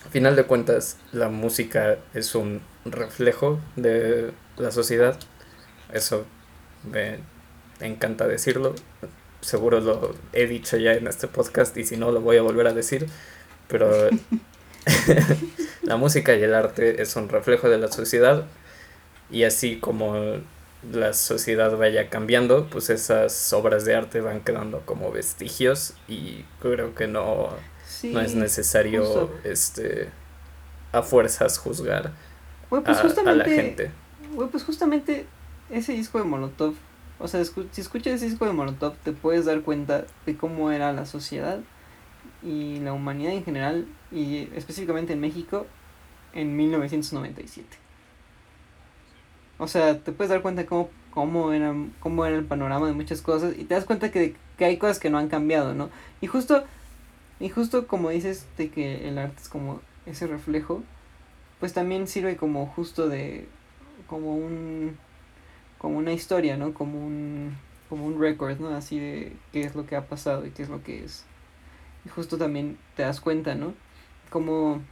a 0.06 0.08
final 0.10 0.36
de 0.36 0.44
cuentas, 0.44 0.96
la 1.12 1.28
música 1.28 1.98
es 2.14 2.34
un 2.34 2.62
reflejo 2.84 3.60
de 3.76 4.32
la 4.56 4.70
sociedad. 4.70 5.18
Eso 5.92 6.24
me 6.90 7.18
encanta 7.80 8.26
decirlo. 8.26 8.74
Seguro 9.40 9.80
lo 9.80 10.14
he 10.32 10.46
dicho 10.46 10.76
ya 10.76 10.94
en 10.94 11.06
este 11.06 11.28
podcast 11.28 11.76
y 11.76 11.84
si 11.84 11.96
no 11.96 12.10
lo 12.10 12.20
voy 12.20 12.36
a 12.36 12.42
volver 12.42 12.66
a 12.66 12.72
decir. 12.72 13.06
Pero 13.68 13.90
la 15.82 15.96
música 15.96 16.34
y 16.34 16.42
el 16.42 16.54
arte 16.54 17.02
es 17.02 17.16
un 17.16 17.28
reflejo 17.28 17.68
de 17.68 17.78
la 17.78 17.90
sociedad 17.90 18.44
y 19.30 19.44
así 19.44 19.76
como 19.76 20.36
la 20.92 21.12
sociedad 21.12 21.76
vaya 21.76 22.08
cambiando, 22.08 22.68
pues 22.70 22.88
esas 22.90 23.52
obras 23.52 23.84
de 23.84 23.94
arte 23.94 24.20
van 24.20 24.40
quedando 24.40 24.80
como 24.84 25.10
vestigios 25.10 25.94
y 26.06 26.44
creo 26.60 26.94
que 26.94 27.08
no 27.08 27.50
no 28.04 28.20
es 28.20 28.34
necesario 28.34 29.30
este 29.44 30.08
a 30.92 31.02
fuerzas 31.02 31.58
juzgar 31.58 32.12
pues 32.68 32.98
a, 32.98 33.32
la 33.32 33.44
gente. 33.44 33.90
pues 34.50 34.64
justamente 34.64 35.26
ese 35.70 35.92
disco 35.92 36.18
de 36.18 36.24
Molotov, 36.24 36.74
o 37.18 37.28
sea, 37.28 37.42
si 37.44 37.80
escuchas 37.80 38.14
ese 38.14 38.26
disco 38.26 38.44
de 38.46 38.52
Molotov 38.52 38.94
te 38.96 39.12
puedes 39.12 39.46
dar 39.46 39.62
cuenta 39.62 40.04
de 40.26 40.36
cómo 40.36 40.70
era 40.70 40.92
la 40.92 41.06
sociedad 41.06 41.60
y 42.42 42.78
la 42.80 42.92
humanidad 42.92 43.32
en 43.32 43.44
general 43.44 43.86
y 44.12 44.48
específicamente 44.54 45.14
en 45.14 45.20
México 45.20 45.66
en 46.34 46.56
1997. 46.56 47.66
O 49.58 49.66
sea, 49.66 49.98
te 49.98 50.12
puedes 50.12 50.30
dar 50.30 50.42
cuenta 50.42 50.66
cómo, 50.66 50.90
cómo, 51.10 51.52
era, 51.52 51.74
cómo 52.00 52.24
era 52.26 52.36
el 52.36 52.44
panorama 52.44 52.86
de 52.86 52.92
muchas 52.92 53.22
cosas 53.22 53.54
y 53.58 53.64
te 53.64 53.74
das 53.74 53.84
cuenta 53.84 54.12
que, 54.12 54.36
que 54.56 54.64
hay 54.64 54.76
cosas 54.76 54.98
que 54.98 55.10
no 55.10 55.18
han 55.18 55.28
cambiado, 55.28 55.74
¿no? 55.74 55.90
Y 56.20 56.28
justo 56.28 56.64
y 57.40 57.48
justo 57.48 57.86
como 57.86 58.10
dices 58.10 58.46
de 58.56 58.70
que 58.70 59.08
el 59.08 59.18
arte 59.18 59.42
es 59.42 59.48
como 59.48 59.80
ese 60.06 60.26
reflejo, 60.26 60.82
pues 61.60 61.72
también 61.72 62.06
sirve 62.06 62.36
como 62.36 62.66
justo 62.66 63.08
de 63.08 63.46
como 64.06 64.34
un 64.36 64.96
como 65.78 65.98
una 65.98 66.12
historia, 66.12 66.56
¿no? 66.56 66.74
Como 66.74 67.04
un 67.04 67.56
como 67.88 68.06
un 68.06 68.20
record, 68.20 68.58
¿no? 68.58 68.68
Así 68.70 68.98
de 68.98 69.36
qué 69.52 69.62
es 69.62 69.74
lo 69.74 69.86
que 69.86 69.96
ha 69.96 70.06
pasado 70.06 70.46
y 70.46 70.50
qué 70.50 70.62
es 70.62 70.68
lo 70.68 70.82
que 70.82 71.04
es. 71.04 71.24
Y 72.04 72.08
justo 72.08 72.38
también 72.38 72.78
te 72.96 73.02
das 73.02 73.20
cuenta, 73.20 73.54
¿no? 73.54 73.74
Como 74.30 74.82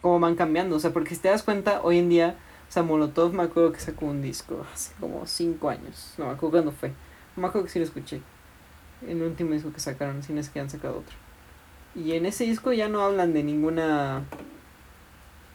cómo 0.00 0.20
van 0.20 0.36
cambiando, 0.36 0.76
o 0.76 0.80
sea, 0.80 0.92
porque 0.92 1.14
si 1.14 1.20
te 1.20 1.28
das 1.28 1.42
cuenta 1.42 1.80
hoy 1.82 1.98
en 1.98 2.08
día, 2.08 2.36
o 2.68 2.72
sea, 2.72 2.82
Molotov 2.82 3.32
me 3.32 3.42
acuerdo 3.42 3.72
que 3.72 3.80
sacó 3.80 4.06
un 4.06 4.22
disco 4.22 4.64
hace 4.72 4.92
como 5.00 5.26
cinco 5.26 5.70
años, 5.70 6.14
no 6.18 6.26
me 6.26 6.32
acuerdo 6.32 6.52
cuándo 6.52 6.72
fue, 6.72 6.92
me 7.36 7.46
acuerdo 7.46 7.66
que 7.66 7.72
sí 7.72 7.78
lo 7.78 7.84
escuché, 7.84 8.20
el 9.06 9.22
último 9.22 9.52
disco 9.52 9.72
que 9.72 9.80
sacaron, 9.80 10.22
si 10.22 10.32
no 10.32 10.40
es 10.40 10.50
que 10.50 10.60
han 10.60 10.70
sacado 10.70 10.98
otro. 10.98 11.27
Y 12.04 12.12
en 12.12 12.26
ese 12.26 12.44
disco 12.44 12.72
ya 12.72 12.88
no 12.88 13.02
hablan 13.02 13.32
de 13.32 13.42
ninguna. 13.42 14.22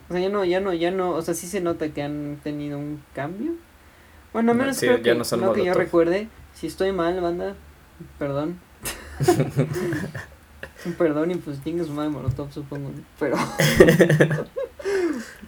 O 0.09 0.13
sea, 0.13 0.21
ya 0.21 0.29
no, 0.29 0.43
ya 0.43 0.59
no, 0.59 0.73
ya 0.73 0.91
no. 0.91 1.11
O 1.11 1.21
sea, 1.21 1.33
sí 1.33 1.47
se 1.47 1.61
nota 1.61 1.89
que 1.89 2.03
han 2.03 2.39
tenido 2.43 2.77
un 2.77 3.01
cambio. 3.13 3.53
Bueno, 4.33 4.51
al 4.51 4.57
menos 4.57 4.79
creo 4.79 5.01
que, 5.01 5.15
no, 5.15 5.53
que 5.53 5.65
yo 5.65 5.73
recuerde. 5.73 6.27
Si 6.53 6.67
estoy 6.67 6.91
mal, 6.91 7.19
banda, 7.21 7.55
perdón. 8.19 8.59
perdón 10.97 11.31
y 11.31 11.35
pues 11.35 11.61
tienes 11.61 11.87
su 11.87 11.93
madre 11.93 12.09
Molotov, 12.09 12.51
supongo. 12.51 12.91
Pero. 13.19 13.37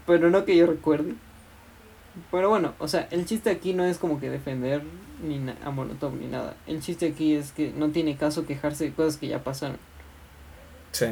pero 0.06 0.30
no 0.30 0.46
que 0.46 0.56
yo 0.56 0.68
recuerde. 0.68 1.16
Pero 2.32 2.50
bueno, 2.50 2.74
o 2.80 2.88
sea, 2.88 3.08
el 3.12 3.26
chiste 3.26 3.50
aquí 3.50 3.74
no 3.74 3.84
es 3.84 3.98
como 3.98 4.20
que 4.20 4.30
defender 4.30 4.84
ni 5.22 5.42
a 5.64 5.72
Molotov 5.72 6.14
ni 6.16 6.28
nada. 6.28 6.56
El 6.68 6.82
chiste 6.82 7.08
aquí 7.08 7.34
es 7.34 7.52
que 7.52 7.74
no 7.76 7.90
tiene 7.90 8.16
caso 8.16 8.46
quejarse 8.46 8.86
de 8.86 8.94
cosas 8.94 9.18
que 9.18 9.28
ya 9.28 9.44
pasaron. 9.44 9.78
Sí. 10.96 11.08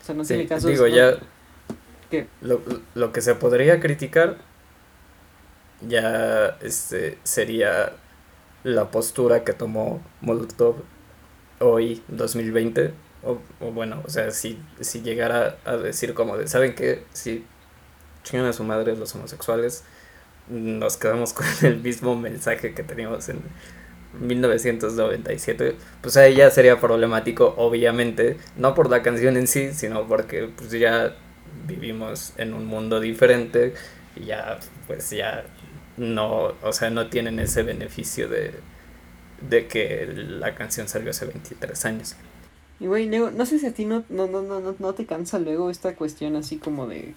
O 0.00 0.04
sea, 0.04 0.14
no 0.14 0.24
tiene 0.24 0.46
caso. 0.46 0.68
Digo, 0.68 0.86
ya. 0.86 1.16
¿Qué? 2.10 2.28
Lo, 2.42 2.60
lo 2.94 3.12
que 3.12 3.20
se 3.20 3.34
podría 3.34 3.80
criticar 3.80 4.36
ya 5.80 6.56
este 6.62 7.18
sería 7.24 7.92
la 8.62 8.92
postura 8.92 9.42
que 9.42 9.52
tomó 9.52 10.00
Molotov 10.20 10.76
hoy, 11.58 12.04
2020. 12.06 12.94
O, 13.24 13.40
o 13.58 13.72
bueno, 13.72 14.00
o 14.04 14.10
sea, 14.10 14.30
si, 14.30 14.60
si 14.80 15.00
llegara 15.02 15.56
a 15.64 15.76
decir 15.76 16.14
como 16.14 16.36
de, 16.36 16.46
¿saben 16.46 16.76
qué? 16.76 17.02
Si 17.12 17.44
chingan 18.22 18.46
a 18.46 18.52
su 18.52 18.62
madre 18.62 18.94
los 18.94 19.12
homosexuales, 19.16 19.82
nos 20.48 20.96
quedamos 20.96 21.32
con 21.34 21.46
el 21.62 21.80
mismo 21.80 22.14
mensaje 22.14 22.74
que 22.74 22.84
teníamos 22.84 23.28
en 23.28 23.42
1997, 24.20 25.76
pues 26.00 26.16
ahí 26.16 26.34
ya 26.36 26.50
sería 26.50 26.80
problemático, 26.80 27.54
obviamente, 27.56 28.36
no 28.56 28.74
por 28.74 28.90
la 28.90 29.02
canción 29.02 29.36
en 29.36 29.46
sí, 29.46 29.72
sino 29.72 30.06
porque 30.06 30.48
pues 30.56 30.70
ya 30.70 31.16
vivimos 31.66 32.32
en 32.36 32.54
un 32.54 32.66
mundo 32.66 33.00
diferente 33.00 33.74
y 34.16 34.26
ya 34.26 34.58
pues 34.86 35.10
ya 35.10 35.44
no, 35.96 36.54
o 36.62 36.72
sea, 36.72 36.90
no 36.90 37.08
tienen 37.08 37.38
ese 37.38 37.62
beneficio 37.62 38.28
de, 38.28 38.54
de 39.48 39.66
que 39.66 40.06
la 40.06 40.54
canción 40.54 40.88
salió 40.88 41.10
hace 41.10 41.26
23 41.26 41.84
años. 41.84 42.16
Y 42.80 42.86
güey, 42.86 43.06
no 43.06 43.46
sé 43.46 43.58
si 43.58 43.66
a 43.66 43.72
ti 43.72 43.84
no, 43.84 44.04
no, 44.08 44.26
no, 44.26 44.42
no, 44.42 44.74
no 44.78 44.94
te 44.94 45.06
cansa 45.06 45.38
luego 45.38 45.70
esta 45.70 45.94
cuestión 45.94 46.36
así 46.36 46.58
como 46.58 46.86
de 46.86 47.14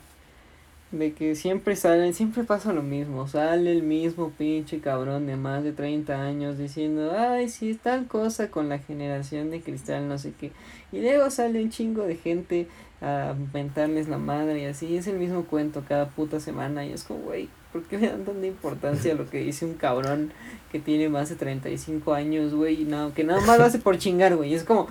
de 0.92 1.14
que 1.14 1.36
siempre 1.36 1.76
salen, 1.76 2.14
siempre 2.14 2.44
pasa 2.44 2.72
lo 2.72 2.82
mismo, 2.82 3.28
sale 3.28 3.72
el 3.72 3.84
mismo 3.84 4.32
pinche 4.38 4.80
cabrón 4.80 5.28
de 5.28 5.36
más 5.36 5.64
de 5.64 5.74
30 5.74 6.22
años 6.22 6.58
diciendo, 6.58 7.14
ay, 7.18 7.50
sí, 7.50 7.78
tal 7.82 8.08
cosa 8.08 8.50
con 8.50 8.70
la 8.70 8.80
generación 8.80 9.50
de 9.52 9.62
cristal, 9.62 10.08
no 10.08 10.18
sé 10.18 10.34
qué, 10.40 10.52
y 10.92 11.02
luego 11.02 11.30
sale 11.30 11.62
un 11.62 11.70
chingo 11.70 12.04
de 12.04 12.16
gente 12.16 12.68
a 13.02 13.36
inventarles 13.38 14.08
la 14.08 14.18
madre 14.18 14.62
y 14.62 14.66
así, 14.66 14.98
es 14.98 15.08
el 15.08 15.18
mismo 15.18 15.46
cuento 15.46 15.84
cada 15.88 16.10
puta 16.10 16.40
semana. 16.40 16.86
Y 16.86 16.94
es 16.94 17.04
como, 17.04 17.20
güey, 17.22 17.50
¿por 17.72 17.84
qué 17.84 17.98
le 17.98 18.10
dan 18.10 18.26
tanta 18.26 18.48
importancia 18.48 19.14
a 19.14 19.16
lo 19.16 19.30
que 19.30 19.40
dice 19.40 19.66
un 19.66 19.76
cabrón 19.76 20.32
que 20.72 20.80
tiene 20.80 21.10
más 21.10 21.30
de 21.30 21.36
35 21.36 22.14
años, 22.14 22.54
güey, 22.54 22.86
no, 22.86 23.14
que 23.14 23.24
nada 23.24 23.42
más 23.42 23.60
lo 23.60 23.66
hace 23.66 23.80
por 23.80 23.98
chingar, 23.98 24.36
güey, 24.36 24.54
es 24.54 24.64
como, 24.64 24.88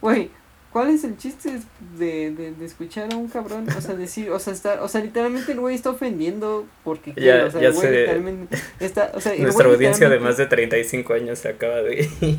güey, 0.00 0.30
¿Cuál 0.72 0.90
es 0.90 1.04
el 1.04 1.16
chiste 1.16 1.60
de, 1.96 2.32
de, 2.32 2.52
de, 2.52 2.66
escuchar 2.66 3.12
a 3.12 3.16
un 3.16 3.28
cabrón? 3.28 3.66
O 3.76 3.80
sea, 3.80 3.94
decir, 3.94 4.30
o 4.30 4.38
sea, 4.38 4.52
está, 4.52 4.82
o 4.82 4.88
sea, 4.88 5.00
literalmente 5.00 5.52
el 5.52 5.60
güey 5.60 5.74
está 5.74 5.90
ofendiendo 5.90 6.66
porque 6.84 7.14
quiere, 7.14 7.44
o 7.44 7.50
sea, 7.50 7.60
el 7.62 7.72
güey 7.72 7.90
literalmente 7.90 8.58
está, 8.78 9.10
o 9.14 9.20
sea, 9.20 9.34
Nuestra 9.38 9.68
audiencia 9.68 10.08
de 10.10 10.18
más 10.20 10.36
de 10.36 10.46
35 10.46 11.14
años 11.14 11.38
se 11.38 11.48
acaba 11.48 11.76
de 11.76 12.02
ir. 12.20 12.38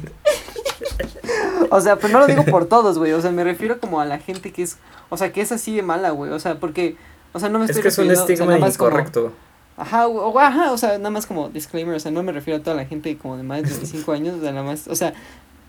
o 1.70 1.82
sea, 1.82 1.96
pues 1.98 2.14
no 2.14 2.20
lo 2.20 2.28
digo 2.28 2.46
por 2.46 2.68
todos, 2.68 2.98
güey, 2.98 3.14
o 3.14 3.22
sea, 3.22 3.32
me 3.32 3.44
refiero 3.44 3.80
como 3.80 4.02
a 4.02 4.06
la 4.06 4.20
gente 4.20 4.52
que 4.52 4.64
es, 4.64 4.78
o 5.10 5.18
sea, 5.18 5.32
que 5.32 5.42
es 5.42 5.52
así 5.52 5.76
de 5.76 5.82
mala, 5.82 6.12
güey, 6.12 6.32
o 6.32 6.40
sea, 6.40 6.60
porque, 6.60 6.96
o 7.34 7.40
sea, 7.40 7.50
no 7.50 7.60
me 7.60 7.66
estoy 7.66 7.80
Es 7.80 7.84
que 7.84 7.88
es 7.90 7.98
un 7.98 8.12
estigma 8.12 8.58
incorrecto. 8.58 9.34
ajá, 9.78 10.08
o, 10.08 10.38
ajá, 10.40 10.72
o 10.72 10.78
sea, 10.78 10.98
nada 10.98 11.10
más 11.10 11.26
como 11.26 11.50
disclaimer, 11.50 11.96
o 11.96 12.00
sea, 12.00 12.12
no 12.12 12.24
me 12.24 12.32
refiero 12.32 12.60
a 12.60 12.64
toda 12.64 12.76
la 12.76 12.86
gente 12.86 13.18
como 13.18 13.38
de 13.38 13.44
más 13.44 13.64
de 13.64 13.70
35 13.70 14.12
años, 14.12 14.36
o 14.38 14.42
sea, 14.42 14.52
nada 14.52 14.64
más, 14.64 14.88
o 14.88 14.96
sea, 14.96 15.14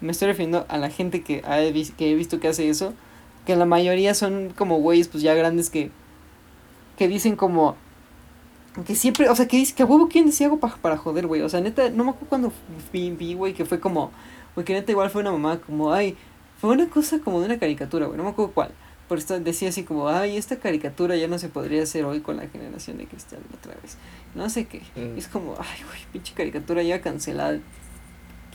me 0.01 0.13
estoy 0.13 0.29
refiriendo 0.29 0.67
a 0.69 0.79
la 0.79 0.91
gente 0.91 1.23
que, 1.23 1.43
ha, 1.45 1.59
que 1.97 2.11
he 2.11 2.15
visto 2.15 2.41
que 2.41 2.49
hace 2.49 2.69
eso, 2.69 2.95
que 3.47 3.57
la 3.57 3.67
mayoría 3.67 4.15
son 4.15 4.53
como 4.57 4.79
güeyes 4.79 5.09
pues 5.09 5.23
ya 5.23 5.35
grandes 5.35 5.71
que, 5.71 5.91
que 6.97 7.09
dicen 7.09 7.37
como, 7.37 7.77
que 8.87 8.95
siempre, 8.95 9.29
o 9.29 9.35
sea, 9.35 9.49
que 9.49 9.57
dice 9.57 9.75
que 9.75 9.85
huevo 9.85 10.09
quién 10.09 10.27
decía 10.27 10.47
algo 10.47 10.59
para, 10.59 10.77
para 10.77 10.97
joder, 10.97 11.27
güey, 11.27 11.43
o 11.43 11.49
sea, 11.49 11.61
neta, 11.61 11.91
no 11.91 12.05
me 12.05 12.11
acuerdo 12.11 12.29
cuando 12.29 12.53
vi, 12.93 13.35
güey, 13.35 13.55
que 13.55 13.65
fue 13.65 13.81
como, 13.81 14.11
güey, 14.55 14.65
que 14.65 14.75
neta 14.75 14.93
igual 14.93 15.11
fue 15.11 15.23
una 15.23 15.33
mamá 15.33 15.59
como, 15.59 15.93
ay, 15.93 16.17
fue 16.61 16.71
una 16.71 16.89
cosa 16.89 17.19
como 17.21 17.41
de 17.41 17.47
una 17.47 17.59
caricatura, 17.59 18.07
güey, 18.07 18.17
no 18.17 18.25
me 18.25 18.31
acuerdo 18.31 18.53
cuál. 18.53 18.71
Por 19.09 19.17
esto 19.17 19.41
decía 19.41 19.71
así 19.71 19.85
como, 19.85 20.09
ay, 20.09 20.37
esta 20.37 20.57
caricatura 20.57 21.17
ya 21.17 21.29
no 21.29 21.39
se 21.39 21.49
podría 21.49 21.83
hacer 21.83 22.05
hoy 22.05 22.21
con 22.21 22.37
la 22.37 22.47
generación 22.47 22.99
de 22.99 23.07
cristal 23.07 23.41
otra 23.57 23.75
vez. 23.81 23.97
No 24.35 24.51
sé 24.51 24.67
qué. 24.67 24.83
Mm. 24.97 25.17
Es 25.17 25.29
como, 25.29 25.55
ay, 25.59 25.83
güey, 25.87 26.01
pinche 26.13 26.35
caricatura 26.35 26.83
ya 26.83 27.01
cancelada 27.01 27.59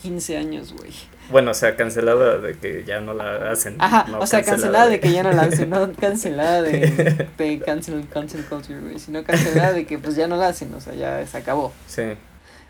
15 0.04 0.36
años, 0.36 0.74
güey. 0.74 0.90
Bueno, 1.30 1.52
o 1.52 1.54
sea, 1.54 1.76
cancelada 1.76 2.36
de 2.36 2.58
que 2.58 2.84
ya 2.84 3.00
no 3.00 3.14
la 3.14 3.50
hacen. 3.50 3.76
Ajá, 3.78 4.06
o 4.18 4.26
sea, 4.26 4.42
cancelada 4.42 4.86
de... 4.88 5.00
que 5.00 5.10
ya 5.10 5.22
no 5.22 5.32
la 5.32 5.44
hacen, 5.44 5.70
no 5.70 5.90
cancelada 5.98 6.60
de, 6.60 7.26
de 7.38 7.58
cancel, 7.60 8.06
cancel 8.12 8.44
culture, 8.44 8.78
güey, 8.80 8.98
sino 8.98 9.24
cancelada 9.24 9.72
de 9.72 9.86
que 9.86 9.98
pues 9.98 10.14
ya 10.14 10.26
no 10.26 10.36
la 10.36 10.48
hacen, 10.48 10.74
o 10.74 10.80
sea, 10.80 10.92
ya 10.94 11.26
se 11.26 11.38
acabó. 11.38 11.72
Sí. 11.86 12.02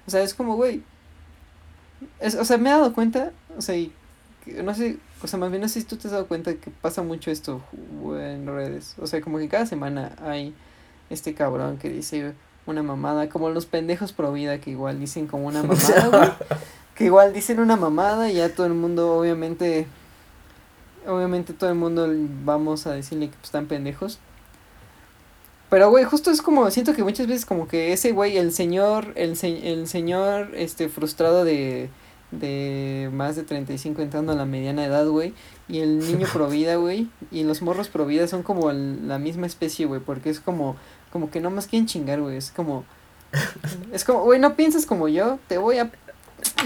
O 0.07 0.13
sea, 0.13 0.23
es 0.23 0.33
como, 0.33 0.55
güey, 0.55 0.85
es, 2.21 2.37
o 2.37 2.45
sea, 2.45 2.57
me 2.57 2.69
he 2.69 2.73
dado 2.73 2.93
cuenta, 2.93 3.33
o 3.59 3.61
sea, 3.63 3.77
y, 3.77 3.93
no 4.63 4.73
sé, 4.73 4.99
o 5.21 5.27
sea, 5.27 5.37
más 5.41 5.51
bien 5.51 5.63
no 5.63 5.69
sé 5.69 5.81
si 5.81 5.87
tú 5.87 5.97
te 5.97 6.07
has 6.07 6.13
dado 6.13 6.29
cuenta 6.29 6.55
que 6.55 6.71
pasa 6.71 7.03
mucho 7.03 7.33
esto 7.33 7.63
en 8.17 8.47
redes, 8.47 8.95
o 9.01 9.09
sea, 9.09 9.21
como 9.21 9.39
que 9.39 9.49
cada 9.49 9.67
semana 9.67 10.13
hay 10.23 10.55
este 11.11 11.35
cabrón 11.35 11.79
que 11.79 11.89
dice 11.89 12.33
una 12.65 12.85
mamada, 12.85 13.29
como 13.29 13.51
los 13.51 13.67
pendejos 13.67 14.13
pro 14.13 14.33
vida 14.33 14.61
que 14.61 14.71
igual 14.71 15.01
dicen 15.01 15.27
como 15.27 15.49
una 15.49 15.63
mamada, 15.65 16.07
güey 16.07 16.31
que 16.95 17.05
igual 17.05 17.33
dicen 17.33 17.61
una 17.61 17.77
mamada 17.77 18.31
y 18.31 18.35
ya 18.35 18.55
todo 18.55 18.67
el 18.67 18.75
mundo 18.75 19.19
obviamente 19.19 19.87
obviamente 21.07 21.53
todo 21.53 21.71
el 21.71 21.77
mundo 21.77 22.09
vamos 22.45 22.87
a 22.87 22.93
decirle 22.93 23.29
que 23.29 23.35
pues, 23.35 23.45
están 23.47 23.67
pendejos. 23.67 24.19
Pero 25.71 25.91
güey, 25.91 26.05
justo 26.05 26.31
es 26.31 26.41
como 26.41 26.71
siento 26.71 26.95
que 26.95 27.03
muchas 27.03 27.27
veces 27.27 27.47
como 27.47 27.67
que 27.67 27.93
ese 27.93 28.13
güey 28.13 28.37
el 28.37 28.53
señor 28.53 29.13
el, 29.17 29.37
el 29.43 29.89
señor 29.89 30.53
este 30.55 30.89
frustrado 30.89 31.45
de 31.45 31.91
de 32.31 33.11
más 33.13 33.37
de 33.37 33.45
35 33.45 34.03
entrando 34.03 34.33
a 34.33 34.35
la 34.35 34.45
mediana 34.45 34.85
edad, 34.85 35.07
güey, 35.07 35.35
y 35.69 35.81
el 35.81 35.99
niño 36.01 36.27
pro 36.33 36.49
vida, 36.49 36.77
güey, 36.77 37.09
y 37.31 37.45
los 37.45 37.63
morros 37.63 37.89
pro 37.89 38.07
vida 38.07 38.27
son 38.27 38.43
como 38.43 38.73
la 38.73 39.19
misma 39.19 39.47
especie, 39.47 39.87
güey, 39.87 40.01
porque 40.01 40.31
es 40.31 40.41
como 40.41 40.77
como 41.13 41.31
que 41.31 41.41
no 41.41 41.51
más 41.51 41.69
quieren 41.69 41.87
chingar, 41.87 42.21
güey, 42.21 42.37
es 42.37 42.51
como 42.51 42.85
es 43.93 44.05
como, 44.05 44.23
güey, 44.23 44.39
no 44.39 44.55
piensas 44.57 44.87
como 44.87 45.09
yo, 45.09 45.39
te 45.49 45.59
voy 45.59 45.79
a 45.79 45.91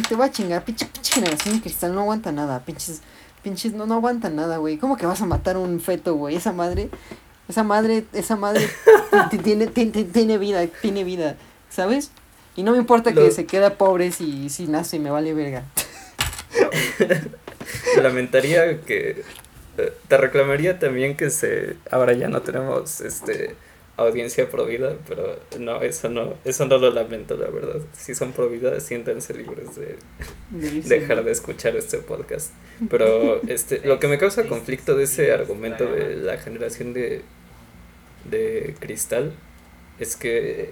te 0.09 0.15
voy 0.15 0.27
a 0.27 0.31
chingar, 0.31 0.65
pinche, 0.65 0.87
pinche 0.87 1.15
generación 1.15 1.57
de 1.57 1.61
cristal 1.63 1.95
no 1.95 2.03
aguanta 2.03 2.33
nada, 2.33 2.61
pinches, 2.65 3.01
pinches, 3.43 3.73
no, 3.73 3.87
no 3.87 3.95
aguanta 3.95 4.31
nada, 4.31 4.59
güey. 4.59 4.79
¿Cómo 4.79 4.97
que 4.97 5.07
vas 5.07 5.21
a 5.21 5.27
matar 5.27 5.57
un 5.57 5.81
feto, 5.81 6.15
güey? 6.15 6.37
Esa 6.37 6.53
madre, 6.53 6.91
esa 7.49 7.65
madre, 7.65 8.05
esa 8.13 8.37
madre 8.37 8.69
tiene, 9.43 9.67
tiene, 9.67 10.05
tiene 10.05 10.39
vida, 10.39 10.67
tiene 10.81 11.05
vida, 11.05 11.37
¿sabes? 11.71 12.11
Y 12.57 12.63
no 12.65 12.73
me 12.73 12.79
importa 12.79 13.13
que 13.13 13.31
se 13.31 13.47
quede 13.47 13.71
pobre 13.71 14.11
si, 14.11 14.51
si 14.51 14.67
nace, 14.67 14.99
me 14.99 15.11
vale 15.11 15.33
verga. 15.33 15.65
Lamentaría 18.03 18.81
que, 18.81 19.23
eh, 19.79 19.93
te 20.09 20.17
reclamaría 20.17 20.79
también 20.79 21.17
que 21.17 21.31
se, 21.31 21.77
ahora 21.91 22.15
ya 22.15 22.29
no 22.29 22.43
tenemos, 22.43 23.01
este, 23.01 23.55
audiencia 23.99 24.49
provida, 24.49 24.97
pero 25.09 25.41
no, 25.59 25.83
eso 25.83 26.09
no, 26.09 26.35
eso 26.45 26.67
no 26.67 26.79
lo 26.79 26.93
lamento, 26.93 27.37
la 27.37 27.49
verdad. 27.51 27.81
Si 27.93 28.15
son 28.15 28.33
providas, 28.33 28.85
siéntanse 28.85 29.35
libres 29.35 29.75
de 29.75 29.97
dejar 30.51 31.25
de 31.25 31.33
escuchar 31.33 31.77
este 31.77 31.99
podcast. 31.99 32.53
Pero 32.89 33.43
este, 33.49 33.81
lo 33.85 33.99
que 33.99 34.07
me 34.07 34.17
causa 34.17 34.47
conflicto 34.47 34.97
de 34.97 35.05
ese 35.05 35.33
argumento 35.33 35.85
de 35.85 36.15
la 36.17 36.39
generación 36.39 36.95
de, 36.95 37.23
de 38.31 38.77
cristal 38.79 39.33
es 39.99 40.15
que, 40.15 40.71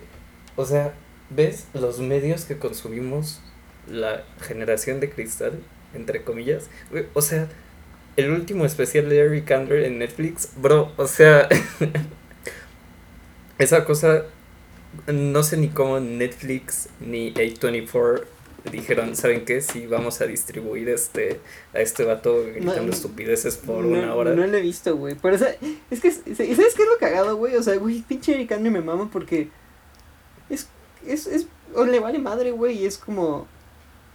o 0.54 0.64
sea, 0.64 0.94
¿ves 1.28 1.66
los 1.74 1.98
medios 1.98 2.44
que 2.44 2.58
consumimos 2.58 3.42
la 3.88 4.24
generación 4.40 5.00
de 5.00 5.10
cristal, 5.10 5.60
entre 5.94 6.22
comillas? 6.22 6.70
O 7.12 7.22
sea, 7.22 7.48
el 8.16 8.30
último 8.30 8.64
especial 8.64 9.08
de 9.08 9.18
Eric 9.18 9.50
Andre 9.50 9.88
en 9.88 9.98
Netflix, 9.98 10.50
bro, 10.56 10.92
o 10.96 11.08
sea... 11.08 11.48
esa 13.58 13.84
cosa, 13.84 14.24
no 15.06 15.42
sé 15.42 15.56
ni 15.56 15.68
cómo 15.68 16.00
Netflix 16.00 16.88
ni 17.00 17.32
A24 17.34 18.24
dijeron, 18.70 19.16
¿saben 19.16 19.44
qué? 19.44 19.60
Si 19.60 19.86
vamos 19.86 20.20
a 20.20 20.26
distribuir 20.26 20.88
este 20.88 21.40
a 21.72 21.80
este 21.80 22.04
vato 22.04 22.44
gritando 22.44 22.92
estupideces 22.92 23.56
por 23.56 23.84
una 23.84 24.14
hora. 24.14 24.34
No 24.34 24.46
lo 24.46 24.56
he 24.56 24.60
visto, 24.60 24.96
güey. 24.96 25.14
Pero 25.20 25.36
o 25.36 25.38
sea, 25.38 25.54
es 25.90 26.00
que, 26.00 26.10
¿sabes 26.10 26.36
qué 26.36 26.82
es 26.82 26.88
lo 26.88 26.98
cagado, 26.98 27.36
güey? 27.36 27.54
O 27.56 27.62
sea, 27.62 27.76
güey, 27.76 28.02
pinche 28.02 28.32
americano 28.32 28.70
me 28.70 28.80
mama 28.80 29.08
porque 29.12 29.48
es, 30.50 30.68
es, 31.06 31.26
es, 31.26 31.46
o 31.74 31.84
le 31.84 32.00
vale 32.00 32.18
madre, 32.18 32.50
güey, 32.50 32.78
y 32.78 32.86
es 32.86 32.98
como, 32.98 33.46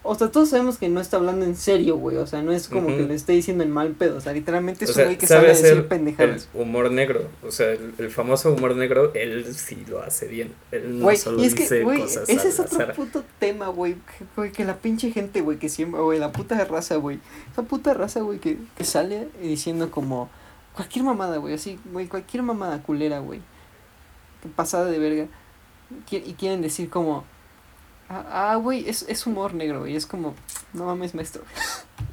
o 0.04 0.16
sea, 0.16 0.32
todos 0.32 0.50
sabemos 0.50 0.78
que 0.78 0.90
no 0.90 1.00
está 1.00 1.18
hablando 1.18 1.46
en 1.46 1.56
serio, 1.56 1.96
güey. 1.96 2.18
O 2.18 2.26
sea, 2.26 2.42
no 2.42 2.52
es 2.52 2.68
como 2.68 2.88
que 2.88 3.04
le 3.04 3.14
esté 3.14 3.34
diciendo 3.34 3.64
el 3.64 3.70
mal 3.70 3.92
pedo. 3.92 4.18
O 4.18 4.22
sea, 4.22 4.34
literalmente 4.34 4.86
es 4.86 4.96
un 4.96 5.04
güey 5.04 5.18
que 5.18 5.28
sabe, 5.28 5.50
decir 5.50 5.88
pendejadas. 5.88 6.50
El 6.54 6.62
humor 6.62 6.92
negro. 6.92 7.28
O 7.44 7.52
sea, 7.52 7.72
el, 7.72 8.10
famoso 8.10 8.52
humor 8.52 8.76
negro, 8.76 9.14
él 9.14 9.54
sí 9.54 9.86
lo 9.88 10.02
hace 10.02 10.28
bien. 10.28 10.54
Él 10.72 11.00
no 11.00 11.16
solo 11.16 11.42
y 11.42 11.46
es 11.46 11.56
dice 11.56 11.78
que, 11.78 11.84
güey, 11.84 12.02
Ese 12.02 12.48
es 12.48 12.60
otro 12.60 12.94
puto 12.94 13.24
tema, 13.38 13.68
güey. 13.68 13.96
Que, 14.36 14.52
que 14.52 14.66
la 14.66 14.78
pinche 14.78 15.12
gente, 15.12 15.42
güey, 15.42 15.60
que 15.60 15.70
siempre, 15.70 16.02
güey, 16.02 16.18
la 16.18 16.32
puta 16.32 16.64
raza, 16.66 16.96
güey. 16.96 17.20
Esa 17.52 17.62
puta 17.62 17.94
raza, 17.94 18.22
güey, 18.22 18.40
que, 18.40 18.58
que 18.76 18.84
sale 18.84 19.28
diciendo 19.42 19.92
como 19.92 20.30
cualquier 20.74 21.06
mamada, 21.06 21.38
güey. 21.38 21.54
Así, 21.54 21.80
güey, 21.92 22.08
cualquier 22.08 22.42
mamada 22.42 22.82
culera, 22.82 23.20
güey. 23.20 23.42
Pasada 24.56 24.86
de 24.86 24.98
verga 24.98 25.28
y 26.10 26.34
quieren 26.34 26.62
decir 26.62 26.90
como, 26.90 27.24
ah, 28.30 28.56
güey, 28.62 28.88
es, 28.90 29.06
es 29.08 29.26
humor 29.26 29.54
negro, 29.54 29.88
y 29.88 29.96
es 29.96 30.06
como, 30.06 30.36
no 30.74 30.86
mames, 30.86 31.14
maestro. 31.16 31.44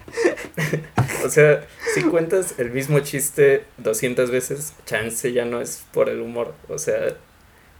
o 1.24 1.28
sea, 1.28 1.66
si 1.94 2.02
cuentas 2.02 2.54
el 2.58 2.70
mismo 2.70 3.00
chiste 3.00 3.64
200 3.78 4.30
veces, 4.30 4.74
chance 4.86 5.32
ya 5.32 5.44
no 5.44 5.60
es 5.60 5.84
por 5.92 6.08
el 6.08 6.20
humor. 6.20 6.54
O 6.68 6.78
sea, 6.78 7.16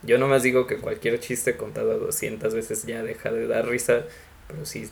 yo 0.03 0.19
nomás 0.19 0.43
digo 0.43 0.67
que 0.67 0.79
cualquier 0.79 1.21
chiste 1.21 1.57
contado 1.57 1.99
200 1.99 2.55
veces 2.55 2.85
ya 2.85 3.03
deja 3.03 3.31
de 3.31 3.47
dar 3.47 3.69
risa, 3.69 4.05
pero 4.47 4.65
si 4.65 4.89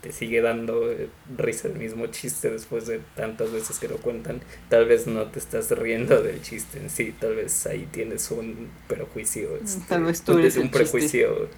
te 0.00 0.12
sigue 0.12 0.40
dando 0.40 0.90
eh, 0.90 1.08
risa 1.36 1.68
el 1.68 1.74
mismo 1.74 2.06
chiste 2.06 2.50
después 2.50 2.86
de 2.86 3.00
tantas 3.16 3.52
veces 3.52 3.78
que 3.78 3.88
lo 3.88 3.98
cuentan, 3.98 4.40
tal 4.68 4.86
vez 4.86 5.06
no 5.06 5.26
te 5.26 5.38
estás 5.38 5.70
riendo 5.70 6.22
del 6.22 6.40
chiste 6.42 6.78
en 6.78 6.88
sí, 6.88 7.14
tal 7.18 7.36
vez 7.36 7.66
ahí 7.66 7.86
tienes 7.90 8.30
un 8.30 8.70
prejuicio. 8.88 9.56
Este, 9.56 9.84
tal 9.88 10.04
vez 10.04 10.22
tú 10.22 10.38
eres 10.38 10.56
un 10.56 10.70
prejuicio. 10.70 11.48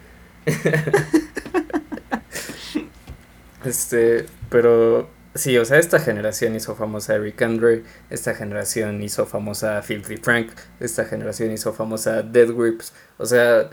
este, 3.65 4.27
pero 4.51 5.09
sí, 5.35 5.57
o 5.59 5.65
sea, 5.65 5.79
esta 5.79 6.01
generación 6.01 6.55
hizo 6.55 6.75
famosa 6.75 7.15
a 7.15 7.17
Eric 7.17 7.41
Andre, 7.43 7.85
esta 8.11 8.35
generación 8.35 9.03
hizo 9.03 9.27
famosa 9.27 9.79
a 9.79 9.83
Filthy 9.83 10.17
Frank, 10.17 10.51
esta 10.81 11.05
generación 11.05 11.53
hizo 11.53 11.73
famosa 11.73 12.19
a 12.19 12.23
Dead 12.23 12.53
Grips, 12.53 12.93
o 13.19 13.27
sea, 13.27 13.71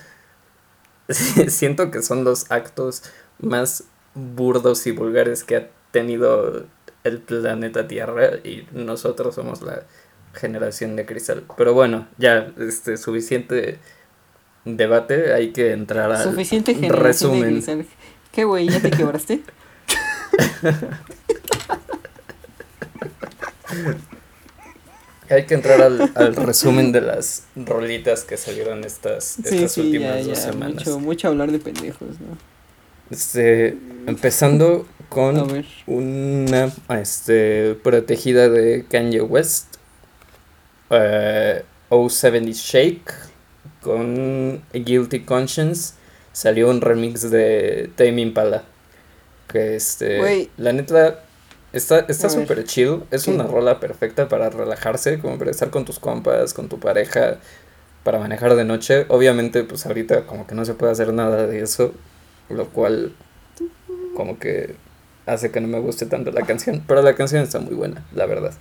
siento 1.48 1.92
que 1.92 2.02
son 2.02 2.24
los 2.24 2.52
actos 2.52 3.04
más 3.40 3.86
burdos 4.14 4.86
y 4.88 4.92
vulgares 4.92 5.44
que 5.44 5.56
ha 5.56 5.70
tenido 5.92 6.66
el 7.04 7.20
planeta 7.20 7.88
Tierra 7.88 8.38
y 8.44 8.68
nosotros 8.72 9.36
somos 9.36 9.62
la 9.62 9.84
generación 10.34 10.96
de 10.96 11.06
cristal. 11.06 11.46
Pero 11.58 11.74
bueno, 11.74 12.08
ya 12.18 12.52
este 12.58 12.98
suficiente 12.98 13.80
debate, 14.66 15.34
hay 15.34 15.52
que 15.52 15.72
entrar 15.72 16.12
al 16.12 16.24
suficiente 16.24 16.74
resumen. 16.90 17.64
¿Qué 18.32 18.44
güey? 18.44 18.70
¿Ya 18.70 18.80
te 18.82 18.92
quebraste? 18.92 19.42
Hay 25.30 25.46
que 25.46 25.54
entrar 25.54 25.80
al, 25.82 26.36
resumen 26.36 26.92
de 26.92 27.02
las 27.02 27.44
rolitas 27.56 28.24
que 28.24 28.36
salieron 28.36 28.84
estas, 28.84 29.38
estas 29.38 29.78
últimas 29.78 30.26
dos 30.26 30.40
semanas. 30.40 30.88
Mucho, 30.88 31.00
mucho 31.00 31.28
hablar 31.28 31.52
de 31.52 31.60
pendejos, 31.60 32.20
¿no? 32.20 32.36
Este, 33.12 33.78
empezando 34.08 34.88
con 35.08 35.64
una 35.88 36.72
este, 37.00 37.76
protegida 37.76 38.50
de 38.50 38.86
Kanye 38.90 39.22
West, 39.22 39.76
uh, 40.90 40.96
eh, 40.96 41.64
070 41.90 42.52
Shake, 42.54 43.14
con 43.82 44.62
Guilty 44.74 45.22
Conscience, 45.22 45.94
salió 46.32 46.70
un 46.70 46.82
remix 46.82 47.30
de 47.30 47.90
Tame 47.96 48.22
Impala. 48.22 48.64
Que 49.48 49.76
este, 49.76 50.50
la 50.58 50.74
neta, 50.74 51.24
está 51.74 52.30
súper 52.30 52.64
chill. 52.66 53.04
Es 53.10 53.28
una 53.28 53.46
rola 53.46 53.80
perfecta 53.80 54.28
para 54.28 54.50
relajarse, 54.50 55.20
como 55.20 55.40
para 55.40 55.52
estar 55.52 55.70
con 55.72 55.86
tus 55.86 56.00
compas, 56.00 56.54
con 56.54 56.70
tu 56.70 56.80
pareja, 56.80 57.40
para 58.04 58.20
manejar 58.20 58.56
de 58.56 58.64
noche. 58.64 59.06
Obviamente, 59.10 59.64
pues 59.64 59.86
ahorita 59.86 60.28
como 60.28 60.46
que 60.46 60.54
no 60.54 60.66
se 60.66 60.76
puede 60.76 60.92
hacer 60.92 61.14
nada 61.14 61.48
de 61.48 61.62
eso 61.62 61.94
lo 62.50 62.70
cual 62.70 63.14
como 64.16 64.40
que 64.40 64.76
hace 65.26 65.52
que 65.52 65.62
no 65.62 65.68
me 65.68 65.80
guste 65.80 66.06
tanto 66.06 66.32
la 66.32 66.46
canción, 66.46 66.84
pero 66.88 67.02
la 67.02 67.16
canción 67.16 67.44
está 67.44 67.60
muy 67.60 67.76
buena, 67.76 68.04
la 68.14 68.26
verdad. 68.26 68.54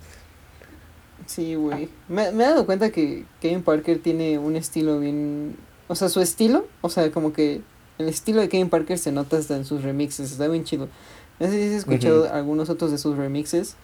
Sí, 1.29 1.55
güey. 1.55 1.91
Me, 2.09 2.33
me 2.33 2.45
he 2.45 2.47
dado 2.47 2.64
cuenta 2.64 2.91
que 2.91 3.26
Kevin 3.41 3.62
Parker 3.62 4.01
tiene 4.01 4.39
un 4.39 4.57
estilo 4.57 4.99
bien... 4.99 5.57
O 5.87 5.95
sea, 5.95 6.09
su 6.09 6.20
estilo, 6.20 6.66
o 6.81 6.89
sea, 6.89 7.11
como 7.12 7.33
que 7.33 7.61
el 7.99 8.09
estilo 8.09 8.41
de 8.41 8.49
Kevin 8.49 8.70
Parker 8.70 8.99
se 8.99 9.12
nota 9.12 9.37
hasta 9.37 9.57
en 9.57 9.64
sus 9.64 9.83
remixes, 9.83 10.33
está 10.33 10.49
bien 10.49 10.64
chido. 10.64 10.89
No 11.39 11.47
sé 11.47 11.53
si 11.53 11.68
has 11.68 11.81
escuchado 11.81 12.33
algunos 12.33 12.70
otros 12.70 12.91
de 12.91 12.99
sus 12.99 13.16
remixes 13.16 13.76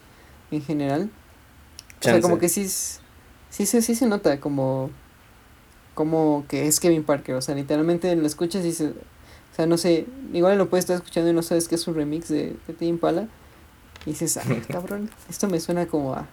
en 0.51 0.62
general. 0.62 1.11
O 2.01 2.03
sea, 2.03 2.20
como 2.20 2.38
que 2.38 2.49
sí, 2.49 2.66
sí, 2.68 3.66
sí, 3.66 3.82
sí 3.82 3.95
se 3.95 4.07
nota 4.07 4.40
como, 4.40 4.90
como 5.95 6.45
que 6.49 6.66
es 6.66 6.80
Kevin 6.80 7.05
Parker, 7.05 7.34
o 7.34 7.42
sea, 7.42 7.55
literalmente 7.55 8.14
lo 8.16 8.26
escuchas 8.26 8.64
y 8.64 8.72
se, 8.72 8.88
o 8.88 9.57
sea, 9.57 9.66
no 9.66 9.78
sé, 9.78 10.07
igual 10.32 10.59
lo 10.59 10.68
puedes 10.68 10.84
estar 10.84 10.97
escuchando 10.97 11.30
y 11.30 11.32
no 11.32 11.42
sabes 11.42 11.68
que 11.68 11.74
es 11.74 11.86
un 11.86 11.95
remix 11.95 12.28
de, 12.28 12.57
de 12.66 12.74
Tame 12.74 12.88
Impala. 12.88 13.28
Y 14.07 14.11
dices, 14.11 14.36
ah, 14.36 14.42
cabrón, 14.68 15.11
esto 15.28 15.49
me 15.49 15.61
suena 15.61 15.86
como 15.86 16.14
a, 16.14 16.26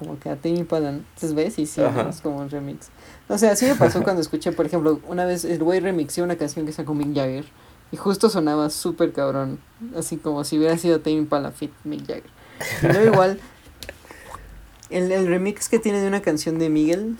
como 0.00 0.18
que 0.18 0.30
a 0.30 0.36
Tame 0.36 0.56
Impala. 0.56 0.88
Entonces 0.88 1.34
ves 1.34 1.58
y 1.58 1.66
sí, 1.66 1.82
es 1.82 2.20
como 2.22 2.38
un 2.38 2.50
remix. 2.50 2.88
O 3.28 3.38
sea, 3.38 3.52
así 3.52 3.66
me 3.66 3.76
pasó 3.76 4.02
cuando 4.04 4.22
escuché, 4.22 4.50
por 4.50 4.66
ejemplo, 4.66 4.98
una 5.06 5.26
vez 5.26 5.44
el 5.44 5.62
güey 5.62 5.78
remixó 5.78 6.24
una 6.24 6.36
canción 6.36 6.66
que 6.66 6.72
sacó 6.72 6.94
Mick 6.94 7.14
Jagger. 7.14 7.44
Y 7.92 7.96
justo 7.96 8.30
sonaba 8.30 8.70
súper 8.70 9.12
cabrón. 9.12 9.60
Así 9.96 10.16
como 10.16 10.42
si 10.44 10.58
hubiera 10.58 10.78
sido 10.78 11.00
Tame 11.00 11.16
Impala 11.16 11.52
fit 11.52 11.70
Mick 11.84 12.06
Jagger. 12.06 12.30
Luego 12.82 13.04
igual, 13.12 13.40
el, 14.88 15.12
el 15.12 15.26
remix 15.26 15.68
que 15.68 15.78
tiene 15.78 16.00
de 16.00 16.08
una 16.08 16.22
canción 16.22 16.58
de 16.58 16.70
Miguel, 16.70 17.18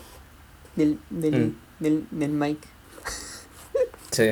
del, 0.75 0.97
del, 1.11 1.47
mm. 1.47 1.55
del, 1.83 2.07
del 2.09 2.31
Mike. 2.31 2.67
Sí. 4.09 4.31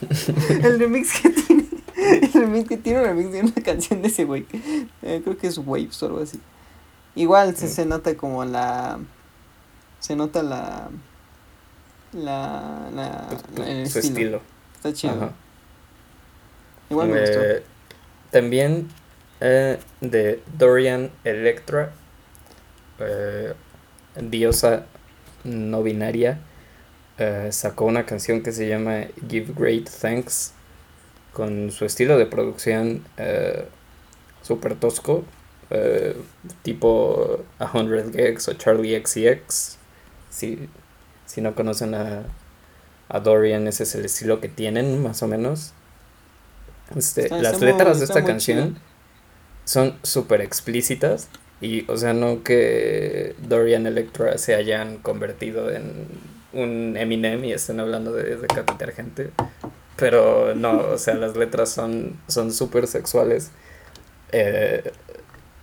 el 0.64 0.78
remix 0.78 1.20
que 1.20 1.30
tiene. 1.30 1.66
El 1.96 2.32
remix 2.32 2.68
que 2.68 2.76
tiene 2.78 2.98
un 2.98 3.04
remix 3.04 3.32
de 3.32 3.42
una 3.42 3.62
canción 3.64 4.02
de 4.02 4.08
ese 4.08 4.24
güey. 4.24 4.44
Eh, 5.02 5.20
creo 5.22 5.38
que 5.38 5.46
es 5.46 5.56
Waves 5.58 6.02
o 6.02 6.06
algo 6.06 6.18
así. 6.20 6.40
Igual 7.20 7.56
se, 7.56 7.68
se 7.68 7.86
nota 7.86 8.16
como 8.16 8.44
la. 8.44 8.98
Se 9.98 10.16
nota 10.16 10.42
la. 10.42 10.88
La. 12.12 12.90
la, 12.94 13.28
el 13.66 13.88
Su 13.90 13.98
estilo. 13.98 14.40
Está 14.76 14.92
chido. 14.92 15.32
Igual 16.88 17.08
me 17.08 17.20
gustó. 17.20 17.40
Eh, 17.40 17.62
también 18.30 18.88
eh, 19.40 19.78
de 20.00 20.42
Dorian 20.56 21.10
Electra. 21.24 21.92
diosa 24.16 24.84
no 25.44 25.82
binaria 25.82 26.40
eh, 27.20 27.52
sacó 27.52 27.84
una 27.84 28.06
canción 28.06 28.42
que 28.42 28.50
se 28.50 28.66
llama 28.66 29.02
Give 29.28 29.52
Great 29.54 29.90
Thanks 29.90 30.54
con 31.34 31.70
su 31.70 31.84
estilo 31.84 32.16
de 32.16 32.24
producción 32.24 33.04
eh, 33.18 33.66
super 34.40 34.74
tosco, 34.74 35.24
eh, 35.70 36.16
tipo 36.62 37.44
100 37.58 38.12
Gigs 38.12 38.48
o 38.48 38.54
Charlie 38.54 39.00
XCX. 39.00 39.78
Si, 40.30 40.68
si 41.26 41.40
no 41.40 41.54
conocen 41.54 41.94
a, 41.94 42.24
a 43.08 43.20
Dorian, 43.20 43.66
ese 43.66 43.84
es 43.84 43.94
el 43.94 44.04
estilo 44.04 44.40
que 44.40 44.48
tienen, 44.48 45.02
más 45.02 45.22
o 45.22 45.28
menos. 45.28 45.72
Este, 46.96 47.28
las 47.28 47.60
letras 47.60 48.00
de 48.00 48.04
esta 48.04 48.24
canción 48.24 48.78
son 49.64 49.98
súper 50.02 50.40
explícitas. 50.40 51.28
Y, 51.60 51.88
o 51.90 51.96
sea, 51.96 52.14
no 52.14 52.42
que 52.42 53.34
Dorian 53.38 53.86
Electra 53.86 54.38
se 54.38 54.54
hayan 54.54 54.96
convertido 54.98 55.70
en 55.70 56.06
un 56.52 56.96
Eminem 56.96 57.44
y 57.44 57.52
estén 57.52 57.78
hablando 57.78 58.12
de 58.12 58.36
decapitar 58.36 58.92
gente. 58.92 59.30
Pero 59.96 60.54
no, 60.54 60.78
o 60.78 60.98
sea, 60.98 61.14
las 61.14 61.36
letras 61.36 61.70
son 61.70 62.52
súper 62.52 62.86
sexuales. 62.86 63.50
Eh, 64.32 64.92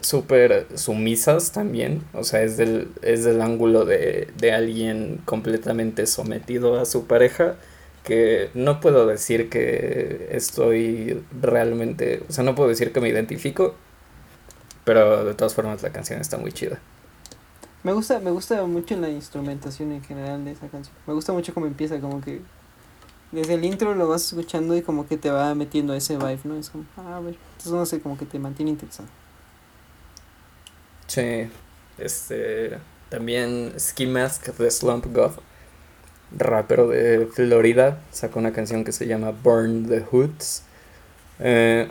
súper 0.08 0.68
sumisas 0.76 1.51
también. 1.51 2.03
O 2.14 2.24
sea, 2.24 2.41
es 2.41 2.58
del, 2.58 2.89
es 3.01 3.24
del 3.24 3.41
ángulo 3.41 3.86
de, 3.86 4.30
de 4.38 4.51
alguien 4.53 5.22
completamente 5.26 6.08
sometido 6.08 6.80
a 6.80 6.86
su 6.86 7.05
pareja. 7.05 7.55
Que 8.03 8.49
no 8.53 8.80
puedo 8.80 9.05
decir 9.05 9.49
que 9.49 10.30
estoy 10.32 11.22
realmente. 11.41 12.24
O 12.30 12.32
sea, 12.32 12.43
no 12.43 12.55
puedo 12.55 12.70
decir 12.70 12.93
que 12.93 13.01
me 13.01 13.10
identifico. 13.10 13.76
Pero 14.86 15.26
de 15.26 15.34
todas 15.34 15.53
formas 15.53 15.84
la 15.84 15.91
canción 15.91 16.22
está 16.22 16.38
muy 16.38 16.53
chida. 16.53 16.80
Me 17.84 17.93
gusta, 17.93 18.20
me 18.20 18.32
gusta 18.32 18.66
mucho 18.66 18.97
la 18.97 19.10
instrumentación 19.10 19.91
en 19.91 20.03
general 20.03 20.43
de 20.45 20.51
esa 20.51 20.68
canción. 20.68 20.95
Me 21.05 21.14
gusta 21.14 21.34
mucho 21.34 21.53
cómo 21.53 21.68
empieza, 21.68 21.99
como 21.99 22.22
que 22.22 22.41
desde 23.32 23.55
el 23.55 23.66
intro 23.66 23.93
lo 23.95 24.08
vas 24.08 24.26
escuchando 24.26 24.76
y 24.76 24.82
como 24.82 25.08
que 25.08 25.18
te 25.18 25.30
va 25.30 25.53
metiendo 25.55 25.93
ese 25.93 26.18
vibe, 26.18 26.39
¿no? 26.45 26.55
Es 26.55 26.70
como, 26.70 26.86
ah, 26.97 27.18
a 27.18 27.20
ver, 27.20 27.38
entonces 27.51 27.72
no 27.72 27.86
sé, 27.86 27.99
como 27.99 28.18
que 28.18 28.26
te 28.26 28.39
mantiene 28.39 28.72
interesado. 28.72 29.10
Sí, 31.08 31.49
este, 31.97 32.78
también 33.10 33.74
Ski 33.80 34.08
Mask 34.08 34.47
de 34.58 34.72
Slump 34.72 35.05
God, 35.14 35.32
rapero 36.38 36.88
de 36.89 37.28
Florida, 37.28 38.01
sacó 38.12 38.39
una 38.39 38.53
canción 38.53 38.84
que 38.84 38.91
se 38.91 39.08
llama 39.08 39.32
Burn 39.32 39.88
the 39.88 40.01
Hoods. 40.12 40.64
Eh, 41.39 41.89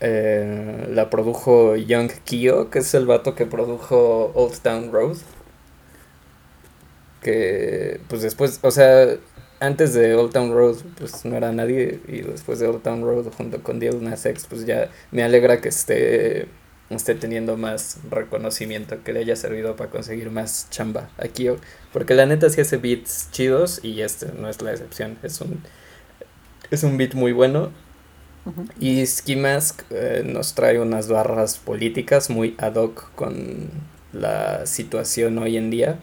eh, 0.00 0.86
la 0.90 1.10
produjo 1.10 1.76
Young 1.76 2.10
Kyo, 2.24 2.70
que 2.70 2.80
es 2.80 2.94
el 2.94 3.06
vato 3.06 3.34
que 3.34 3.46
produjo 3.46 4.32
Old 4.34 4.60
Town 4.60 4.92
Road 4.92 5.18
que 7.22 8.00
pues 8.08 8.22
después, 8.22 8.60
o 8.62 8.70
sea, 8.70 9.16
antes 9.60 9.94
de 9.94 10.14
Old 10.14 10.32
Town 10.32 10.52
Road 10.52 10.76
pues 10.98 11.24
no 11.24 11.36
era 11.36 11.52
nadie 11.52 12.00
y 12.06 12.20
después 12.22 12.58
de 12.60 12.68
Old 12.68 12.82
Town 12.82 13.02
Road 13.02 13.32
junto 13.36 13.62
con 13.62 13.80
Lil 13.80 14.02
Nas 14.02 14.24
X 14.26 14.46
pues 14.48 14.66
ya 14.66 14.90
me 15.10 15.22
alegra 15.22 15.60
que 15.60 15.68
esté 15.68 16.48
esté 16.90 17.14
teniendo 17.14 17.56
más 17.56 17.98
reconocimiento, 18.10 19.02
que 19.04 19.12
le 19.12 19.20
haya 19.20 19.36
servido 19.36 19.76
para 19.76 19.90
conseguir 19.90 20.30
más 20.30 20.68
chamba 20.70 21.10
aquí. 21.18 21.48
Porque 21.92 22.14
la 22.14 22.26
neta 22.26 22.48
sí 22.50 22.60
hace 22.60 22.78
beats 22.78 23.28
chidos 23.30 23.80
y 23.82 24.00
este 24.00 24.32
no 24.32 24.48
es 24.48 24.62
la 24.62 24.72
excepción. 24.72 25.18
Es 25.22 25.40
un, 25.40 25.60
es 26.70 26.82
un 26.82 26.96
beat 26.96 27.14
muy 27.14 27.32
bueno. 27.32 27.70
Y 28.80 29.04
Ski 29.04 29.36
Mask 29.36 29.82
eh, 29.90 30.22
nos 30.24 30.54
trae 30.54 30.80
unas 30.80 31.08
barras 31.08 31.58
políticas 31.58 32.30
muy 32.30 32.54
ad 32.56 32.76
hoc 32.76 33.12
con 33.14 33.68
la 34.14 34.64
situación 34.64 35.36
hoy 35.36 35.58
en 35.58 35.68
día 35.68 35.98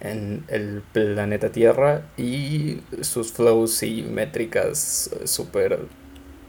en 0.00 0.44
el 0.48 0.82
planeta 0.92 1.50
Tierra 1.50 2.02
y 2.16 2.80
sus 3.02 3.32
flows 3.32 3.82
y 3.82 4.02
métricas 4.02 5.10
súper 5.24 5.80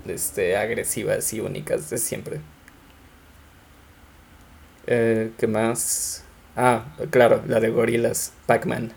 este, 0.07 0.55
agresivas 0.55 1.33
y 1.33 1.39
únicas 1.39 1.89
de 1.89 1.97
siempre. 1.97 2.41
Eh, 4.91 5.33
¿Qué 5.37 5.45
más? 5.45 6.23
Ah, 6.55 6.83
claro, 7.11 7.43
la 7.45 7.59
de 7.59 7.69
Gorilas, 7.69 8.33
Pac-Man, 8.47 8.91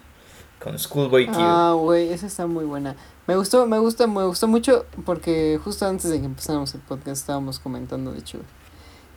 con 0.58 0.78
Schoolboy 0.78 1.26
Q. 1.26 1.34
Ah, 1.36 1.74
güey, 1.78 2.10
esa 2.10 2.28
está 2.28 2.46
muy 2.46 2.64
buena. 2.64 2.96
Me 3.26 3.36
gustó, 3.36 3.66
me 3.66 3.78
gusta, 3.78 4.06
me 4.06 4.24
gustó 4.24 4.48
mucho 4.48 4.86
porque 5.04 5.60
justo 5.62 5.86
antes 5.86 6.10
de 6.10 6.18
que 6.18 6.24
empezáramos 6.24 6.74
el 6.74 6.80
podcast 6.80 7.20
estábamos 7.20 7.58
comentando, 7.58 8.10
de 8.10 8.20
hecho, 8.20 8.38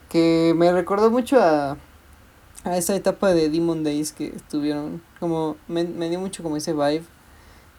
que 0.09 0.53
me 0.57 0.69
recordó 0.73 1.09
mucho 1.09 1.41
a, 1.41 1.77
a 2.65 2.77
esa 2.77 2.93
etapa 2.93 3.33
de 3.33 3.49
Demon 3.49 3.85
Days 3.85 4.11
que 4.11 4.35
estuvieron, 4.35 5.01
como, 5.21 5.55
me, 5.69 5.85
me 5.85 6.09
dio 6.09 6.19
mucho 6.19 6.43
como 6.43 6.57
ese 6.57 6.73
vibe, 6.73 7.05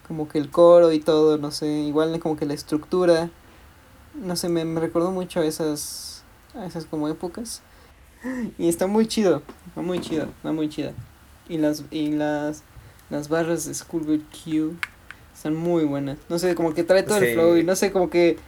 como 0.08 0.26
que 0.26 0.38
el 0.38 0.50
coro 0.50 0.90
y 0.90 1.00
todo, 1.00 1.36
no 1.36 1.50
sé, 1.50 1.68
igual 1.68 2.18
como 2.18 2.38
que 2.38 2.46
la 2.46 2.54
estructura, 2.54 3.28
no 4.14 4.36
sé, 4.36 4.48
me, 4.48 4.64
me 4.64 4.80
recordó 4.80 5.10
mucho 5.10 5.40
a 5.40 5.44
esas, 5.44 6.24
a 6.54 6.64
esas 6.64 6.86
como 6.86 7.08
épocas. 7.08 7.60
Y 8.58 8.68
está 8.68 8.86
muy 8.86 9.06
chido, 9.06 9.42
está 9.68 9.82
muy 9.82 10.00
chido, 10.00 10.24
está 10.24 10.52
muy 10.52 10.68
chido. 10.68 10.92
Y 11.48 11.58
las, 11.58 11.84
y 11.90 12.10
las, 12.10 12.62
las 13.10 13.28
barras 13.28 13.66
de 13.66 13.74
Schoolboy 13.74 14.18
Q 14.18 14.76
están 15.34 15.54
muy 15.54 15.84
buenas. 15.84 16.18
No 16.28 16.38
sé, 16.38 16.54
como 16.54 16.74
que 16.74 16.82
trae 16.82 17.02
todo 17.02 17.18
el 17.18 17.34
flow 17.34 17.56
y 17.56 17.64
no 17.64 17.76
sé, 17.76 17.92
como 17.92 18.10
que 18.10 18.38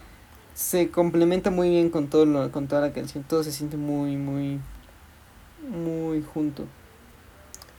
se 0.53 0.89
complementa 0.91 1.51
muy 1.51 1.69
bien 1.69 1.89
con 1.89 2.09
todo 2.09 2.25
lo, 2.25 2.51
con 2.51 2.67
toda 2.67 2.81
la 2.81 2.91
canción. 2.91 3.23
Todo 3.23 3.43
se 3.43 3.51
siente 3.51 3.77
muy, 3.77 4.17
muy, 4.17 4.59
muy 5.69 6.21
junto. 6.21 6.65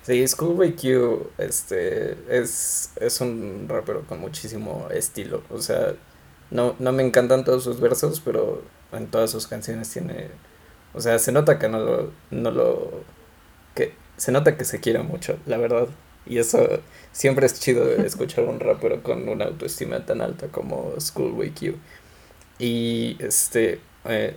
Sí, 0.03 0.27
Schoolboy 0.27 0.75
Q 0.75 1.31
este, 1.37 2.17
es, 2.29 2.93
es 2.97 3.21
un 3.21 3.67
rapero 3.69 4.03
con 4.07 4.21
muchísimo 4.21 4.89
estilo. 4.91 5.43
O 5.51 5.61
sea, 5.61 5.95
no, 6.51 6.75
no 6.79 6.93
me 6.93 7.03
encantan 7.03 7.45
todos 7.45 7.65
sus 7.65 7.81
versos, 7.81 8.21
pero 8.21 8.63
en 8.93 9.09
todas 9.09 9.31
sus 9.31 9.47
canciones 9.47 9.91
tiene 9.91 10.31
o 10.95 11.01
sea, 11.01 11.19
se 11.19 11.33
nota 11.33 11.59
que 11.59 11.69
no 11.69 11.79
lo, 11.79 12.13
no 12.31 12.51
lo, 12.51 13.03
que 13.75 13.95
se 14.17 14.33
nota 14.33 14.57
que 14.57 14.65
se 14.65 14.81
quiere 14.81 15.03
mucho, 15.03 15.39
la 15.47 15.57
verdad. 15.57 15.89
Y 16.27 16.39
eso 16.39 16.81
siempre 17.13 17.47
es 17.47 17.61
chido 17.61 17.85
escuchar 18.05 18.45
a 18.45 18.49
un 18.51 18.61
rapero 18.61 19.03
con 19.03 19.29
una 19.29 19.47
autoestima 19.47 20.05
tan 20.05 20.21
alta 20.21 20.49
como 20.49 20.93
Schoolboy 20.99 21.51
Q. 21.51 21.77
Y 22.59 23.17
este, 23.21 23.81
eh, 24.05 24.37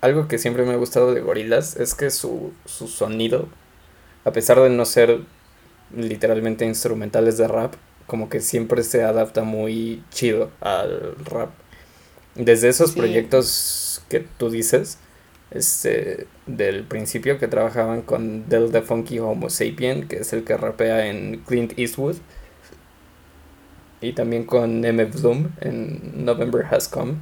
algo 0.00 0.28
que 0.28 0.38
siempre 0.38 0.64
me 0.64 0.72
ha 0.72 0.76
gustado 0.76 1.14
de 1.14 1.20
Gorilas 1.20 1.76
es 1.76 1.94
que 1.94 2.10
su, 2.10 2.52
su 2.66 2.88
sonido, 2.88 3.48
a 4.24 4.32
pesar 4.32 4.60
de 4.60 4.70
no 4.70 4.84
ser 4.84 5.20
literalmente 5.96 6.64
instrumentales 6.66 7.38
de 7.38 7.48
rap, 7.48 7.74
como 8.06 8.28
que 8.28 8.40
siempre 8.40 8.82
se 8.82 9.02
adapta 9.02 9.42
muy 9.42 10.02
chido 10.10 10.50
al 10.60 11.16
rap. 11.24 11.50
Desde 12.34 12.68
esos 12.68 12.92
proyectos 12.92 14.02
que 14.08 14.20
tú 14.20 14.50
dices, 14.50 14.98
este, 15.50 16.26
del 16.46 16.84
principio 16.84 17.38
que 17.38 17.48
trabajaban 17.48 18.02
con 18.02 18.48
Del 18.48 18.72
the 18.72 18.82
Funky 18.82 19.18
Homo 19.18 19.50
Sapien, 19.50 20.08
que 20.08 20.16
es 20.16 20.32
el 20.32 20.44
que 20.44 20.56
rapea 20.56 21.06
en 21.06 21.38
Clint 21.46 21.78
Eastwood, 21.78 22.16
y 24.00 24.12
también 24.12 24.44
con 24.44 24.80
MF 24.80 25.20
Doom 25.20 25.48
en 25.60 26.24
November 26.24 26.66
Has 26.70 26.88
Come. 26.88 27.14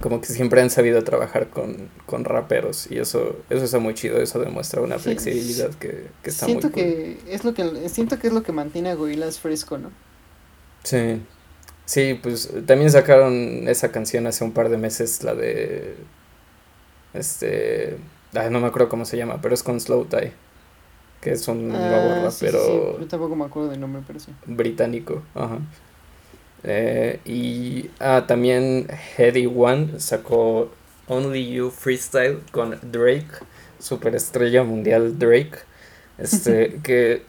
Como 0.00 0.20
que 0.20 0.28
siempre 0.28 0.62
han 0.62 0.70
sabido 0.70 1.04
trabajar 1.04 1.50
con, 1.50 1.90
con 2.06 2.24
raperos 2.24 2.90
y 2.90 2.96
eso 2.96 3.36
eso 3.50 3.64
está 3.64 3.78
muy 3.78 3.92
chido, 3.92 4.18
eso 4.18 4.38
demuestra 4.38 4.80
una 4.80 4.98
flexibilidad 4.98 5.74
que, 5.74 6.06
que 6.22 6.30
está 6.30 6.46
siento 6.46 6.68
muy 6.68 6.72
cool. 6.72 6.82
que 6.82 7.18
es 7.28 7.44
lo 7.44 7.52
que 7.52 7.88
siento 7.90 8.18
que 8.18 8.28
es 8.28 8.32
lo 8.32 8.42
que 8.42 8.52
mantiene 8.52 8.90
a 8.90 8.94
Gorillaz 8.94 9.38
fresco, 9.38 9.76
¿no? 9.76 9.90
Sí. 10.84 11.20
Sí, 11.84 12.18
pues 12.22 12.50
también 12.66 12.90
sacaron 12.90 13.68
esa 13.68 13.90
canción 13.90 14.26
hace 14.26 14.44
un 14.44 14.52
par 14.52 14.68
de 14.70 14.78
meses, 14.78 15.22
la 15.24 15.34
de 15.34 15.96
este. 17.14 17.98
no 18.32 18.60
me 18.60 18.66
acuerdo 18.66 18.88
cómo 18.88 19.04
se 19.04 19.16
llama, 19.16 19.40
pero 19.40 19.54
es 19.54 19.62
con 19.62 19.80
Slow 19.80 20.04
Tie. 20.06 20.32
Que 21.20 21.32
es 21.32 21.46
un 21.48 21.70
ah, 21.70 21.78
nuevo 21.78 22.24
rapero. 22.26 22.98
Yo 22.98 23.06
tampoco 23.06 23.36
me 23.36 23.44
acuerdo 23.44 23.70
del 23.70 23.80
nombre, 23.80 24.02
pero 24.06 24.18
sí. 24.18 24.32
Británico, 24.46 25.22
ajá. 25.34 25.58
Eh, 26.62 27.20
y 27.24 27.90
ah, 28.00 28.24
también 28.26 28.86
Heady 29.16 29.46
One 29.46 29.98
sacó 29.98 30.70
Only 31.08 31.52
You 31.52 31.70
Freestyle 31.70 32.40
con 32.52 32.78
Drake, 32.82 33.28
superestrella 33.78 34.62
mundial 34.62 35.18
Drake. 35.18 35.58
Este, 36.18 36.80
que 36.82 37.22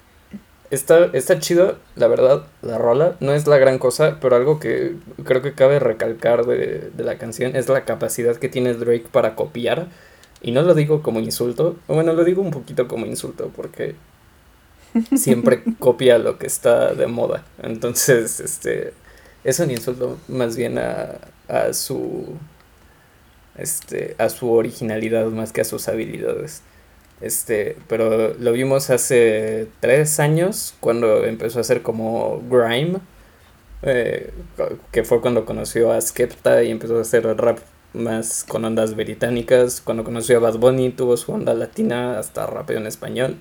está, 0.72 1.06
está 1.14 1.40
chido, 1.40 1.78
la 1.96 2.08
verdad, 2.08 2.46
la 2.62 2.78
rola. 2.78 3.16
No 3.20 3.34
es 3.34 3.48
la 3.48 3.58
gran 3.58 3.78
cosa, 3.78 4.18
pero 4.20 4.36
algo 4.36 4.60
que 4.60 4.96
creo 5.24 5.42
que 5.42 5.54
cabe 5.54 5.80
recalcar 5.80 6.46
de, 6.46 6.90
de 6.96 7.04
la 7.04 7.18
canción 7.18 7.56
es 7.56 7.70
la 7.70 7.86
capacidad 7.86 8.36
que 8.38 8.50
tiene 8.50 8.74
Drake 8.74 9.06
para 9.12 9.36
copiar. 9.36 9.88
Y 10.42 10.52
no 10.52 10.64
lo 10.64 10.74
digo 10.74 11.04
como 11.04 11.20
insulto, 11.20 11.78
bueno, 11.88 12.14
lo 12.14 12.24
digo 12.24 12.42
un 12.42 12.50
poquito 12.52 12.88
como 12.88 13.06
insulto 13.06 13.52
porque 13.56 13.96
siempre 15.16 15.64
copia 15.80 16.18
lo 16.18 16.38
que 16.38 16.48
está 16.48 16.94
de 16.94 17.08
moda. 17.08 17.46
Entonces, 17.62 18.40
este, 18.40 18.94
es 19.44 19.60
un 19.60 19.72
insulto 19.72 20.18
más 20.28 20.56
bien 20.56 20.78
a, 20.80 21.20
a 21.48 21.74
su, 21.74 22.26
este, 23.58 24.16
a 24.18 24.30
su 24.30 24.52
originalidad 24.52 25.28
más 25.28 25.52
que 25.52 25.62
a 25.62 25.66
sus 25.66 25.88
habilidades. 25.88 26.64
Este, 27.22 27.78
pero 27.88 28.34
lo 28.34 28.52
vimos 28.52 28.90
hace 28.90 29.68
tres 29.80 30.20
años 30.20 30.74
cuando 30.80 31.24
empezó 31.26 31.60
a 31.60 31.62
hacer 31.62 31.84
como 31.84 32.42
grime, 32.50 33.00
eh, 33.84 34.32
que 34.92 35.04
fue 35.04 35.22
cuando 35.22 35.46
conoció 35.46 35.92
a 35.92 36.02
Skepta 36.02 36.64
y 36.64 36.72
empezó 36.72 36.98
a 36.98 37.02
hacer 37.02 37.26
rap 37.38 37.60
más 37.94 38.44
con 38.44 38.66
ondas 38.66 38.96
británicas. 38.96 39.82
Cuando 39.82 40.04
conoció 40.04 40.38
a 40.38 40.40
Bad 40.40 40.58
Bunny 40.58 40.92
tuvo 40.92 41.18
su 41.18 41.32
onda 41.32 41.54
latina, 41.54 42.18
hasta 42.20 42.46
rapeo 42.48 42.78
en 42.78 42.88
español. 42.88 43.38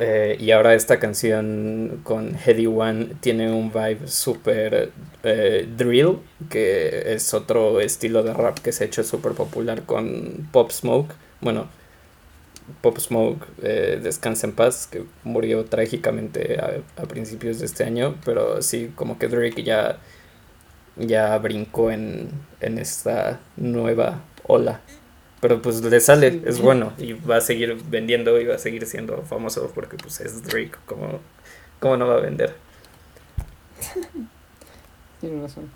Eh, 0.00 0.36
y 0.38 0.52
ahora 0.52 0.74
esta 0.74 1.00
canción 1.00 2.00
con 2.04 2.36
Heady 2.36 2.66
One 2.66 3.16
tiene 3.20 3.50
un 3.52 3.72
vibe 3.72 4.06
súper 4.06 4.92
eh, 5.24 5.68
drill, 5.76 6.18
que 6.48 7.14
es 7.14 7.34
otro 7.34 7.80
estilo 7.80 8.22
de 8.22 8.32
rap 8.32 8.58
que 8.60 8.70
se 8.72 8.84
ha 8.84 8.86
hecho 8.86 9.02
súper 9.02 9.32
popular 9.32 9.82
con 9.82 10.48
Pop 10.52 10.70
Smoke. 10.70 11.12
Bueno, 11.40 11.68
Pop 12.80 12.98
Smoke 12.98 13.46
eh, 13.62 14.00
descansa 14.02 14.46
en 14.46 14.54
paz, 14.54 14.86
que 14.86 15.04
murió 15.24 15.64
trágicamente 15.64 16.58
a, 16.60 17.02
principios 17.04 17.58
de 17.58 17.66
este 17.66 17.84
año, 17.84 18.16
pero 18.24 18.62
sí, 18.62 18.92
como 18.94 19.18
que 19.18 19.28
Drake 19.28 19.62
ya, 19.62 19.98
ya 20.96 21.36
brincó 21.38 21.90
en, 21.90 22.30
en 22.60 22.78
esta 22.78 23.40
nueva 23.56 24.22
ola. 24.46 24.80
Pero 25.40 25.62
pues 25.62 25.82
le 25.82 26.00
sale, 26.00 26.42
es 26.46 26.60
bueno, 26.60 26.92
y 26.98 27.12
va 27.12 27.36
a 27.36 27.40
seguir 27.40 27.76
vendiendo 27.88 28.40
y 28.40 28.46
va 28.46 28.56
a 28.56 28.58
seguir 28.58 28.84
siendo 28.86 29.22
famoso 29.22 29.70
porque 29.72 29.96
pues 29.96 30.20
es 30.20 30.42
Drake, 30.42 30.72
como, 30.84 31.20
¿cómo 31.78 31.96
no 31.96 32.08
va 32.08 32.14
a 32.14 32.20
vender? 32.20 32.56
Tiene 35.20 35.42
razón. 35.42 35.70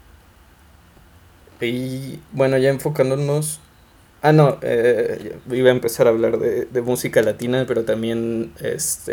Y 1.61 2.18
bueno, 2.32 2.59
ya 2.59 2.70
enfocándonos 2.70 3.61
Ah, 4.25 4.31
no, 4.31 4.59
eh, 4.62 5.37
iba 5.51 5.70
a 5.70 5.73
empezar 5.73 6.07
a 6.07 6.11
hablar 6.11 6.39
de, 6.39 6.83
música 6.83 7.20
latina, 7.23 7.64
pero 7.66 7.85
también, 7.85 8.53
este, 8.61 9.12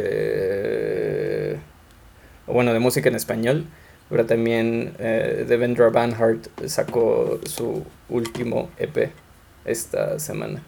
bueno, 2.45 2.73
de 2.73 2.79
música 2.79 3.09
en 3.09 3.15
español, 3.15 3.65
pero 4.07 4.27
también 4.27 4.93
eh, 4.99 5.45
Devendra 5.47 5.89
Banhart 5.89 6.47
sacó 6.67 7.39
su 7.45 7.83
último 8.07 8.69
EP 8.77 9.11
esta 9.65 10.19
semana, 10.19 10.61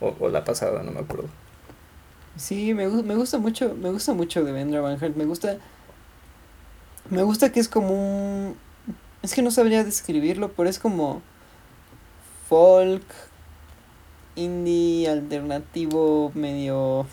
o, 0.00 0.14
o, 0.20 0.28
la 0.28 0.44
pasada, 0.44 0.84
no 0.84 0.92
me 0.92 1.00
acuerdo. 1.00 1.28
Sí, 2.36 2.74
me, 2.74 2.86
me 2.86 3.16
gusta 3.16 3.38
mucho, 3.38 3.74
me 3.74 3.90
gusta 3.90 4.12
mucho 4.14 4.44
Devendra 4.44 4.80
Banhart, 4.80 5.16
me 5.16 5.24
gusta, 5.24 5.56
me 7.10 7.24
gusta 7.24 7.50
que 7.50 7.58
es 7.58 7.68
como 7.68 7.90
un, 7.90 8.56
es 9.22 9.34
que 9.34 9.42
no 9.42 9.50
sabría 9.50 9.82
describirlo, 9.82 10.52
pero 10.52 10.68
es 10.68 10.78
como 10.78 11.20
folk, 12.48 13.02
indie 14.38 15.08
alternativo 15.08 16.32
medio 16.34 17.06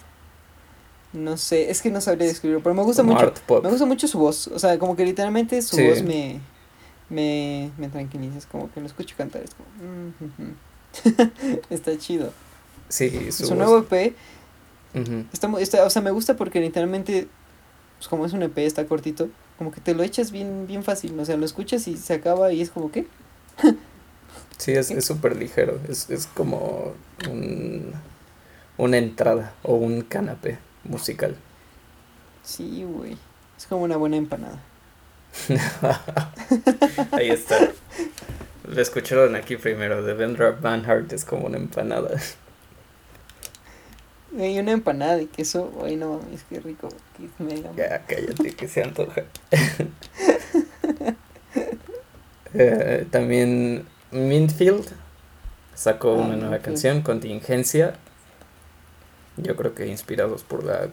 no 1.13 1.37
sé, 1.37 1.71
es 1.71 1.81
que 1.81 1.89
no 1.89 2.01
sabría 2.01 2.27
describirlo, 2.27 2.61
pero 2.61 2.75
me 2.75 2.83
gusta 2.83 3.01
mucho. 3.01 3.33
Me 3.63 3.69
gusta 3.69 3.85
mucho 3.85 4.07
su 4.07 4.19
voz, 4.19 4.47
o 4.47 4.59
sea, 4.59 4.77
como 4.77 4.95
que 4.95 5.05
literalmente 5.05 5.61
su 5.61 5.77
voz 5.77 6.03
me 6.03 6.39
me 7.09 7.71
me 7.77 7.87
tranquiliza, 7.89 8.37
es 8.37 8.45
como 8.45 8.71
que 8.71 8.81
lo 8.81 8.85
escucho 8.85 9.15
cantar, 9.17 9.43
es 9.43 9.51
como 9.55 9.69
mm, 10.37 10.53
está 11.69 11.97
chido. 11.97 12.31
Sí, 12.89 13.31
su, 13.31 13.47
su 13.47 13.55
nuevo 13.55 13.79
EP. 13.79 14.15
está, 15.33 15.49
está, 15.59 15.85
o 15.85 15.89
sea, 15.89 16.01
me 16.01 16.11
gusta 16.11 16.35
porque 16.35 16.59
literalmente, 16.61 17.27
pues 17.97 18.07
como 18.07 18.25
es 18.25 18.33
un 18.33 18.43
EP, 18.43 18.57
está 18.59 18.85
cortito, 18.85 19.29
como 19.57 19.71
que 19.71 19.81
te 19.81 19.95
lo 19.95 20.03
echas 20.03 20.31
bien, 20.31 20.67
bien 20.67 20.83
fácil. 20.83 21.19
O 21.19 21.25
sea, 21.25 21.37
lo 21.37 21.45
escuchas 21.45 21.87
y 21.87 21.97
se 21.97 22.13
acaba 22.13 22.51
y 22.51 22.61
es 22.61 22.69
como, 22.69 22.91
¿qué? 22.91 23.07
sí, 24.57 24.73
es 24.73 25.05
súper 25.05 25.35
ligero. 25.35 25.79
Es, 25.89 26.09
es 26.09 26.27
como 26.27 26.93
un, 27.29 27.93
una 28.77 28.97
entrada 28.97 29.53
o 29.63 29.75
un 29.75 30.01
canapé 30.01 30.57
musical. 30.83 31.35
Sí, 32.43 32.83
güey. 32.83 33.17
Es 33.57 33.65
como 33.67 33.83
una 33.83 33.97
buena 33.97 34.17
empanada. 34.17 34.59
Ahí 37.11 37.29
está. 37.29 37.71
Lo 38.67 38.81
escucharon 38.81 39.35
aquí 39.35 39.57
primero. 39.57 40.03
De 40.03 40.13
Vendra 40.13 40.51
Van 40.51 40.85
Hart 40.89 41.11
es 41.13 41.25
como 41.25 41.47
una 41.47 41.57
empanada. 41.57 42.19
Hay 44.37 44.59
una 44.59 44.71
empanada 44.73 45.15
de 45.17 45.27
queso. 45.27 45.71
Ay, 45.83 45.95
no 45.95 46.19
mames, 46.19 46.43
qué 46.49 46.59
rico. 46.59 46.89
ya, 47.75 48.05
cállate, 48.05 48.55
que 48.55 48.67
se 48.67 48.83
antoja. 48.83 49.23
Eh, 52.57 53.05
también 53.11 53.85
Mintfield 54.15 54.85
sacó 55.75 56.11
ah, 56.11 56.25
una 56.25 56.37
nueva 56.37 56.59
canción, 56.59 57.01
Contingencia. 57.01 57.95
Yo 59.37 59.55
creo 59.55 59.75
que 59.75 59.87
inspirados 59.87 60.43
por 60.43 60.63
la 60.63 60.87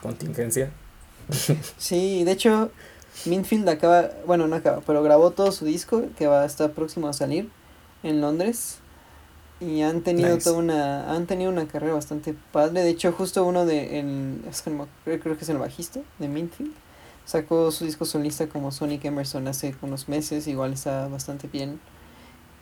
contingencia. 0.00 0.70
sí, 1.76 2.22
de 2.24 2.32
hecho, 2.32 2.70
Minfield 3.26 3.68
acaba, 3.68 4.10
bueno, 4.26 4.46
no 4.46 4.56
acaba, 4.56 4.80
pero 4.86 5.02
grabó 5.02 5.32
todo 5.32 5.50
su 5.50 5.64
disco 5.64 6.04
que 6.16 6.28
va 6.28 6.42
a 6.42 6.46
estar 6.46 6.70
próximo 6.72 7.08
a 7.08 7.12
salir 7.12 7.50
en 8.02 8.20
Londres. 8.20 8.78
Y 9.60 9.82
han 9.82 10.02
tenido 10.02 10.38
toda 10.38 10.56
una, 10.56 11.12
han 11.12 11.26
tenido 11.26 11.50
una 11.50 11.66
carrera 11.66 11.94
bastante 11.94 12.32
padre. 12.52 12.84
De 12.84 12.90
hecho, 12.90 13.10
justo 13.10 13.44
uno 13.44 13.66
de, 13.66 13.98
el, 13.98 14.40
creo, 15.04 15.20
creo 15.20 15.36
que 15.36 15.42
es 15.42 15.48
el 15.48 15.58
bajista 15.58 15.98
de 16.20 16.28
Minfield, 16.28 16.72
sacó 17.24 17.72
su 17.72 17.84
disco 17.84 18.04
solista 18.04 18.48
como 18.48 18.70
Sonic 18.70 19.04
Emerson 19.04 19.48
hace 19.48 19.74
unos 19.82 20.08
meses, 20.08 20.46
igual 20.46 20.72
está 20.72 21.08
bastante 21.08 21.48
bien. 21.48 21.80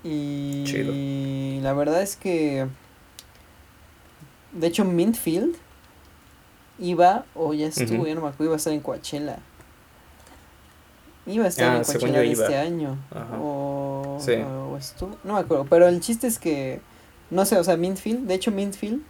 Y 0.07 1.61
la 1.63 1.73
verdad 1.73 2.03
es 2.03 2.17
que, 2.17 2.67
de 4.53 4.67
hecho, 4.67 4.85
Mintfield 4.85 5.57
iba, 6.79 7.25
o 7.35 7.55
ya 7.55 7.67
estuvo, 7.67 8.07
ya 8.07 8.15
no 8.15 8.21
me 8.21 8.29
acuerdo, 8.29 8.45
iba 8.45 8.55
a 8.55 8.57
estar 8.57 8.73
en 8.73 8.81
Coachella. 8.81 9.39
Iba 11.27 11.47
a 11.47 11.49
estar 11.49 11.71
ah, 11.71 11.77
en 11.79 11.85
Coachella 11.85 12.21
de 12.21 12.33
este 12.33 12.57
año. 12.57 12.99
O, 13.41 14.19
o, 14.19 14.77
estuvo, 14.77 15.17
no 15.25 15.35
me 15.35 15.41
acuerdo, 15.41 15.67
pero 15.69 15.89
el 15.89 16.01
chiste 16.01 16.27
es 16.27 16.39
que, 16.39 16.81
no 17.31 17.45
sé, 17.45 17.59
o 17.59 17.65
sea, 17.65 17.77
Mintfield, 17.77 18.27
de 18.27 18.35
hecho 18.35 18.53
Mintfield, 18.53 19.03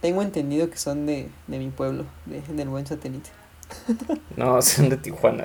tengo 0.00 0.22
entendido 0.22 0.70
que 0.70 0.78
son 0.78 1.06
de, 1.06 1.28
de 1.46 1.58
mi 1.58 1.68
pueblo, 1.68 2.04
de, 2.26 2.40
del 2.54 2.68
buen 2.68 2.86
satélite. 2.86 3.30
no, 4.36 4.60
son 4.62 4.88
de 4.88 4.96
Tijuana. 4.96 5.44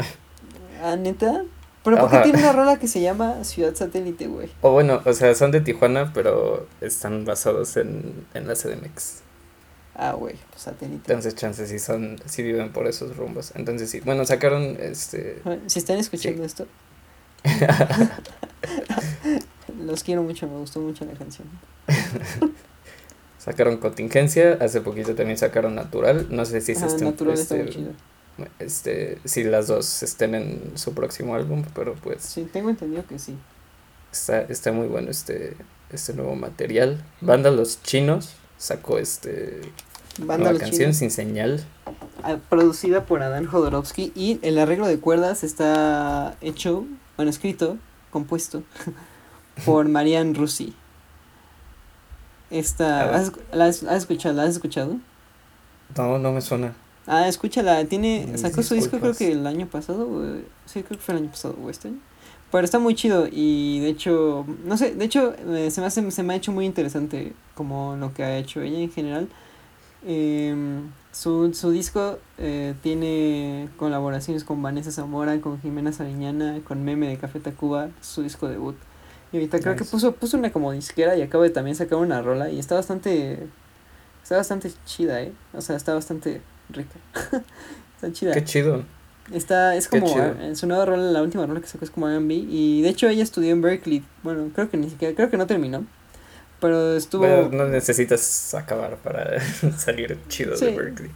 ¿Ah, 0.82 0.96
neta? 0.96 1.44
Pero 1.86 2.00
¿por 2.00 2.10
qué 2.10 2.18
tiene 2.20 2.40
una 2.40 2.52
rola 2.52 2.80
que 2.80 2.88
se 2.88 3.00
llama 3.00 3.44
Ciudad 3.44 3.76
Satélite, 3.76 4.26
güey? 4.26 4.50
O 4.62 4.72
bueno, 4.72 5.02
o 5.06 5.14
sea, 5.14 5.36
son 5.36 5.52
de 5.52 5.62
Tijuana, 5.62 6.12
pero 6.14 6.68
están 6.82 7.26
basados 7.26 7.78
en, 7.78 8.26
en 8.34 8.48
la 8.48 8.56
CDMX. 8.56 9.22
Ah, 9.94 10.14
güey, 10.14 10.36
pues 10.50 10.64
satélite. 10.64 11.12
Entonces, 11.12 11.36
chances 11.36 11.70
sí 11.70 11.78
son, 11.78 12.18
sí 12.26 12.42
viven 12.42 12.74
por 12.74 12.88
esos 12.88 13.16
rumbos. 13.16 13.54
Entonces, 13.56 13.90
sí. 13.90 14.02
Bueno, 14.02 14.26
sacaron 14.26 14.78
este. 14.80 15.42
Si 15.68 15.80
están 15.80 15.98
escuchando 16.00 16.44
esto. 16.44 16.66
Los 19.86 20.04
quiero 20.04 20.24
mucho, 20.24 20.48
me 20.48 20.58
gustó 20.58 20.82
mucho 20.82 21.06
la 21.06 21.14
canción. 21.14 21.48
sacaron 23.38 23.78
Contingencia, 23.78 24.58
hace 24.60 24.82
poquito 24.82 25.14
también 25.14 25.38
sacaron 25.38 25.76
Natural. 25.76 26.28
No 26.30 26.46
sé 26.46 26.62
si 26.62 26.74
se 26.74 26.88
estén. 26.88 27.06
Natural 27.10 27.36
este, 27.36 27.64
Este, 28.60 29.20
si 29.24 29.44
las 29.44 29.68
dos 29.68 30.04
estén 30.04 30.36
en 30.36 30.78
su 30.78 30.94
próximo 30.94 31.36
álbum, 31.36 31.64
pero 31.74 31.96
pues. 31.96 32.22
Sí, 32.22 32.48
tengo 32.52 32.70
entendido 32.70 33.06
que 33.08 33.20
sí. 33.20 33.38
Está, 34.12 34.42
está 34.42 34.72
muy 34.72 34.88
bueno 34.88 35.12
este, 35.12 35.56
este 35.90 36.14
nuevo 36.14 36.36
material. 36.36 37.04
Banda 37.22 37.52
Los 37.52 37.82
Chinos 37.84 38.36
sacó 38.58 38.98
este 38.98 39.62
Banda 40.18 40.54
la 40.54 40.60
canción 40.60 40.94
sin 40.94 41.12
señal. 41.12 41.64
Ah, 42.24 42.38
producida 42.50 43.06
por 43.06 43.22
Adán 43.22 43.46
Jodorowsky 43.46 44.12
y 44.16 44.40
el 44.42 44.58
arreglo 44.58 44.88
de 44.88 45.00
cuerdas 45.00 45.44
está 45.44 46.38
hecho, 46.42 46.86
bueno, 47.18 47.30
escrito, 47.30 47.78
compuesto 48.12 48.64
por 49.66 49.88
Marian 49.90 50.34
Rusi. 50.34 50.74
Esta, 52.50 53.16
¿has, 53.16 53.32
la 53.52 53.66
has, 53.66 53.84
escuchado? 53.84 54.36
¿La 54.36 54.44
has 54.44 54.52
escuchado? 54.52 54.98
No, 55.98 56.18
no 56.18 56.32
me 56.32 56.42
suena. 56.42 56.74
Ah, 57.08 57.28
escúchala, 57.28 57.86
tiene, 57.86 58.38
sacó 58.38 58.64
su 58.64 58.74
disco 58.74 59.00
creo 59.00 59.14
que 59.14 59.32
el 59.32 59.46
año 59.46 59.68
pasado, 59.68 60.08
sí, 60.66 60.82
creo 60.82 60.98
que 60.98 61.04
fue 61.04 61.14
el 61.14 61.22
año 61.22 61.30
pasado, 61.30 61.56
o 61.64 61.70
este 61.70 61.92
Pero 62.52 62.66
está 62.66 62.80
muy 62.80 62.96
chido 62.96 63.28
y 63.32 63.80
de 63.82 63.90
hecho, 63.90 64.46
no 64.66 64.76
sé, 64.76 64.96
de 64.96 65.06
hecho 65.06 65.36
eh, 65.54 65.70
se, 65.70 65.82
me 65.82 65.88
hace, 65.88 66.10
se 66.10 66.24
me 66.24 66.34
ha 66.34 66.38
hecho 66.38 66.52
muy 66.52 66.66
interesante 66.66 67.34
como 67.54 67.96
lo 67.96 68.14
que 68.14 68.24
ha 68.24 68.38
hecho 68.38 68.62
ella 68.62 68.80
en 68.80 68.92
general. 68.92 69.28
Em, 70.08 70.92
su, 71.12 71.54
su 71.54 71.72
disco 71.72 72.20
eh, 72.38 72.74
tiene 72.82 73.70
colaboraciones 73.78 74.44
con 74.44 74.62
Vanessa 74.62 74.92
Zamora, 74.92 75.40
con 75.42 75.62
Jimena 75.62 75.92
Sariñana, 75.92 76.60
con 76.68 76.84
Meme 76.84 77.08
de 77.08 77.18
Café 77.18 77.40
Tacuba, 77.40 77.90
su 78.02 78.24
disco 78.24 78.48
debut. 78.48 78.76
Y 79.32 79.38
ahorita 79.38 79.60
creo 79.60 79.76
que 79.76 79.84
puso, 79.84 80.14
puso 80.14 80.38
una 80.38 80.52
como 80.52 80.72
disquera 80.72 81.16
y 81.16 81.22
acaba 81.22 81.44
de 81.44 81.50
también 81.52 81.76
sacar 81.76 82.00
una 82.00 82.22
rola 82.22 82.50
y 82.50 82.60
está 82.60 82.76
bastante, 82.76 83.48
está 84.24 84.38
bastante 84.38 84.72
chida, 84.86 85.22
eh. 85.22 85.34
O 85.54 85.62
sea, 85.62 85.76
está 85.76 85.94
bastante 85.94 86.42
rica. 86.70 86.96
está 87.96 88.12
chida. 88.12 88.34
Qué 88.34 88.44
chido. 88.44 88.84
Está, 89.34 89.76
es 89.76 89.88
como, 89.88 90.08
en 90.20 90.56
su 90.56 90.68
nueva 90.68 90.86
rola, 90.86 91.04
la 91.12 91.24
última 91.24 91.46
rola 91.48 91.60
que 91.60 91.68
sacó 91.68 91.84
es 91.84 91.90
como 91.90 92.08
R&B 92.08 92.34
y 92.34 92.84
de 92.84 92.90
hecho 92.90 93.08
ella 93.08 93.24
estudió 93.24 93.52
en 93.52 93.62
Berkeley, 93.62 94.04
bueno, 94.22 94.52
creo 94.54 94.70
que 94.70 94.78
ni 94.78 94.88
siquiera, 94.88 95.16
creo 95.16 95.32
que 95.32 95.38
no 95.38 95.48
terminó, 95.48 95.84
pero 96.60 96.96
estuvo... 96.96 97.26
no 97.52 97.66
necesitas 97.66 98.54
acabar 98.54 98.98
para 98.98 99.40
salir 99.78 100.20
chido 100.28 100.56
de 100.56 100.76
Berkeley. 100.76 101.12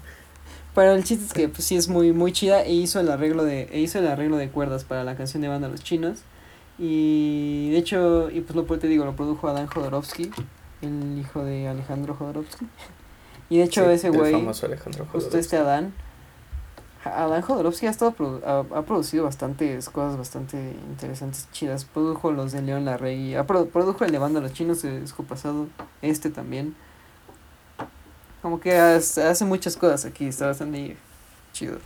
Pero 0.73 0.93
el 0.93 1.03
chiste 1.03 1.25
es 1.25 1.33
que 1.33 1.49
pues 1.49 1.65
sí 1.65 1.75
es 1.75 1.87
muy 1.87 2.13
muy 2.13 2.31
chida 2.31 2.63
e 2.63 2.73
hizo 2.73 2.99
el 2.99 3.09
arreglo 3.09 3.43
de 3.43 3.63
e 3.71 3.79
hizo 3.79 3.99
el 3.99 4.07
arreglo 4.07 4.37
de 4.37 4.49
cuerdas 4.49 4.85
para 4.85 5.03
la 5.03 5.15
canción 5.15 5.41
de 5.41 5.47
banda 5.47 5.67
Los 5.67 5.83
Chinos 5.83 6.19
y 6.77 7.71
de 7.71 7.77
hecho 7.77 8.29
y 8.31 8.41
pues 8.41 8.55
lo 8.55 8.63
te 8.63 8.87
digo 8.87 9.03
lo 9.03 9.15
produjo 9.15 9.49
Adán 9.49 9.67
Jodorowsky 9.67 10.31
el 10.81 11.17
hijo 11.19 11.43
de 11.43 11.67
Alejandro 11.67 12.15
Jodorowsky 12.15 12.65
y 13.49 13.57
de 13.57 13.63
hecho 13.63 13.89
ese 13.89 14.09
güey 14.09 14.33
justo 15.11 15.37
este 15.37 15.57
Adán 15.57 15.93
Adán 17.03 17.41
Jodorowsky 17.41 17.87
ha, 17.87 17.91
estado 17.91 18.13
ha, 18.45 18.81
producido 18.83 19.23
bastantes 19.23 19.89
cosas 19.89 20.17
bastante 20.17 20.57
interesantes, 20.89 21.47
chidas. 21.53 21.85
Produjo 21.85 22.31
los 22.31 22.51
de 22.51 22.61
León 22.61 22.83
Larrey, 22.83 23.35
ha 23.35 23.45
produjo 23.45 24.03
el 24.03 24.11
de 24.11 24.17
Banda 24.17 24.41
Los 24.41 24.51
Chinos 24.51 24.83
el 24.83 25.01
disco 25.01 25.23
pasado, 25.23 25.67
este 26.01 26.29
también. 26.29 26.75
Como 28.41 28.59
que 28.59 28.75
hace, 28.77 29.45
muchas 29.45 29.77
cosas 29.77 30.05
aquí, 30.05 30.27
está 30.27 30.47
bastante 30.47 30.97
chido. 31.53 31.77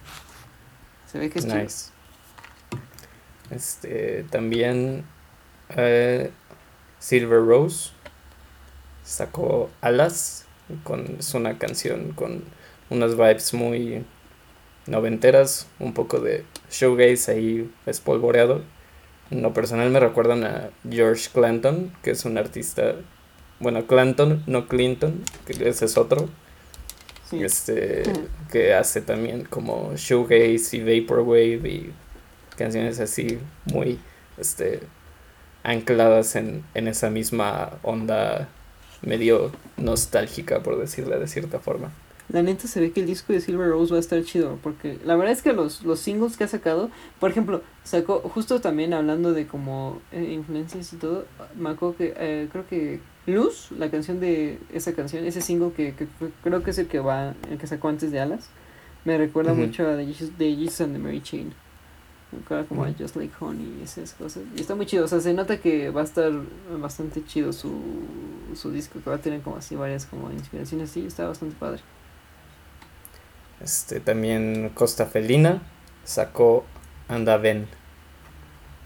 Se 1.11 1.19
ve 1.19 1.29
que 1.29 1.39
es 1.39 1.45
nice. 1.45 1.91
Este, 3.51 4.25
también 4.31 5.05
eh, 5.69 6.31
Silver 6.97 7.45
Rose 7.45 7.91
sacó 9.03 9.69
Alas, 9.81 10.42
con, 10.83 11.17
es 11.19 11.33
una 11.33 11.57
canción 11.57 12.11
con 12.13 12.43
unas 12.89 13.15
vibes 13.15 13.53
muy 13.53 14.03
noventeras, 14.87 15.67
un 15.79 15.93
poco 15.93 16.19
de 16.19 16.43
showgaze 16.69 17.31
ahí 17.31 17.71
espolvoreado. 17.85 18.61
En 19.31 19.41
lo 19.41 19.53
personal 19.53 19.89
me 19.89 19.99
recuerdan 19.99 20.43
a 20.43 20.69
George 20.89 21.29
Clanton, 21.33 21.91
que 22.03 22.11
es 22.11 22.25
un 22.25 22.37
artista, 22.37 22.95
bueno, 23.59 23.87
Clanton, 23.87 24.43
no 24.47 24.67
Clinton, 24.67 25.23
que 25.45 25.53
ese 25.67 25.85
es 25.85 25.97
otro, 25.97 26.29
este, 27.31 28.03
que 28.51 28.73
hace 28.73 29.01
también 29.01 29.45
como 29.45 29.93
showgaze 29.95 30.77
y 30.77 31.01
vaporwave 31.01 31.69
y 31.69 31.93
canciones 32.57 32.99
así 32.99 33.39
muy, 33.65 33.99
este, 34.37 34.81
ancladas 35.63 36.35
en, 36.35 36.63
en 36.73 36.87
esa 36.87 37.09
misma 37.09 37.79
onda 37.81 38.49
medio 39.03 39.51
nostálgica, 39.77 40.63
por 40.63 40.79
decirla 40.79 41.17
de 41.19 41.27
cierta 41.27 41.59
forma. 41.59 41.91
La 42.29 42.41
neta 42.41 42.67
se 42.67 42.79
ve 42.79 42.91
que 42.91 43.01
el 43.01 43.05
disco 43.05 43.33
de 43.33 43.41
Silver 43.41 43.69
Rose 43.69 43.91
va 43.91 43.97
a 43.97 43.99
estar 43.99 44.23
chido. 44.23 44.57
Porque 44.63 44.97
la 45.05 45.15
verdad 45.15 45.33
es 45.33 45.41
que 45.41 45.53
los, 45.53 45.83
los 45.83 45.99
singles 45.99 46.37
que 46.37 46.45
ha 46.45 46.47
sacado, 46.47 46.89
por 47.19 47.29
ejemplo, 47.29 47.61
sacó, 47.83 48.19
justo 48.21 48.61
también 48.61 48.93
hablando 48.93 49.33
de 49.33 49.45
como 49.45 50.01
eh, 50.11 50.31
influencias 50.33 50.93
y 50.93 50.97
todo, 50.97 51.25
me 51.55 51.69
acuerdo 51.69 51.97
que 51.97 52.13
eh, 52.17 52.47
creo 52.51 52.65
que 52.67 53.01
Luz, 53.25 53.69
la 53.71 53.89
canción 53.89 54.19
de 54.19 54.59
esa 54.73 54.93
canción, 54.93 55.25
ese 55.25 55.41
single 55.41 55.71
que, 55.71 55.93
que, 55.95 56.07
creo 56.43 56.63
que 56.63 56.71
es 56.71 56.77
el 56.77 56.87
que 56.87 56.99
va, 56.99 57.35
el 57.49 57.57
que 57.57 57.67
sacó 57.67 57.87
antes 57.87 58.11
de 58.11 58.19
Alas, 58.19 58.49
me 59.05 59.17
recuerda 59.17 59.53
mucho 59.53 59.87
a 59.87 59.95
The 59.95 60.05
Jesus, 60.05 60.81
and 60.81 60.93
the 60.93 60.99
Mary 60.99 61.21
Chain. 61.21 61.53
como 62.67 62.85
Just 62.97 63.15
Like 63.15 63.33
Honey 63.39 63.77
y 63.79 63.83
esas 63.83 64.13
cosas. 64.13 64.43
Y 64.55 64.61
está 64.61 64.75
muy 64.75 64.85
chido, 64.85 65.05
o 65.05 65.07
sea, 65.07 65.21
se 65.21 65.33
nota 65.33 65.59
que 65.59 65.89
va 65.89 66.01
a 66.01 66.03
estar 66.03 66.31
bastante 66.81 67.23
chido 67.23 67.53
su, 67.53 67.69
su 68.55 68.71
disco, 68.71 68.99
que 69.03 69.09
va 69.09 69.17
a 69.17 69.19
tener 69.19 69.41
como 69.41 69.57
así 69.57 69.75
varias 69.75 70.05
como 70.05 70.31
inspiraciones, 70.31 70.91
sí, 70.91 71.05
está 71.05 71.27
bastante 71.27 71.55
padre. 71.59 71.81
Este, 73.61 73.99
también 73.99 74.71
Costa 74.73 75.05
Felina 75.05 75.61
sacó 76.03 76.65
Anda 77.07 77.37
Ven, 77.37 77.67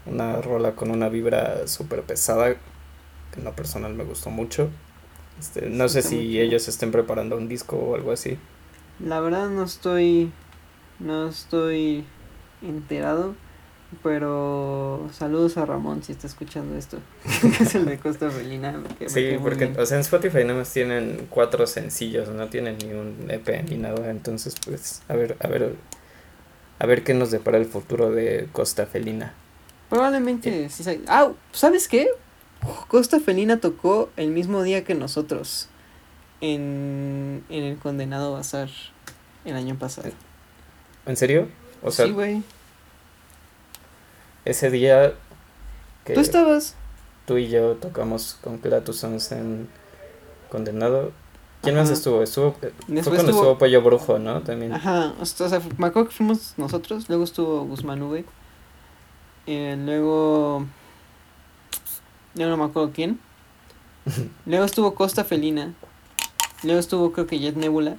una 0.06 0.40
rola 0.40 0.76
con 0.76 0.90
una 0.90 1.08
vibra 1.08 1.66
súper 1.66 2.02
pesada, 2.02 2.54
que 2.54 3.38
en 3.38 3.44
lo 3.44 3.54
personal 3.54 3.94
me 3.94 4.04
gustó 4.04 4.30
mucho. 4.30 4.70
Este, 5.38 5.68
no 5.68 5.88
sé 5.88 6.02
si 6.02 6.40
ellos 6.40 6.66
estén 6.68 6.90
preparando 6.90 7.36
un 7.36 7.48
disco 7.48 7.76
o 7.76 7.94
algo 7.94 8.12
así. 8.12 8.38
La 8.98 9.20
verdad 9.20 9.48
no 9.48 9.64
estoy, 9.64 10.32
no 10.98 11.28
estoy 11.28 12.04
enterado, 12.62 13.34
pero 14.02 15.08
saludos 15.12 15.56
a 15.56 15.64
Ramón 15.64 16.02
si 16.02 16.12
está 16.12 16.26
escuchando 16.26 16.76
esto, 16.76 16.98
que 17.56 17.64
es 17.64 17.74
el 17.74 17.86
de 17.86 17.98
Costa 17.98 18.30
Felina. 18.30 18.74
sí, 19.06 19.36
porque 19.42 19.72
o 19.78 19.86
sea, 19.86 19.96
en 19.96 20.02
Spotify 20.02 20.44
nada 20.44 20.60
más 20.60 20.72
tienen 20.72 21.26
cuatro 21.30 21.66
sencillos, 21.66 22.28
no 22.28 22.48
tienen 22.48 22.76
ni 22.78 22.92
un 22.92 23.30
EP 23.30 23.64
ni 23.68 23.76
nada, 23.76 24.10
entonces 24.10 24.54
pues 24.64 25.02
a 25.08 25.14
ver, 25.14 25.36
a 25.40 25.48
ver, 25.48 25.74
a 26.78 26.86
ver 26.86 27.02
qué 27.02 27.14
nos 27.14 27.30
depara 27.30 27.58
el 27.58 27.66
futuro 27.66 28.10
de 28.10 28.48
Costa 28.52 28.86
Felina. 28.86 29.34
Probablemente, 29.88 30.68
sí. 30.68 31.02
Ah, 31.06 31.32
¿sabes 31.52 31.88
qué? 31.88 32.08
Costa 32.88 33.20
Felina 33.20 33.58
tocó 33.58 34.10
el 34.16 34.30
mismo 34.30 34.62
día 34.62 34.84
que 34.84 34.94
nosotros 34.94 35.68
en, 36.40 37.42
en 37.48 37.64
el 37.64 37.78
Condenado 37.78 38.32
Bazar 38.32 38.68
el 39.44 39.56
año 39.56 39.78
pasado. 39.78 40.10
¿En 41.06 41.16
serio? 41.16 41.48
O 41.82 41.90
sea, 41.90 42.06
sí, 42.06 42.12
güey. 42.12 42.42
Ese 44.48 44.70
día 44.70 45.12
que 46.06 46.14
¿Tú 46.14 46.20
estabas? 46.20 46.74
Tú 47.26 47.36
y 47.36 47.48
yo 47.48 47.74
tocamos 47.74 48.38
con 48.40 48.56
Clatus 48.56 49.04
en 49.04 49.68
Condenado. 50.48 51.12
¿Quién 51.60 51.76
más 51.76 51.90
estuvo? 51.90 52.22
Estuvo, 52.22 52.52
fue 52.52 52.72
cuando 52.86 53.30
estuvo... 53.30 53.58
Pollo 53.58 53.82
Brujo, 53.82 54.18
¿no? 54.18 54.40
También. 54.40 54.72
Ajá, 54.72 55.12
o 55.20 55.26
sea, 55.26 55.60
me 55.76 55.88
acuerdo 55.88 56.08
que 56.08 56.14
fuimos 56.14 56.54
nosotros, 56.56 57.10
luego 57.10 57.24
estuvo 57.24 57.66
Guzmán 57.66 58.00
V. 58.00 58.24
Eh, 59.46 59.76
luego. 59.78 60.64
Yo 62.34 62.48
no 62.48 62.56
me 62.56 62.64
acuerdo 62.64 62.92
quién. 62.94 63.20
luego 64.46 64.64
estuvo 64.64 64.94
Costa 64.94 65.24
Felina. 65.24 65.74
Luego 66.62 66.80
estuvo, 66.80 67.12
creo 67.12 67.26
que 67.26 67.38
Jet 67.38 67.56
Nebula. 67.56 67.96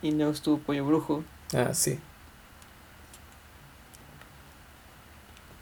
Y 0.00 0.12
luego 0.12 0.30
estuvo 0.30 0.58
Pollo 0.58 0.86
Brujo. 0.86 1.24
Ah, 1.52 1.74
sí. 1.74 1.98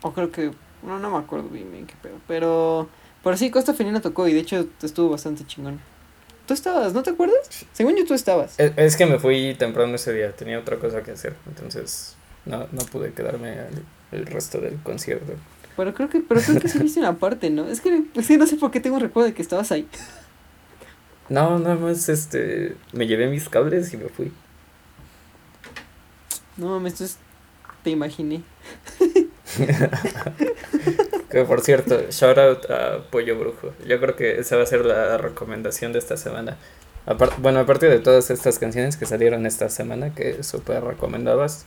O 0.06 0.12
creo 0.12 0.30
que. 0.30 0.52
No, 0.82 1.00
no 1.00 1.10
me 1.10 1.18
acuerdo 1.18 1.48
bien, 1.48 1.70
bien 1.72 1.86
qué 1.86 1.94
pedo. 2.00 2.14
Pero. 2.28 2.88
Por 3.24 3.36
sí, 3.36 3.50
Costa 3.50 3.74
Felina 3.74 4.00
tocó 4.00 4.28
y 4.28 4.34
de 4.34 4.40
hecho 4.40 4.68
estuvo 4.82 5.10
bastante 5.10 5.44
chingón. 5.44 5.80
¿Tú 6.46 6.54
estabas? 6.54 6.92
¿No 6.94 7.02
te 7.02 7.10
acuerdas? 7.10 7.66
Según 7.72 7.96
yo, 7.96 8.06
tú 8.06 8.14
estabas. 8.14 8.54
Es, 8.60 8.96
que 8.96 9.04
me 9.04 9.18
fui 9.18 9.56
temprano 9.58 9.96
ese 9.96 10.12
día. 10.12 10.30
Tenía 10.30 10.60
otra 10.60 10.78
cosa 10.78 11.02
que 11.02 11.10
hacer. 11.10 11.34
Entonces. 11.48 12.14
No, 12.44 12.68
no 12.70 12.82
pude 12.82 13.12
quedarme 13.12 13.56
el 14.12 14.26
resto 14.26 14.60
del 14.60 14.76
concierto. 14.76 15.32
Pero 15.76 15.92
creo 15.92 16.08
que, 16.08 16.20
pero 16.20 16.40
creo 16.40 16.60
que 16.60 16.68
sí 16.68 16.78
viste 16.78 17.00
una 17.00 17.18
parte, 17.18 17.50
¿no? 17.50 17.66
Es 17.66 17.80
que, 17.80 18.04
es 18.14 18.30
no 18.30 18.46
sé 18.46 18.56
por 18.56 18.70
qué 18.70 18.78
tengo 18.78 18.94
un 18.94 19.02
recuerdo 19.02 19.26
de 19.26 19.34
que 19.34 19.42
estabas 19.42 19.72
ahí. 19.72 19.88
No, 21.28 21.58
nada 21.58 21.74
más 21.74 22.08
este. 22.08 22.76
Me 22.92 23.08
llevé 23.08 23.26
mis 23.28 23.48
cables 23.48 23.92
y 23.92 23.96
me 23.96 24.08
fui. 24.08 24.32
No 26.56 26.68
mames, 26.68 27.18
te 27.82 27.90
imaginé. 27.90 28.42
que 31.30 31.44
por 31.44 31.60
cierto, 31.60 32.10
shout 32.10 32.38
out 32.38 32.70
a 32.70 33.10
Pollo 33.10 33.38
Brujo. 33.38 33.72
Yo 33.86 34.00
creo 34.00 34.16
que 34.16 34.38
esa 34.38 34.56
va 34.56 34.62
a 34.62 34.66
ser 34.66 34.84
la 34.84 35.18
recomendación 35.18 35.92
de 35.92 35.98
esta 35.98 36.16
semana. 36.16 36.56
bueno, 37.38 37.60
aparte 37.60 37.88
de 37.88 37.98
todas 37.98 38.30
estas 38.30 38.58
canciones 38.58 38.96
que 38.96 39.06
salieron 39.06 39.46
esta 39.46 39.68
semana, 39.68 40.14
que 40.14 40.42
súper 40.42 40.84
recomendabas, 40.84 41.66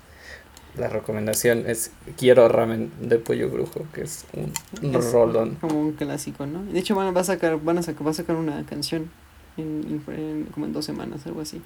la 0.78 0.88
recomendación 0.88 1.66
es 1.68 1.92
Quiero 2.18 2.48
ramen 2.48 2.92
de 3.02 3.18
pollo 3.18 3.50
brujo, 3.50 3.86
que 3.94 4.02
es 4.02 4.26
un, 4.34 4.94
rolón. 4.94 5.56
Como 5.56 5.80
un 5.80 5.94
clásico, 5.94 6.46
¿no? 6.46 6.64
De 6.64 6.80
hecho, 6.80 6.96
van, 6.96 7.16
va 7.16 7.22
a 7.22 7.24
sacar, 7.24 7.60
van 7.62 7.78
a 7.78 7.84
sacar, 7.84 8.06
va 8.06 8.12
a 8.12 8.14
sacar 8.14 8.36
una 8.36 8.66
canción 8.66 9.10
en, 9.58 10.48
como 10.54 10.66
en 10.66 10.74
dos 10.74 10.86
semanas, 10.86 11.26
algo 11.26 11.42
así. 11.42 11.62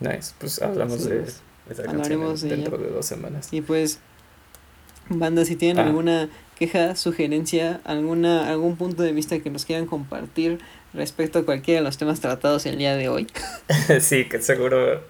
Nice, 0.00 0.34
pues 0.38 0.60
hablamos 0.60 1.04
de 1.04 1.24
esa 1.70 1.82
canción 1.84 2.36
dentro 2.40 2.78
de 2.78 2.90
dos 2.90 3.06
semanas. 3.06 3.48
Y 3.52 3.60
pues, 3.60 4.00
banda, 5.08 5.44
si 5.44 5.56
tienen 5.56 5.78
ah. 5.78 5.86
alguna 5.86 6.28
queja, 6.58 6.96
sugerencia, 6.96 7.80
alguna 7.84 8.48
algún 8.48 8.76
punto 8.76 9.02
de 9.02 9.12
vista 9.12 9.38
que 9.40 9.50
nos 9.50 9.64
quieran 9.64 9.86
compartir 9.86 10.58
respecto 10.94 11.38
a 11.38 11.44
cualquiera 11.44 11.80
de 11.80 11.84
los 11.84 11.98
temas 11.98 12.20
tratados 12.20 12.66
el 12.66 12.78
día 12.78 12.96
de 12.96 13.08
hoy. 13.08 13.26
sí, 14.00 14.24
que 14.24 14.40
seguro 14.40 15.02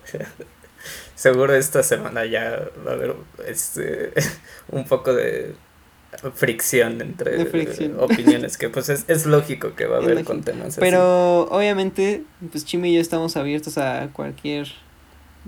seguro 1.14 1.54
esta 1.54 1.82
semana 1.82 2.24
ya 2.26 2.68
va 2.86 2.92
a 2.92 2.94
haber 2.94 3.14
este, 3.46 4.12
un 4.70 4.84
poco 4.84 5.14
de 5.14 5.54
fricción 6.34 7.00
entre 7.02 7.42
opiniones, 7.98 8.56
que 8.56 8.70
pues 8.70 8.88
es, 8.88 9.26
lógico 9.26 9.74
que 9.74 9.86
va 9.86 9.96
a 9.96 10.00
haber 10.00 10.24
con 10.24 10.42
temas 10.42 10.76
Pero 10.78 11.42
obviamente, 11.50 12.22
pues 12.50 12.64
Chimi 12.64 12.90
y 12.90 12.94
yo 12.94 13.00
estamos 13.00 13.36
abiertos 13.36 13.76
a 13.76 14.08
cualquier 14.12 14.68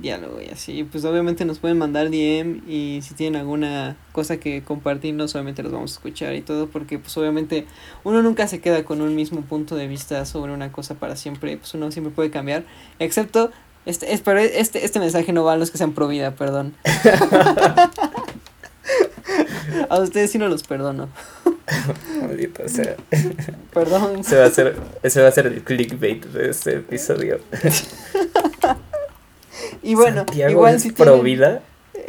diálogo 0.01 0.41
y 0.41 0.51
así, 0.51 0.85
pues 0.85 1.05
obviamente 1.05 1.45
nos 1.45 1.59
pueden 1.59 1.79
mandar 1.79 2.11
DM 2.11 2.63
y 2.69 3.01
si 3.03 3.15
tienen 3.15 3.41
alguna 3.41 3.97
cosa 4.13 4.39
que 4.39 4.63
compartirnos, 4.63 5.35
obviamente 5.35 5.63
los 5.63 5.73
vamos 5.73 5.93
a 5.93 5.95
escuchar 5.95 6.35
y 6.35 6.43
todo, 6.43 6.69
porque 6.69 6.99
pues 6.99 7.17
obviamente 7.17 7.67
uno 8.05 8.23
nunca 8.23 8.47
se 8.49 8.61
queda 8.61 8.85
con 8.85 9.01
un 9.01 9.15
mismo 9.15 9.43
punto 9.43 9.77
de 9.77 9.87
vista 9.87 10.25
sobre 10.25 10.53
una 10.53 10.73
cosa 10.73 10.95
para 10.95 11.17
siempre, 11.17 11.57
pues 11.57 11.75
uno 11.75 11.91
siempre 11.91 12.13
puede 12.13 12.31
cambiar, 12.31 12.65
excepto 12.99 13.51
este, 13.89 14.13
es, 14.13 14.21
pero 14.21 14.39
este, 14.39 14.85
este 14.85 15.01
mensaje 15.01 15.33
no 15.33 15.45
va 15.45 15.55
a 15.55 15.57
los 15.57 15.71
que 15.71 15.79
sean 15.79 15.95
pro 15.95 16.09
vida, 16.09 16.33
perdón. 16.33 16.75
a 19.89 19.99
ustedes 19.99 20.31
sí 20.31 20.37
no 20.37 20.49
los 20.49 20.63
perdono. 20.63 21.09
Maldito 22.21 22.69
sea. 22.69 22.97
Perdón. 23.73 24.21
Ese 24.21 24.37
va, 24.37 24.45
a 24.45 24.51
ser, 24.51 24.77
ese 25.03 25.23
va 25.23 25.29
a 25.29 25.33
ser 25.33 25.47
el 25.47 25.63
clickbait 25.63 26.23
de 26.27 26.51
este 26.51 26.77
episodio. 26.77 27.41
y 29.83 29.95
bueno, 29.95 30.25
igual 30.49 30.77
es 30.77 30.83
si 30.83 30.93
pro 30.93 31.23
vida. 31.23 31.63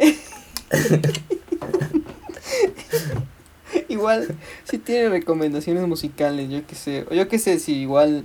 igual, 3.88 4.28
si 4.64 4.78
tiene 4.78 5.08
recomendaciones 5.08 5.86
musicales, 5.86 6.50
yo 6.50 6.66
que 6.66 6.74
sé. 6.74 7.06
O 7.10 7.14
yo 7.14 7.28
que 7.28 7.38
sé, 7.38 7.58
si 7.58 7.74
igual 7.74 8.24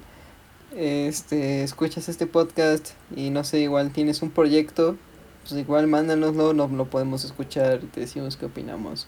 este, 0.75 1.63
escuchas 1.63 2.09
este 2.09 2.27
podcast 2.27 2.91
y 3.15 3.29
no 3.29 3.43
sé, 3.43 3.59
igual 3.59 3.91
tienes 3.91 4.21
un 4.21 4.29
proyecto, 4.29 4.97
pues 5.41 5.53
igual 5.53 5.87
mándanoslo, 5.87 6.53
no 6.53 6.67
lo 6.67 6.85
podemos 6.85 7.23
escuchar 7.23 7.81
y 7.83 7.87
te 7.87 8.01
decimos 8.01 8.37
qué 8.37 8.45
opinamos. 8.45 9.07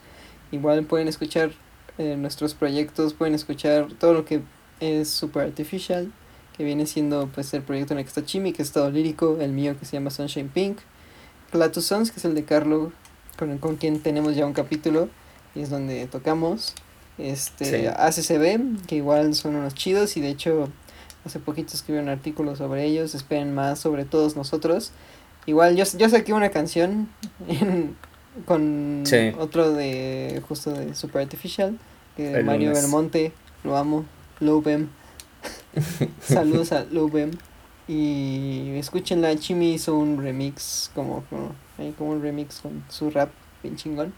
Igual 0.51 0.85
pueden 0.85 1.07
escuchar 1.07 1.51
eh, 1.97 2.15
nuestros 2.15 2.53
proyectos, 2.53 3.13
pueden 3.13 3.35
escuchar 3.35 3.87
todo 3.99 4.13
lo 4.13 4.25
que 4.25 4.41
es 4.79 5.09
Super 5.09 5.43
Artificial, 5.43 6.11
que 6.57 6.63
viene 6.63 6.85
siendo 6.85 7.29
pues 7.33 7.53
el 7.53 7.61
proyecto 7.61 7.93
en 7.93 7.99
el 7.99 8.05
que 8.05 8.09
está 8.09 8.25
Chimi, 8.25 8.51
que 8.51 8.63
es 8.63 8.71
todo 8.71 8.89
lírico, 8.89 9.37
el 9.39 9.51
mío 9.51 9.77
que 9.79 9.85
se 9.85 9.93
llama 9.93 10.09
Sunshine 10.09 10.49
Pink, 10.49 10.79
Platus 11.51 11.85
Sons, 11.85 12.11
que 12.11 12.19
es 12.19 12.25
el 12.25 12.35
de 12.35 12.43
Carlo, 12.43 12.91
con, 13.37 13.57
con 13.59 13.77
quien 13.77 14.01
tenemos 14.01 14.35
ya 14.35 14.45
un 14.45 14.53
capítulo, 14.53 15.09
y 15.55 15.61
es 15.61 15.69
donde 15.69 16.07
tocamos, 16.07 16.73
este, 17.17 17.89
ACCB, 17.89 18.85
que 18.87 18.95
igual 18.95 19.35
son 19.35 19.55
unos 19.55 19.75
chidos, 19.75 20.17
y 20.17 20.21
de 20.21 20.29
hecho 20.29 20.69
Hace 21.27 21.39
poquito 21.39 21.73
escribí 21.73 21.99
un 21.99 22.07
artículo 22.07 22.55
sobre 22.55 22.85
ellos, 22.85 23.13
esperen 23.13 23.53
más 23.53 23.79
sobre 23.79 24.05
todos 24.05 24.37
nosotros. 24.37 24.93
Igual 25.45 25.75
yo, 25.75 25.83
yo 25.97 26.07
saqué 26.07 26.31
una 26.31 26.51
canción 26.51 27.09
con 28.45 29.03
otro 29.37 29.73
de 29.73 30.41
justo 30.47 30.71
de 30.71 30.95
Super 30.95 31.23
Artificial, 31.23 31.77
que 32.15 32.29
de 32.29 32.43
Mario 32.43 32.71
Belmonte, 32.71 33.33
lo 33.65 33.75
amo, 33.75 34.05
Lubem. 34.39 34.87
Saludos 36.21 36.71
a 36.71 36.85
Lubem. 36.85 37.31
Y 37.87 38.71
escúchenla, 38.77 39.35
Chimi 39.37 39.73
hizo 39.73 39.97
un 39.97 40.21
remix, 40.21 40.91
como, 40.93 41.23
como, 41.29 41.55
como 41.97 42.11
un 42.11 42.21
remix 42.21 42.59
con 42.59 42.83
su 42.89 43.09
rap 43.09 43.31
bien 43.63 43.77
chingón. 43.77 44.13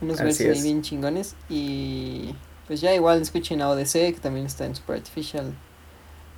Unos 0.00 0.18
versos 0.18 0.62
bien 0.62 0.82
chingones. 0.82 1.34
Y 1.48 2.34
pues 2.66 2.80
ya 2.80 2.94
igual 2.94 3.20
escuchen 3.20 3.60
a 3.60 3.68
ODC, 3.68 3.92
que 3.92 4.18
también 4.22 4.46
está 4.46 4.64
en 4.64 4.74
Super 4.74 4.96
Artificial 4.96 5.52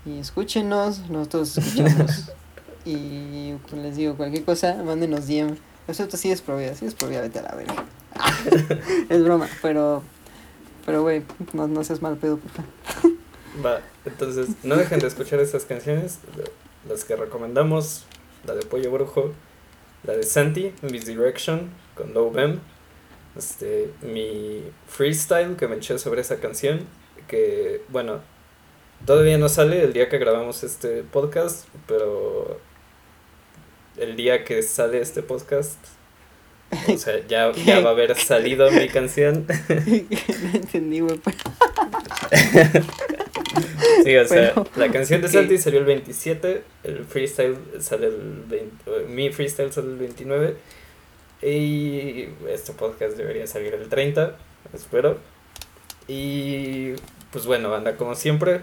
y 0.05 0.19
escúchenos, 0.19 1.09
nosotros 1.11 1.57
escuchamos. 1.59 2.33
y 2.85 3.53
pues, 3.69 3.83
les 3.83 3.97
digo, 3.97 4.17
cualquier 4.17 4.45
cosa, 4.45 4.83
mándenos 4.85 5.29
DM. 5.29 5.57
Excepto 5.87 6.17
si 6.17 6.31
es 6.31 6.41
probida, 6.41 6.75
si 6.75 6.87
es 6.87 6.95
probida, 6.95 7.21
vete 7.21 7.39
a 7.39 7.43
la 7.43 7.55
verga. 7.55 7.85
es 9.09 9.23
broma, 9.23 9.49
pero, 9.61 10.03
pero 10.85 11.03
güey, 11.03 11.23
no, 11.53 11.69
no 11.69 11.85
seas 11.85 12.03
mal 12.03 12.17
pedo, 12.17 12.39
porfa. 12.39 12.65
Va, 13.65 13.83
entonces 14.07 14.49
no 14.63 14.77
dejen 14.77 14.99
de 15.01 15.09
escuchar 15.09 15.39
estas 15.41 15.65
canciones, 15.67 16.21
las 16.89 17.05
que 17.05 17.17
recomendamos, 17.17 18.07
la 18.47 18.55
de 18.55 18.63
Pollo 18.65 18.91
Brujo, 18.91 19.33
la 20.05 20.15
de 20.15 20.23
Santi, 20.23 20.73
Misdirection, 20.81 21.71
con 21.95 22.15
Low 22.15 22.31
Bem, 22.31 22.61
este, 23.37 23.91
mi 24.01 24.63
freestyle 24.87 25.57
que 25.57 25.69
me 25.69 25.77
eché 25.77 25.99
sobre 25.99 26.23
esa 26.23 26.41
canción, 26.41 26.87
que 27.29 27.83
bueno, 27.89 28.21
todavía 29.05 29.37
no 29.37 29.49
sale 29.49 29.85
el 29.85 29.93
día 29.93 30.09
que 30.09 30.19
grabamos 30.19 30.65
este 30.65 31.03
podcast, 31.03 31.67
pero 31.87 32.59
el 33.99 34.17
día 34.17 34.45
que 34.45 34.63
sale 34.63 35.01
este 35.01 35.23
podcast, 35.23 35.79
o 36.89 36.97
sea, 36.97 37.27
ya, 37.27 37.53
ya 37.53 37.81
va 37.81 37.91
a 37.91 37.93
haber 37.93 38.17
salido 38.17 38.71
mi 38.71 38.89
canción. 38.89 39.47
no 39.69 40.51
entendí, 40.55 41.01
güey. 41.01 41.21
Sí, 44.05 44.17
o 44.17 44.27
sea, 44.27 44.55
la 44.77 44.91
canción 44.91 45.23
de 45.23 45.29
Santi 45.29 45.59
salió 45.59 45.81
el 45.81 45.87
27, 45.87 46.63
el 46.85 47.05
freestyle 47.05 47.57
sale 47.81 48.07
el 48.07 48.45
20, 48.47 49.07
mi 49.09 49.31
freestyle 49.31 49.73
sale 49.73 49.89
el 49.89 49.97
29 49.97 50.57
y 51.43 52.29
este 52.49 52.73
podcast 52.73 53.17
debería 53.17 53.47
salir 53.47 53.75
el 53.75 53.89
30, 53.89 54.37
espero. 54.73 55.19
Y 56.09 56.93
pues 57.31 57.47
bueno, 57.47 57.71
banda, 57.71 57.97
como 57.97 58.15
siempre, 58.15 58.63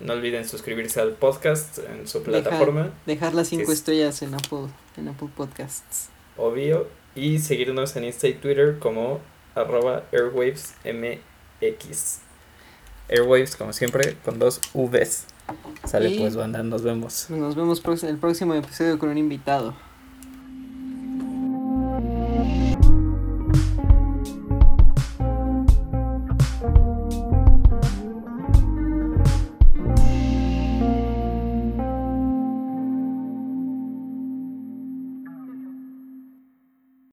no 0.00 0.12
olviden 0.12 0.46
suscribirse 0.46 1.00
al 1.00 1.12
podcast 1.12 1.78
en 1.78 2.06
su 2.06 2.22
plataforma. 2.22 2.92
Dejar, 3.06 3.34
las 3.34 3.48
5 3.48 3.70
estrellas 3.72 4.22
en 4.22 4.34
Apple, 4.34 4.68
en 4.96 5.08
Apple 5.08 5.28
Podcasts. 5.34 6.10
Obvio. 6.36 6.88
Y 7.14 7.38
seguirnos 7.38 7.96
en 7.96 8.04
Insta 8.04 8.28
y 8.28 8.34
Twitter 8.34 8.78
como 8.78 9.20
arroba 9.54 10.04
airwavesmx. 10.12 12.25
Airwaves, 13.08 13.56
como 13.56 13.72
siempre, 13.72 14.16
con 14.24 14.38
dos 14.38 14.60
Vs. 14.74 15.26
Sale 15.84 16.18
pues, 16.18 16.36
banda, 16.36 16.62
nos 16.62 16.82
vemos. 16.82 17.26
Nos 17.30 17.54
vemos 17.54 17.80
el 18.02 18.18
próximo 18.18 18.54
episodio 18.54 18.98
con 18.98 19.08
un 19.10 19.18
invitado. 19.18 19.74